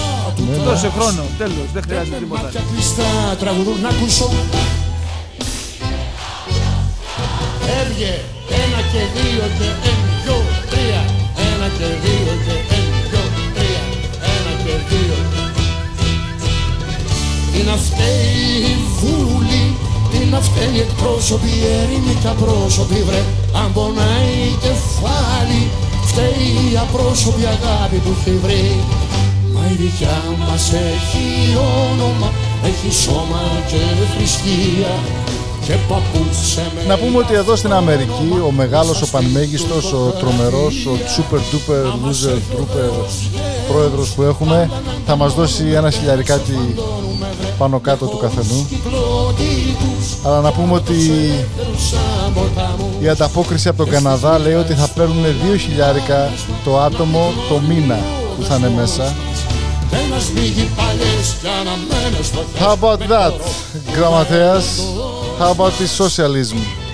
Ναι, 0.50 0.58
ναι. 0.58 0.64
Δώσε 0.64 0.92
χρόνο. 0.98 1.24
Τέλος. 1.38 1.68
Δεν 1.74 1.82
χρειάζεται 1.88 2.18
τίποτα. 2.18 2.42
Μάτια 2.42 2.62
κλειστά 2.72 3.36
τραγουδούν 3.40 3.82
να 3.82 3.90
ακούσω 3.90 4.30
Έβγε 7.82 8.14
ένα 8.64 8.80
και 8.92 9.02
δύο 9.16 9.46
και 9.58 9.68
ένα, 9.90 10.06
δυο, 10.24 10.38
τρία 10.70 11.02
Ένα 11.50 11.68
και 11.78 11.88
δύο 12.04 12.34
και 12.46 12.56
ένα, 12.78 12.98
δυο, 13.10 13.24
τρία 13.56 13.84
Ένα 14.36 14.52
και 14.64 14.74
δύο 14.90 15.18
Είναι 17.60 17.72
αυτοί 17.72 18.12
οι 18.70 18.76
βούλοι 19.00 19.36
Είναι 19.58 19.65
αυτοί 20.40 20.66
οι 20.76 20.80
εκπρόσωποι 20.86 21.52
οι 21.60 21.64
ερημικά 21.82 22.32
πρόσωποι 22.42 23.00
βρε 23.08 23.22
Αν 23.62 23.68
πονάει 23.76 24.38
κεφάλι 24.64 25.64
Φταίει 26.10 26.50
η 26.72 26.78
απρόσωπη 26.86 27.44
αγάπη 27.56 27.98
που 28.04 28.12
έχει 28.18 28.36
βρει 28.44 28.68
Μα 29.54 29.62
η 29.72 29.76
δικιά 29.84 30.18
μας 30.40 30.66
έχει 30.94 31.28
όνομα, 31.84 32.30
έχει 32.70 32.90
σώμα 33.04 33.44
και 33.70 33.82
θρησκεία 34.12 34.94
και 35.66 35.76
παπούτσε 35.90 36.72
με 36.76 36.82
Να 36.88 36.98
πούμε 36.98 37.18
ότι 37.18 37.34
εδώ 37.34 37.56
στην 37.56 37.74
Αμερική 37.74 38.30
ο 38.48 38.52
μεγάλος, 38.52 39.02
ο 39.02 39.08
πανμέγιστος, 39.08 39.94
ο 39.94 40.14
τρομερός, 40.20 40.86
ο 40.86 40.92
super 41.16 41.42
duper 41.52 41.86
loser 42.04 42.38
trooper 42.54 42.92
πρόεδρος 43.72 44.10
που 44.10 44.22
έχουμε 44.22 44.70
θα 45.06 45.16
μας 45.16 45.34
δώσει 45.34 45.64
ένα 45.64 45.90
χιλιαρικάτι 45.90 46.76
πάνω 47.58 47.80
κάτω 47.80 48.06
του 48.06 48.18
καθενού. 48.18 48.68
Πλώτη 49.36 49.76
τους 49.80 50.18
Αλλά 50.24 50.42
να 50.42 50.52
πούμε 50.52 50.74
ότι 50.74 50.94
σαν 51.90 52.34
ποτάμου 52.34 52.96
η 53.00 53.08
ανταπόκριση 53.08 53.68
από 53.68 53.78
τον 53.78 53.90
Καναδά 53.90 54.40
λέει 54.40 54.54
ότι 54.54 54.74
θα 54.74 54.88
παίρνουν 54.88 55.26
2 55.54 55.58
χιλιάρικα 55.60 56.32
το 56.64 56.80
άτομο 56.80 57.34
το 57.50 57.60
μήνα 57.60 58.00
που 58.38 58.44
θα 58.44 58.56
είναι 58.56 58.70
μέσα. 58.70 59.16
ένας 59.92 60.32
μύγει 60.36 60.70
παλιές 60.76 61.36
για 61.42 61.52
να 61.66 61.72
μένεις 61.72 62.26
στο 62.28 62.44
How 62.60 62.74
about 62.80 63.00
that, 63.12 63.34
γραμματέας; 63.96 64.66
How 65.40 65.50
about 65.56 65.72
the 65.80 66.04
socialism? 66.04 66.85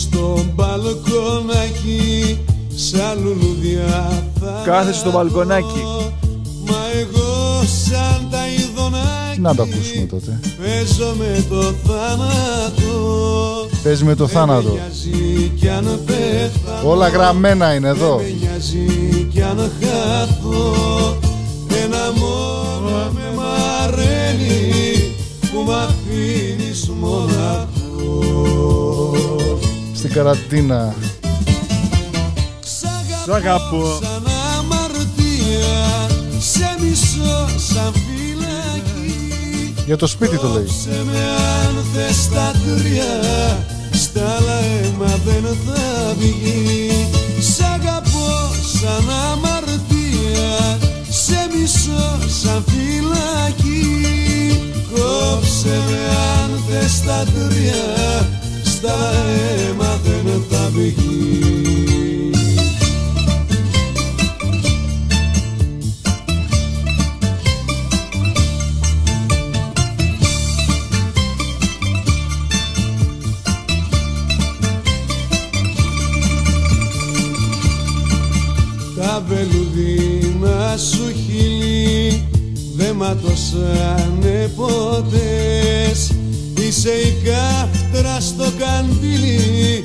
Στο 0.00 0.44
μπαλκονάκι 0.54 2.38
Σαν 2.74 3.18
λουλουδιά 3.22 4.22
θα 4.40 4.62
Κάθεσαι 4.64 4.98
στο 4.98 5.10
μπαλκονάκι. 5.10 5.82
Μα 6.66 6.76
εγώ 7.00 7.62
σαν 7.84 8.26
τα 8.30 8.38
ειδονάκι 8.46 9.40
Να 9.40 9.54
το 9.54 9.62
ακούσουμε 9.62 10.06
τότε. 10.10 10.40
Παίζω 10.58 11.14
με 11.18 11.44
το 11.48 11.62
θάνατο 11.62 12.96
Παίζει 13.82 14.04
με 14.04 14.14
το 14.14 14.26
θάνατο. 14.26 14.68
Νοιάζει 14.70 15.52
κι 15.56 15.68
αν 15.68 16.00
πέθανω 16.06 16.90
Όλα 16.90 17.08
γραμμένα 17.08 17.74
είναι 17.74 17.88
εδώ. 17.88 18.16
με 18.16 18.34
νοιάζει 18.40 18.86
κι 19.32 19.42
αν 19.42 19.56
χάθω 19.80 20.74
Ένα 21.84 22.12
μόνο 22.16 23.10
με 23.12 23.22
μαραίνει 23.36 24.70
Που 25.40 25.60
μ' 25.66 25.70
Στην 30.04 30.16
καραντίνα. 30.16 30.94
Σ' 33.24 33.28
αγαπώ. 33.28 33.98
Σαν 34.02 34.26
αμαρτία 34.58 36.08
Σε 36.38 36.76
μισώ 36.80 37.48
σαν 37.72 37.92
φυλακή 37.92 39.74
Για 39.86 39.96
το 39.96 40.06
σπίτι 40.06 40.38
το 40.38 40.48
λέει. 40.48 40.62
Κόψε 40.62 41.04
με 41.04 41.18
αν 41.18 41.84
θες 41.94 42.28
τα 42.28 42.52
τρία 42.64 43.66
Στα 43.92 44.20
άλλα 44.20 44.58
αίμα 44.58 45.20
δεν 45.24 45.56
θα 45.66 46.14
βγει 46.18 47.08
Σ' 47.40 47.60
αγαπώ 47.60 48.54
σαν 48.80 49.10
αμαρτία 49.32 50.78
Σε 51.10 51.48
μισώ 51.54 52.18
σαν 52.42 52.64
φυλακή 52.66 53.82
Κόψε 54.92 55.82
με 55.88 55.98
αν 56.42 56.62
θες 56.68 57.02
τα 57.06 57.24
τρία 57.24 58.42
Στα 58.84 58.92
άλλα 58.92 59.08
αίμα 59.68 60.00
δεν 60.04 60.44
θα 60.50 60.70
βγει. 60.72 62.30
Τα 78.96 79.24
βελουδίνα 79.28 80.76
σου 80.76 81.12
χείλη 81.12 82.28
δε 82.76 82.92
ματώσανε 82.92 84.52
ποτές. 84.56 86.12
Είσαι 86.58 86.90
η 86.90 87.22
κάφτρα 87.94 88.20
στο 88.20 88.44
καντήλι 88.58 89.84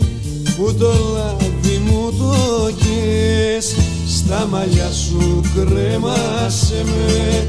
που 0.57 0.73
το 0.79 0.91
λάδι 1.13 1.77
μου 1.85 2.13
το 2.17 2.71
κες 2.75 3.75
Στα 4.07 4.47
μαλλιά 4.49 4.89
σου 4.91 5.41
κρέμασε 5.55 6.83
με 6.85 7.47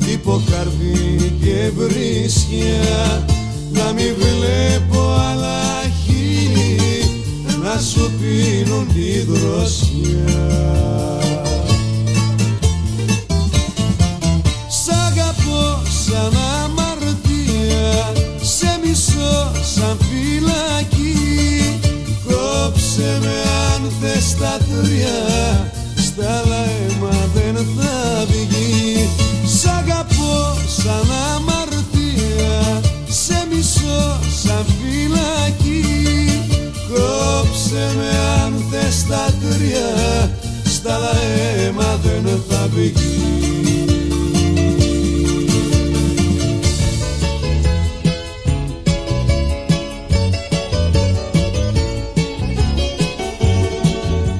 χτύπω 0.00 0.42
καρδί 0.50 1.32
και 1.40 1.70
βρίσκια. 1.76 3.26
Να 3.72 3.92
μην 3.92 4.14
βλέπω 4.18 5.12
άλλα 5.30 5.82
χείλη 6.04 6.80
να 7.62 7.80
σου 7.80 8.10
πίνουν 8.20 8.86
τη 8.94 9.20
δροσιά. 9.20 10.38
Σ' 14.68 14.88
αγαπώ 14.88 15.82
σαν 16.04 16.36
αμαρτία 16.64 16.77
Σε 18.98 19.14
μισώ 19.14 19.50
σαν 19.74 19.98
φυλακή. 19.98 21.80
Κόψε 22.24 23.18
με 23.20 23.36
αν 23.72 23.92
θες 24.00 24.36
τα 24.40 24.58
τρία. 24.58 25.70
Στα 25.96 26.24
άλλα 26.24 26.64
αίμα 26.64 27.28
δεν 27.34 27.54
θα 27.54 28.26
βγει. 28.28 29.08
Σ' 29.58 29.66
αγαπώ 29.66 30.56
σαν 30.82 31.10
αμαρτία. 31.34 32.80
Σε 33.08 33.46
μισώ 33.50 34.18
σαν 34.42 34.64
φυλακή. 34.78 35.84
Κόψε 36.88 37.92
με 37.96 38.08
αν 38.42 38.64
θες 38.70 39.06
τα 39.08 39.34
τρία. 39.40 40.30
Στα 40.64 40.94
άλλα 40.94 41.12
αίμα 41.56 41.98
δεν 42.02 42.40
θα 42.48 42.68
βγει 42.74 43.67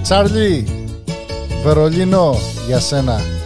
Τσάρλι, 0.09 0.67
Βερολίνο, 1.63 2.37
για 2.67 2.81
σένα. 2.81 3.38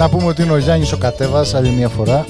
Να 0.00 0.08
πούμε 0.08 0.26
ότι 0.26 0.42
είναι 0.42 0.52
ο 0.52 0.56
Γιάννης 0.58 0.92
ο 0.92 0.96
Κατέβας 0.96 1.54
άλλη 1.54 1.70
μια 1.70 1.88
φορά. 1.88 2.26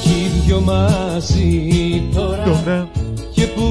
κι 0.00 0.08
οι 0.10 0.30
δυο 0.44 0.60
μαζί 0.60 2.02
τώρα 2.14 2.42
Τώρα. 2.44 2.88
και 3.34 3.46
που 3.46 3.64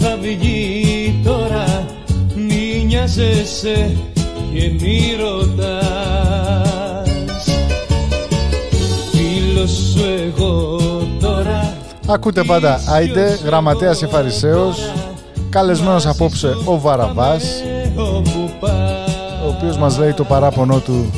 θα 0.00 0.16
βγει 0.20 1.20
τώρα 1.24 1.86
μη 2.34 2.84
νοιάζεσαι 2.86 3.96
και 4.54 4.70
μη 4.80 5.00
ρωτάς 5.20 6.64
Φίλος 9.12 9.70
σου 9.70 10.04
εγώ 10.26 10.78
τώρα 11.20 11.76
Ακούτε 12.06 12.42
πάντα 12.42 12.80
Άιντε, 12.88 13.38
γραμματέας 13.44 14.02
Εφαρισαίος, 14.02 14.92
καλεσμένος 15.50 16.06
απόψε 16.06 16.56
ο 16.64 16.78
Βαραβάς, 16.80 17.44
όπου 17.96 18.22
πας 18.22 18.31
ο 18.31 18.31
οποίος 19.62 19.78
μας 19.78 19.98
λέει 19.98 20.12
το 20.12 20.24
παράπονο 20.24 20.78
του 20.78 21.10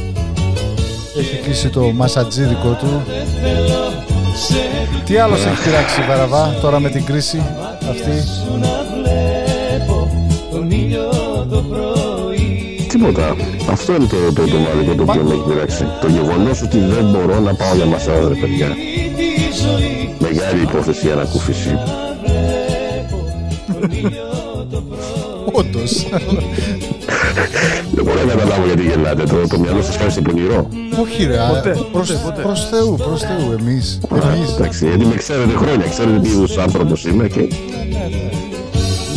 έχει 1.18 1.36
κλείσει 1.36 1.68
το 1.68 1.80
μασατζίδικο 1.80 2.76
του. 2.80 3.02
δεν 3.06 3.26
θέλω 3.42 3.92
σε 4.36 4.54
Τι 5.04 5.16
άλλος 5.16 5.44
έχει 5.44 5.62
πειράξει 5.62 6.00
Βαραβά 6.08 6.54
τώρα 6.60 6.80
με 6.80 6.90
την 6.90 7.04
κρίση 7.04 7.42
αυτή; 7.90 8.10
σου 8.10 8.58
να 8.58 8.84
βλέπω 8.92 10.10
τον 10.50 10.70
ήλιο 10.70 11.08
το 11.50 11.56
πρωί 11.56 12.86
Τίποτα. 12.88 13.36
Αυτό 13.70 13.94
είναι 13.94 14.06
το, 14.06 14.32
το, 14.32 14.48
το 14.48 14.56
μοναδικό 14.56 14.94
το 14.94 15.02
οποίο 15.02 15.22
με 15.22 15.34
έχει 15.34 15.42
πειράξει. 15.48 15.86
Το 16.00 16.08
γεγονός 16.08 16.62
ότι 16.62 16.78
δεν 16.78 17.04
μπορώ 17.04 17.40
να 17.40 17.54
πάω 17.54 17.74
για 17.74 17.86
μασάζ, 17.86 18.26
ρε 18.26 18.34
παιδιά. 18.34 18.68
τη 19.16 19.58
ζωή 19.62 20.14
Μεγάλη 20.18 20.62
υπόθεση 20.62 21.06
η 21.08 21.10
ανακούφιση. 21.10 21.78
βλέπω 23.80 25.64
τον 25.72 25.88
Δεν 27.94 28.04
μπορώ 28.04 28.24
να 28.24 28.32
καταλάβω 28.34 28.66
γιατί 28.66 28.82
γελάτε. 28.82 29.22
Το, 29.22 29.46
το 29.48 29.58
μυαλό 29.58 29.82
σας 29.82 29.96
κάνει 29.96 30.10
σε 30.10 30.20
πονηρό. 30.20 30.68
Όχι 31.02 31.24
ρε, 31.24 31.36
Ποτέ, 31.48 31.70
α, 31.70 31.74
προς, 31.92 32.08
ποτέ, 32.12 32.20
ποτέ. 32.24 32.42
προς 32.42 32.68
Θεού, 32.70 32.96
προς 32.96 33.20
Θεού, 33.20 33.56
εμείς, 33.60 33.98
εμείς. 34.12 34.52
Εντάξει, 34.54 34.86
γιατί 34.88 35.04
με 35.04 35.14
ξέρετε 35.14 35.52
χρόνια, 35.56 35.86
ξέρετε 35.88 36.18
τι 36.18 36.28
είδους 36.28 36.56
άνθρωπος 36.58 37.04
είμαι 37.04 37.28
και 37.28 37.40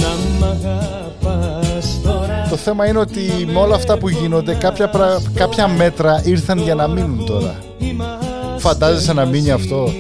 Να 0.01 0.09
μ' 0.39 0.43
αγαπάς 0.43 1.99
τώρα 2.03 2.47
Το 2.49 2.55
θέμα 2.55 2.87
είναι 2.87 2.99
ότι 2.99 3.21
με 3.53 3.59
όλα 3.59 3.75
αυτά 3.75 3.97
που 3.97 4.09
γίνονται 4.09 4.53
κάποια, 4.53 4.89
πρα- 4.89 5.21
κάποια 5.33 5.67
μέτρα 5.67 6.21
ήρθαν 6.25 6.57
για 6.59 6.75
να 6.75 6.87
μείνουν 6.87 7.25
τώρα. 7.25 7.55
Φαντάζεσαι 8.57 9.13
να 9.13 9.25
μείνει 9.25 9.51
αυτό; 9.51 9.91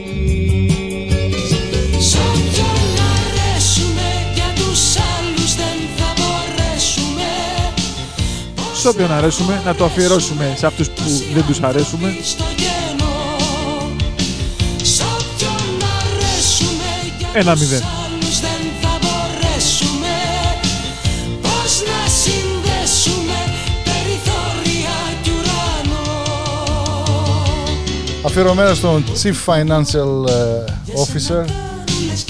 Σε 8.87 8.93
όποιον 8.93 9.11
αρέσουμε, 9.11 9.61
να 9.65 9.75
το 9.75 9.85
αφιερώσουμε 9.85 10.53
σε 10.57 10.65
αυτούς 10.65 10.89
που 10.89 11.01
δεν 11.33 11.45
τους 11.45 11.61
αρέσουμε. 11.61 12.17
στο 12.23 12.43
γένο 12.57 13.11
Σ' 14.81 14.99
όποιον 14.99 15.89
αρέσουμε 15.99 16.89
για 17.17 17.27
Ένα 17.33 17.51
τους 17.51 17.61
μηδέν. 17.61 17.83
άλλους 17.83 18.39
δεν 18.39 18.61
θα 18.81 18.97
μπορέσουμε 19.01 20.15
Πώς 21.41 21.81
να 21.89 22.09
συνδέσουμε 22.09 23.37
περιθώρια 23.83 24.95
κι 25.21 25.29
ουρανό 25.29 26.23
Αφιερωμένα 28.25 28.73
στον 28.73 29.03
Chief 29.23 29.35
Financial 29.53 30.29
ε, 30.29 30.63
Officer. 31.03 31.45
Λες 32.07 32.25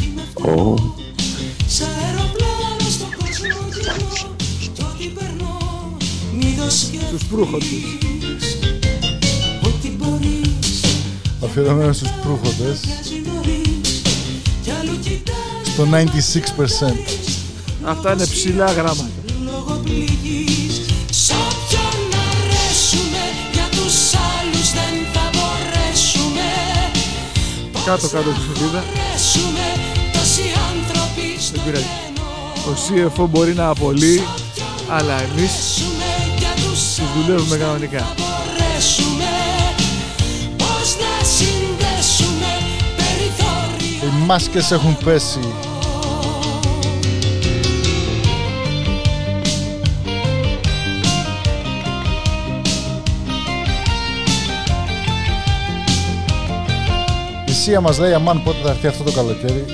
προύχοντες. 7.29 7.67
Ό,τι 9.63 9.89
μπορείς 9.97 10.81
Αφιερωμένα 11.43 11.93
στους 11.93 12.09
προύχοντες. 12.23 12.79
Μοιάζει 12.85 13.21
νωρίς 13.25 14.01
Κι 14.63 14.71
αλλού 14.79 14.99
κοιτάς 14.99 15.73
Στο 15.73 15.85
96%. 15.85 16.93
Αυτά 17.83 18.13
είναι 18.13 18.25
ψηλά 18.25 18.71
γράμματα. 18.71 19.09
λόγω 19.43 19.81
πληγής 19.83 20.81
Σ' 21.11 21.29
όποιον 21.29 21.99
αρέσουμε 22.31 23.23
Για 23.53 23.67
τους 23.71 23.97
άλλους 24.29 24.71
δεν 24.77 24.95
θα 25.13 25.25
μπορέσουμε 25.33 26.47
Κάτω 27.85 28.07
κάτω 28.07 28.29
τη 28.29 28.39
σελίδα. 28.45 28.83
Μπορέσουμε 28.83 29.67
Τόσοι 30.13 30.45
άνθρωποι 30.69 31.27
στο 31.39 31.59
πειράζει. 31.65 31.85
γένο 31.85 32.27
Ο 32.69 32.73
CFO 33.23 33.27
μπορεί 33.29 33.53
να 33.53 33.67
απολύει, 33.69 34.21
αλλά 34.89 35.21
εμείς 35.21 35.51
δουλεύουμε 37.21 37.57
κανονικά. 37.57 38.13
μπορέσουμε 38.17 39.31
Πώς 40.57 40.95
να 41.01 41.25
συνδέσουμε 41.25 42.51
περιθώρια 42.97 44.21
Οι 44.21 44.25
μάσκες 44.25 44.71
έχουν 44.71 44.97
πέσει. 45.03 45.39
Η 57.47 57.51
Σία 57.51 57.81
μας 57.81 57.99
λέει 57.99 58.13
αμάν 58.13 58.43
πότε 58.43 58.57
θα 58.63 58.69
έρθει 58.69 58.87
αυτό 58.87 59.03
το 59.03 59.11
καλοκαίρι 59.11 59.65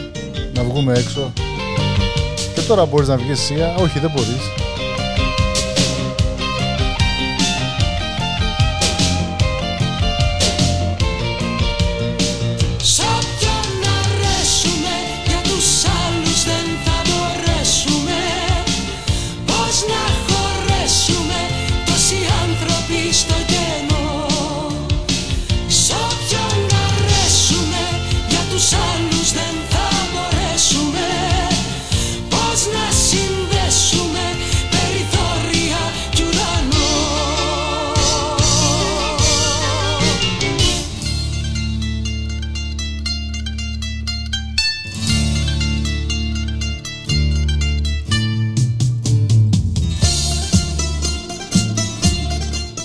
να 0.53 0.63
βγούμε 0.63 0.93
έξω. 0.93 1.33
Και 2.55 2.61
τώρα 2.61 2.85
μπορείς 2.85 3.07
να 3.07 3.17
βγεις 3.17 3.39
Σία. 3.39 3.75
Όχι 3.75 3.99
δεν 3.99 4.11
μπορείς. 4.15 4.62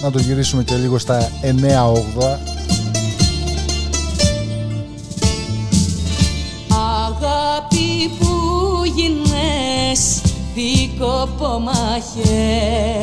Να 0.09 0.15
το 0.15 0.21
γυρίσουμε 0.21 0.63
και 0.63 0.75
λίγο 0.75 0.99
στα 0.99 1.31
9-8. 1.43 1.47
Αγάπη 7.07 8.11
που 8.19 8.27
γίνες 8.95 10.21
δίκοπο 10.55 11.61
μαχαίρι 11.61 13.03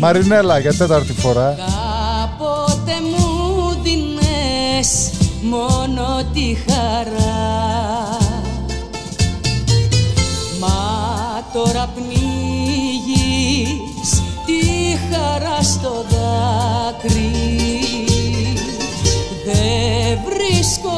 Μαρινέλα 0.00 0.58
για 0.58 0.74
τέταρτη 0.74 1.12
φορά. 1.12 1.56
Κάποτε 1.56 2.92
μου 3.10 3.76
δίνες 3.82 5.10
μόνο 5.42 6.22
τη 6.32 6.56
χαρά 6.66 7.73
στο 15.84 16.04
δάκρυ. 16.08 17.32
Δεν 19.44 20.18
βρίσκω 20.24 20.94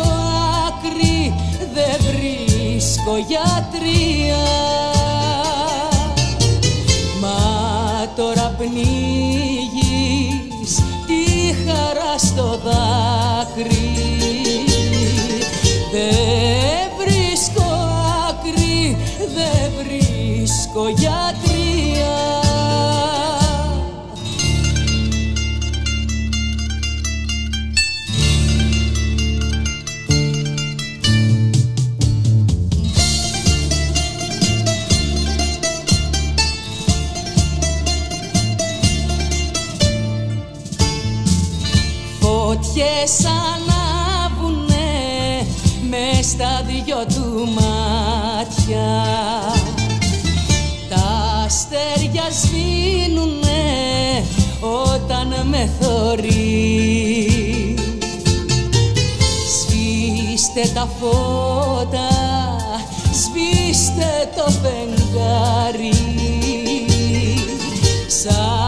άκρη, 0.67 1.35
δεν 1.75 1.97
βρίσκω 2.01 3.17
γιατρία. 3.29 4.47
Μα 7.21 7.41
τώρα 8.17 8.55
πνίγεις 8.59 8.83
τη 11.07 11.25
χαρά 11.65 12.19
στο 12.19 12.61
δάκρυ. 12.65 13.91
Δεν 15.93 16.91
βρίσκω 16.99 17.67
άκρη, 18.29 18.97
δεν 19.35 19.73
βρίσκω 19.77 20.89
γιατρία 20.89 22.46
Φωτιές 43.07 43.25
ανάβουνε 43.25 44.87
μες 45.89 46.27
στα 46.27 46.63
δυο 46.67 47.05
του 47.15 47.49
μάτια. 47.53 49.05
Τα 50.89 51.07
αστέρια 51.45 52.25
σβήνουνε 52.31 54.25
όταν 54.93 55.49
με 55.49 55.71
θωρεί. 55.81 56.45
Σβήστε 59.61 60.71
τα 60.75 60.89
φώτα, 61.01 62.09
σβήστε 63.13 64.31
το 64.37 64.51
φεγγάρι. 64.51 65.95
Σαν 68.07 68.66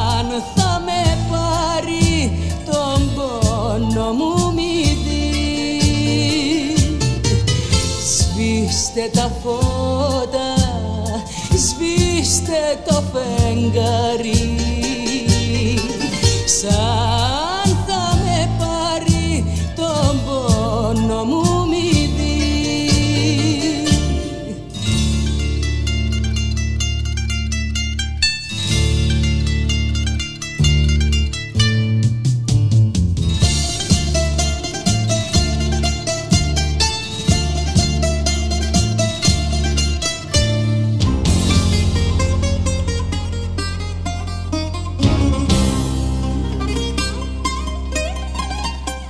το 12.85 13.03
φεγγάρι 13.13 14.68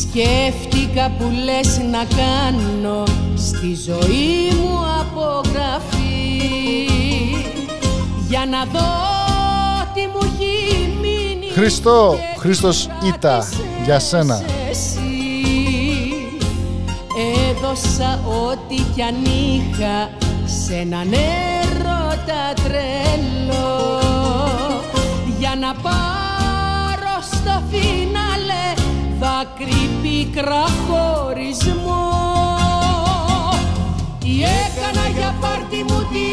Σκέφτηκα 0.00 1.10
που 1.18 1.30
λες 1.44 1.80
να 1.90 2.04
κάνω 2.16 3.04
στη 3.46 3.74
ζωή 3.84 4.60
μου 4.60 4.78
απογραφή 5.00 6.38
για 8.28 8.46
να 8.50 8.64
δω 8.64 8.90
τι 9.94 10.00
μου 10.00 10.18
έχει 10.34 10.88
μείνει 11.00 11.50
Χριστό, 11.52 12.16
και 12.16 12.38
Χριστός 12.38 12.88
τι 13.00 13.06
Ήτα, 13.06 13.18
κράτησες 13.18 13.60
για 13.84 13.98
σένα. 13.98 14.42
εσύ. 14.70 15.00
Έδωσα 17.50 18.20
ό,τι 18.50 18.74
κι 18.94 19.02
αν 19.02 19.14
είχα 19.24 20.10
σε 20.44 20.74
έναν 20.74 21.12
έρωτα 21.12 22.52
τρελό 22.62 24.00
για 25.38 25.54
να 25.60 25.74
πάρω 25.82 27.16
στο 27.32 27.62
φινάλε 27.70 28.74
δάκρυ 29.20 29.90
πίκρα 30.02 30.64
χωρισμό 30.88 32.10
Τι 32.10 32.11
έκανα 34.42 35.08
για 35.16 35.34
πάρτι 35.40 35.84
μου, 35.88 36.06
τι 36.12 36.24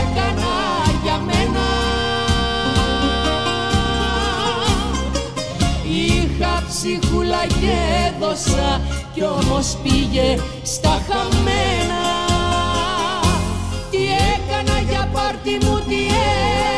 έκανα 0.00 0.54
για 1.02 1.16
μένα. 1.26 1.66
Είχα 5.84 6.64
ψυχούλα 6.68 7.46
και 7.46 7.72
έδωσα 8.06 8.80
κι 9.14 9.22
όμως 9.22 9.76
πήγε 9.82 10.38
στα 10.62 11.02
χαμένα. 11.08 12.02
Τι 13.90 13.98
έκανα 13.98 14.80
για 14.90 15.08
πάρτι 15.12 15.58
μου, 15.64 15.80
τι 15.88 15.96
έκανα 16.06 16.69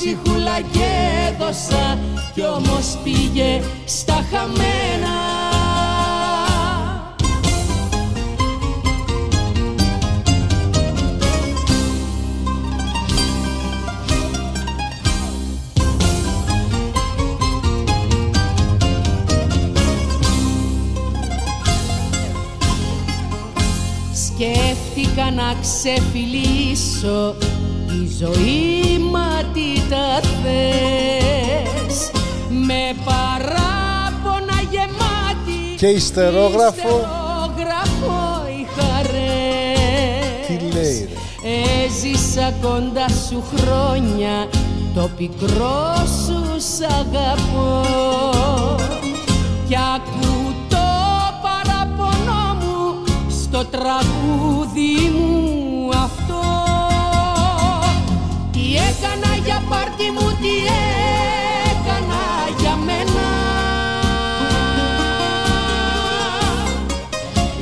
ψυχούλα 0.00 0.60
και 0.60 0.86
έδωσα 1.28 1.98
κι 2.34 2.42
όμως 2.42 2.98
πήγε 3.04 3.60
στα 3.84 4.24
χαμένα. 4.30 5.18
Σκέφτηκα 24.12 25.30
να 25.30 25.54
ξεφυλίσω 25.60 27.34
τη 27.38 27.59
ζωή 28.20 28.98
μα 29.10 29.28
τι 29.52 29.80
τα 29.90 30.20
θες 30.42 32.10
Με 32.48 32.94
παράπονα 33.04 34.60
γεμάτη 34.70 35.74
Και 35.76 35.86
ιστερόγραφο. 35.86 36.88
Ιστερόγραφο 36.88 38.42
είχα 38.60 39.02
ρε 39.12 40.46
Τι 40.46 40.74
λέει 40.74 41.08
ρε. 41.12 41.18
Έζησα 41.84 42.54
κοντά 42.62 43.08
σου 43.08 43.42
χρόνια 43.56 44.48
Το 44.94 45.10
πικρό 45.16 45.94
σου 46.26 46.40
σ' 46.58 46.82
αγαπώ 47.00 47.84
Κι 49.68 49.76
ακού 49.94 50.54
το 50.68 50.88
παραπονό 51.42 52.54
μου 52.60 53.04
Στο 53.42 53.64
τραγούδι 53.64 55.10
μου 55.18 55.69
για 59.44 59.62
πάρτι 59.68 60.10
μου, 60.10 60.28
τι 60.40 60.54
έκανα 61.70 62.24
για 62.60 62.76
μένα. 62.76 63.28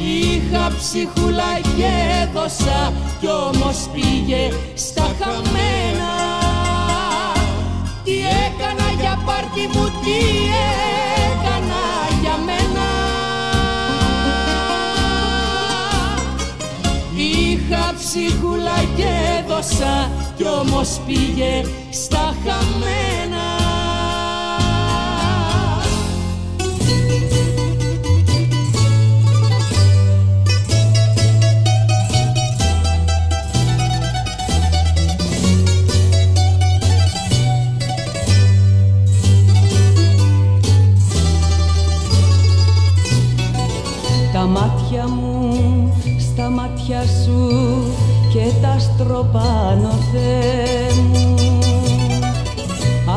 Είχα 0.01 0.73
ψυχούλα 0.79 1.61
και 1.77 1.89
έδωσα 2.23 2.93
κι 3.21 3.27
όμως 3.27 3.77
πήγε 3.93 4.51
στα 4.75 5.15
χαμένα. 5.21 6.13
Τι 8.05 8.13
έκανα 8.19 8.91
για 9.01 9.19
πάρτι 9.27 9.69
μου, 9.73 9.85
τι 9.85 10.19
έκανα 11.31 11.85
για 12.21 12.37
μένα. 12.47 12.87
Είχα 17.15 17.95
ψυχούλα 17.99 18.85
και 18.97 19.07
έδωσα 19.39 20.11
κι 20.39 20.45
όμως 20.45 21.01
πήγε 21.07 21.65
στα 21.91 22.35
χαμένα. 22.45 23.47
Τα 44.33 44.47
μάτια 44.47 45.09
μου 45.09 45.93
στα 46.19 46.51
μάτια 46.51 47.03
σου 47.03 47.49
και 48.33 48.51
τα 48.63 48.79
στροπάνω 48.79 49.98
Θεέ 50.13 51.03
μου 51.11 51.37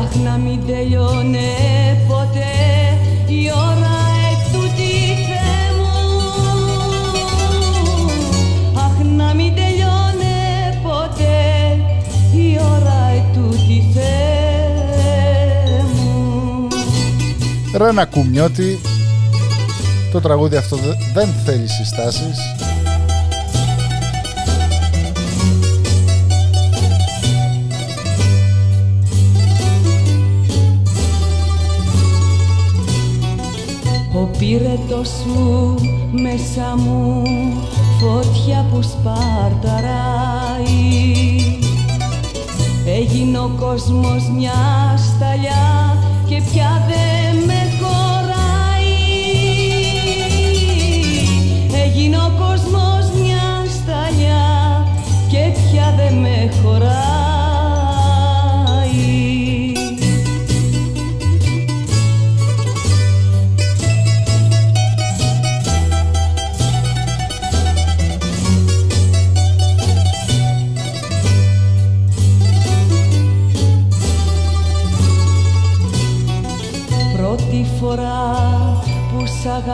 Αχ 0.02 0.14
να 0.24 0.36
μην 0.36 0.66
τελειώνε 0.66 1.48
ποτέ 2.08 2.52
η 3.26 3.50
ώρα 3.68 3.96
ετούτη 4.32 4.92
Θεέ 5.26 5.64
μου 5.78 5.94
Αχ 8.76 8.96
να 9.16 9.34
μην 9.34 9.54
τελειώνε 9.54 10.34
ποτέ 10.82 11.40
η 12.36 12.58
ώρα 12.74 13.00
ετούτη 13.16 13.90
Θεέ 13.94 15.82
μου 15.94 16.68
Ρένα 17.76 18.04
Κουμιώτη. 18.04 18.80
Το 20.12 20.20
τραγούδι 20.20 20.56
αυτό 20.56 20.76
δε- 20.76 20.94
δεν 21.14 21.28
θέλει 21.44 21.68
συστάσεις. 21.68 22.38
Πύρετος 34.42 35.08
σου 35.08 35.74
μέσα 36.10 36.76
μου 36.76 37.22
φωτιά 38.00 38.66
που 38.70 38.82
σπαρταράει. 38.82 39.22
Έγινε 42.86 43.38
ο 43.38 43.50
κόσμος 43.60 44.28
μια 44.36 44.52
σταλιά 44.96 45.96
και 46.26 46.42
πια 46.50 46.82
δεν 46.88 47.44
με 47.46 47.60
χωράει. 47.80 49.00
Έγινε 51.84 52.16
ο 52.16 52.30
κόσμος 52.38 53.10
μια 53.22 53.64
σταλιά 53.66 54.86
και 55.30 55.52
πια 55.52 55.94
δεν 55.96 56.14
με 56.18 56.50
χωράει 56.62 57.31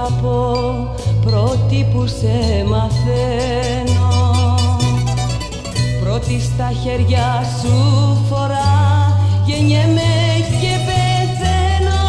αγαπώ 0.09 0.95
πρώτη 1.21 1.87
που 1.93 2.07
σε 2.07 2.65
μαθαίνω. 2.69 4.09
Πρώτη 6.03 6.41
στα 6.41 6.71
χέρια 6.83 7.43
σου 7.61 7.75
φορά 8.29 8.71
γεννιέμαι 9.47 10.01
και 10.61 10.73
πεθαίνω. 10.87 12.05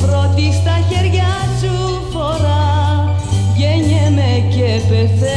Πρώτη 0.00 0.52
στα 0.52 0.76
χέρια 0.88 1.30
σου 1.60 1.74
φορά 2.12 3.14
γεννιέμαι 3.56 4.48
και 4.50 4.80
πεθαίνω. 4.88 5.30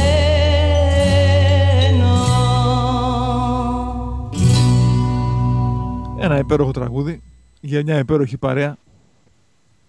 Ένα 6.20 6.38
υπέροχο 6.38 6.70
τραγούδι 6.70 7.22
για 7.60 7.82
μια 7.84 7.98
υπέροχη 7.98 8.36
παρέα. 8.36 8.76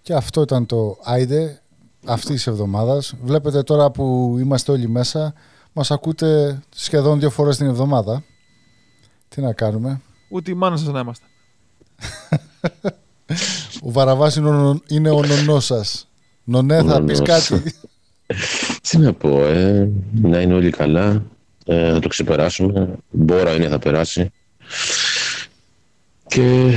Και 0.08 0.14
αυτό 0.14 0.40
ήταν 0.40 0.66
το 0.66 0.98
Άιντε 1.02 1.60
αυτής 2.06 2.34
της 2.34 2.46
εβδομάδας. 2.46 3.14
Βλέπετε 3.22 3.62
τώρα 3.62 3.90
που 3.90 4.36
είμαστε 4.40 4.72
όλοι 4.72 4.88
μέσα, 4.88 5.34
μας 5.72 5.90
ακούτε 5.90 6.60
σχεδόν 6.74 7.18
δύο 7.20 7.30
φορές 7.30 7.56
την 7.56 7.66
εβδομάδα. 7.66 8.24
Τι 9.28 9.40
να 9.40 9.52
κάνουμε; 9.52 10.00
Ούτε 10.28 10.50
η 10.50 10.54
μάνα 10.54 10.76
σας 10.76 10.88
να 10.88 11.00
είμαστε. 11.00 11.26
Ο 13.86 13.90
Βαραβάς 13.90 14.36
είναι 14.36 14.48
ο, 14.48 14.80
είναι 14.88 15.10
ο 15.10 15.22
νονός 15.22 15.64
σας. 15.64 16.08
Νονέ, 16.44 16.82
θα 16.82 17.02
πεις 17.02 17.20
Νονός. 17.20 17.48
κάτι; 17.48 17.74
Τι 18.88 18.98
να 18.98 19.12
πω, 19.12 19.44
ε, 19.44 19.90
να 20.22 20.40
είναι 20.40 20.54
όλοι 20.54 20.70
καλά, 20.70 21.22
ε, 21.64 21.92
θα 21.92 21.98
το 21.98 22.08
ξεπεράσουμε, 22.08 22.96
μπόρα 23.10 23.54
είναι 23.54 23.68
θα 23.68 23.78
περάσει 23.78 24.30
και 26.26 26.72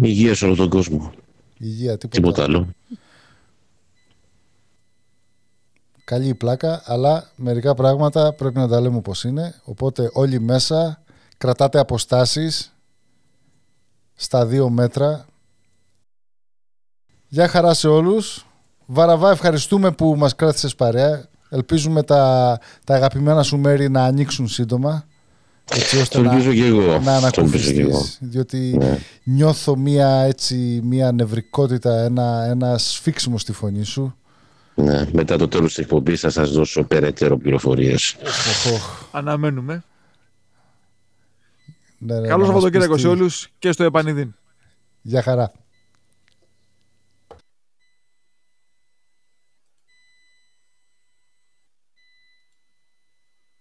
υγεία 0.00 0.34
σε 0.34 0.44
όλο 0.44 0.54
τον 0.54 0.68
κόσμο, 0.68 1.12
Υγεία, 1.58 1.98
τίποτα. 1.98 2.16
τίποτα 2.20 2.42
άλλο. 2.42 2.68
Καλή 6.04 6.28
η 6.28 6.34
πλάκα, 6.34 6.82
αλλά 6.84 7.30
μερικά 7.36 7.74
πράγματα 7.74 8.32
πρέπει 8.32 8.58
να 8.58 8.68
τα 8.68 8.80
λέμε 8.80 8.96
όπως 8.96 9.24
είναι. 9.24 9.54
Οπότε 9.64 10.10
όλοι 10.12 10.40
μέσα 10.40 11.02
κρατάτε 11.38 11.78
αποστάσεις 11.78 12.72
στα 14.14 14.46
δύο 14.46 14.68
μέτρα. 14.68 15.26
Γεια 17.28 17.48
χαρά 17.48 17.74
σε 17.74 17.88
όλους. 17.88 18.46
Βαραβά, 18.86 19.30
ευχαριστούμε 19.30 19.92
που 19.92 20.14
μας 20.16 20.34
κράτησες 20.34 20.74
παρέα. 20.74 21.24
Ελπίζουμε 21.48 22.02
τα, 22.02 22.58
τα 22.84 22.94
αγαπημένα 22.94 23.42
σου 23.42 23.58
μέρη 23.58 23.88
να 23.88 24.04
ανοίξουν 24.04 24.48
σύντομα. 24.48 25.06
Έτσι 25.74 25.98
ώστε 26.00 26.16
Το 26.18 26.22
να, 26.24 26.30
ελπίζω 26.32 26.52
και 26.54 26.64
εγώ. 26.66 26.98
να 26.98 27.30
Το 27.30 27.40
ελπίζω 27.40 27.72
και 27.72 27.80
εγώ. 27.80 27.88
ανακουφιστείς. 27.88 28.18
Διότι 28.20 28.74
Ναι. 28.78 28.98
νιώθω 29.24 29.76
μία, 29.76 30.08
έτσι, 30.08 30.80
μία 30.84 31.12
νευρικότητα, 31.12 31.98
ένα, 32.04 32.44
ένα 32.44 32.78
σφίξιμο 32.78 33.38
στη 33.38 33.52
φωνή 33.52 33.84
σου. 33.84 34.16
Ναι, 34.74 35.08
μετά 35.12 35.36
το 35.36 35.48
τέλος 35.48 35.74
της 35.74 35.78
εκπομπής 35.84 36.20
θα 36.20 36.30
σας 36.30 36.50
δώσω 36.50 36.82
περαιτέρω 36.84 37.36
πληροφορίες. 37.38 38.16
Οχ, 38.24 38.72
οχ. 38.74 39.02
Αναμένουμε. 39.12 39.82
Ναι, 41.98 42.14
ναι, 42.20 42.28
Καλό 42.28 42.30
να 42.30 42.36
μας 42.38 42.46
Σαββατοκύριακο 42.46 42.92
πεις 42.92 43.02
σε 43.02 43.08
τι- 43.08 43.14
όλους 43.14 43.48
και 43.58 43.72
στο 43.72 43.84
επανειδήν. 43.84 44.34
Γεια 45.02 45.22
χαρά. 45.22 45.52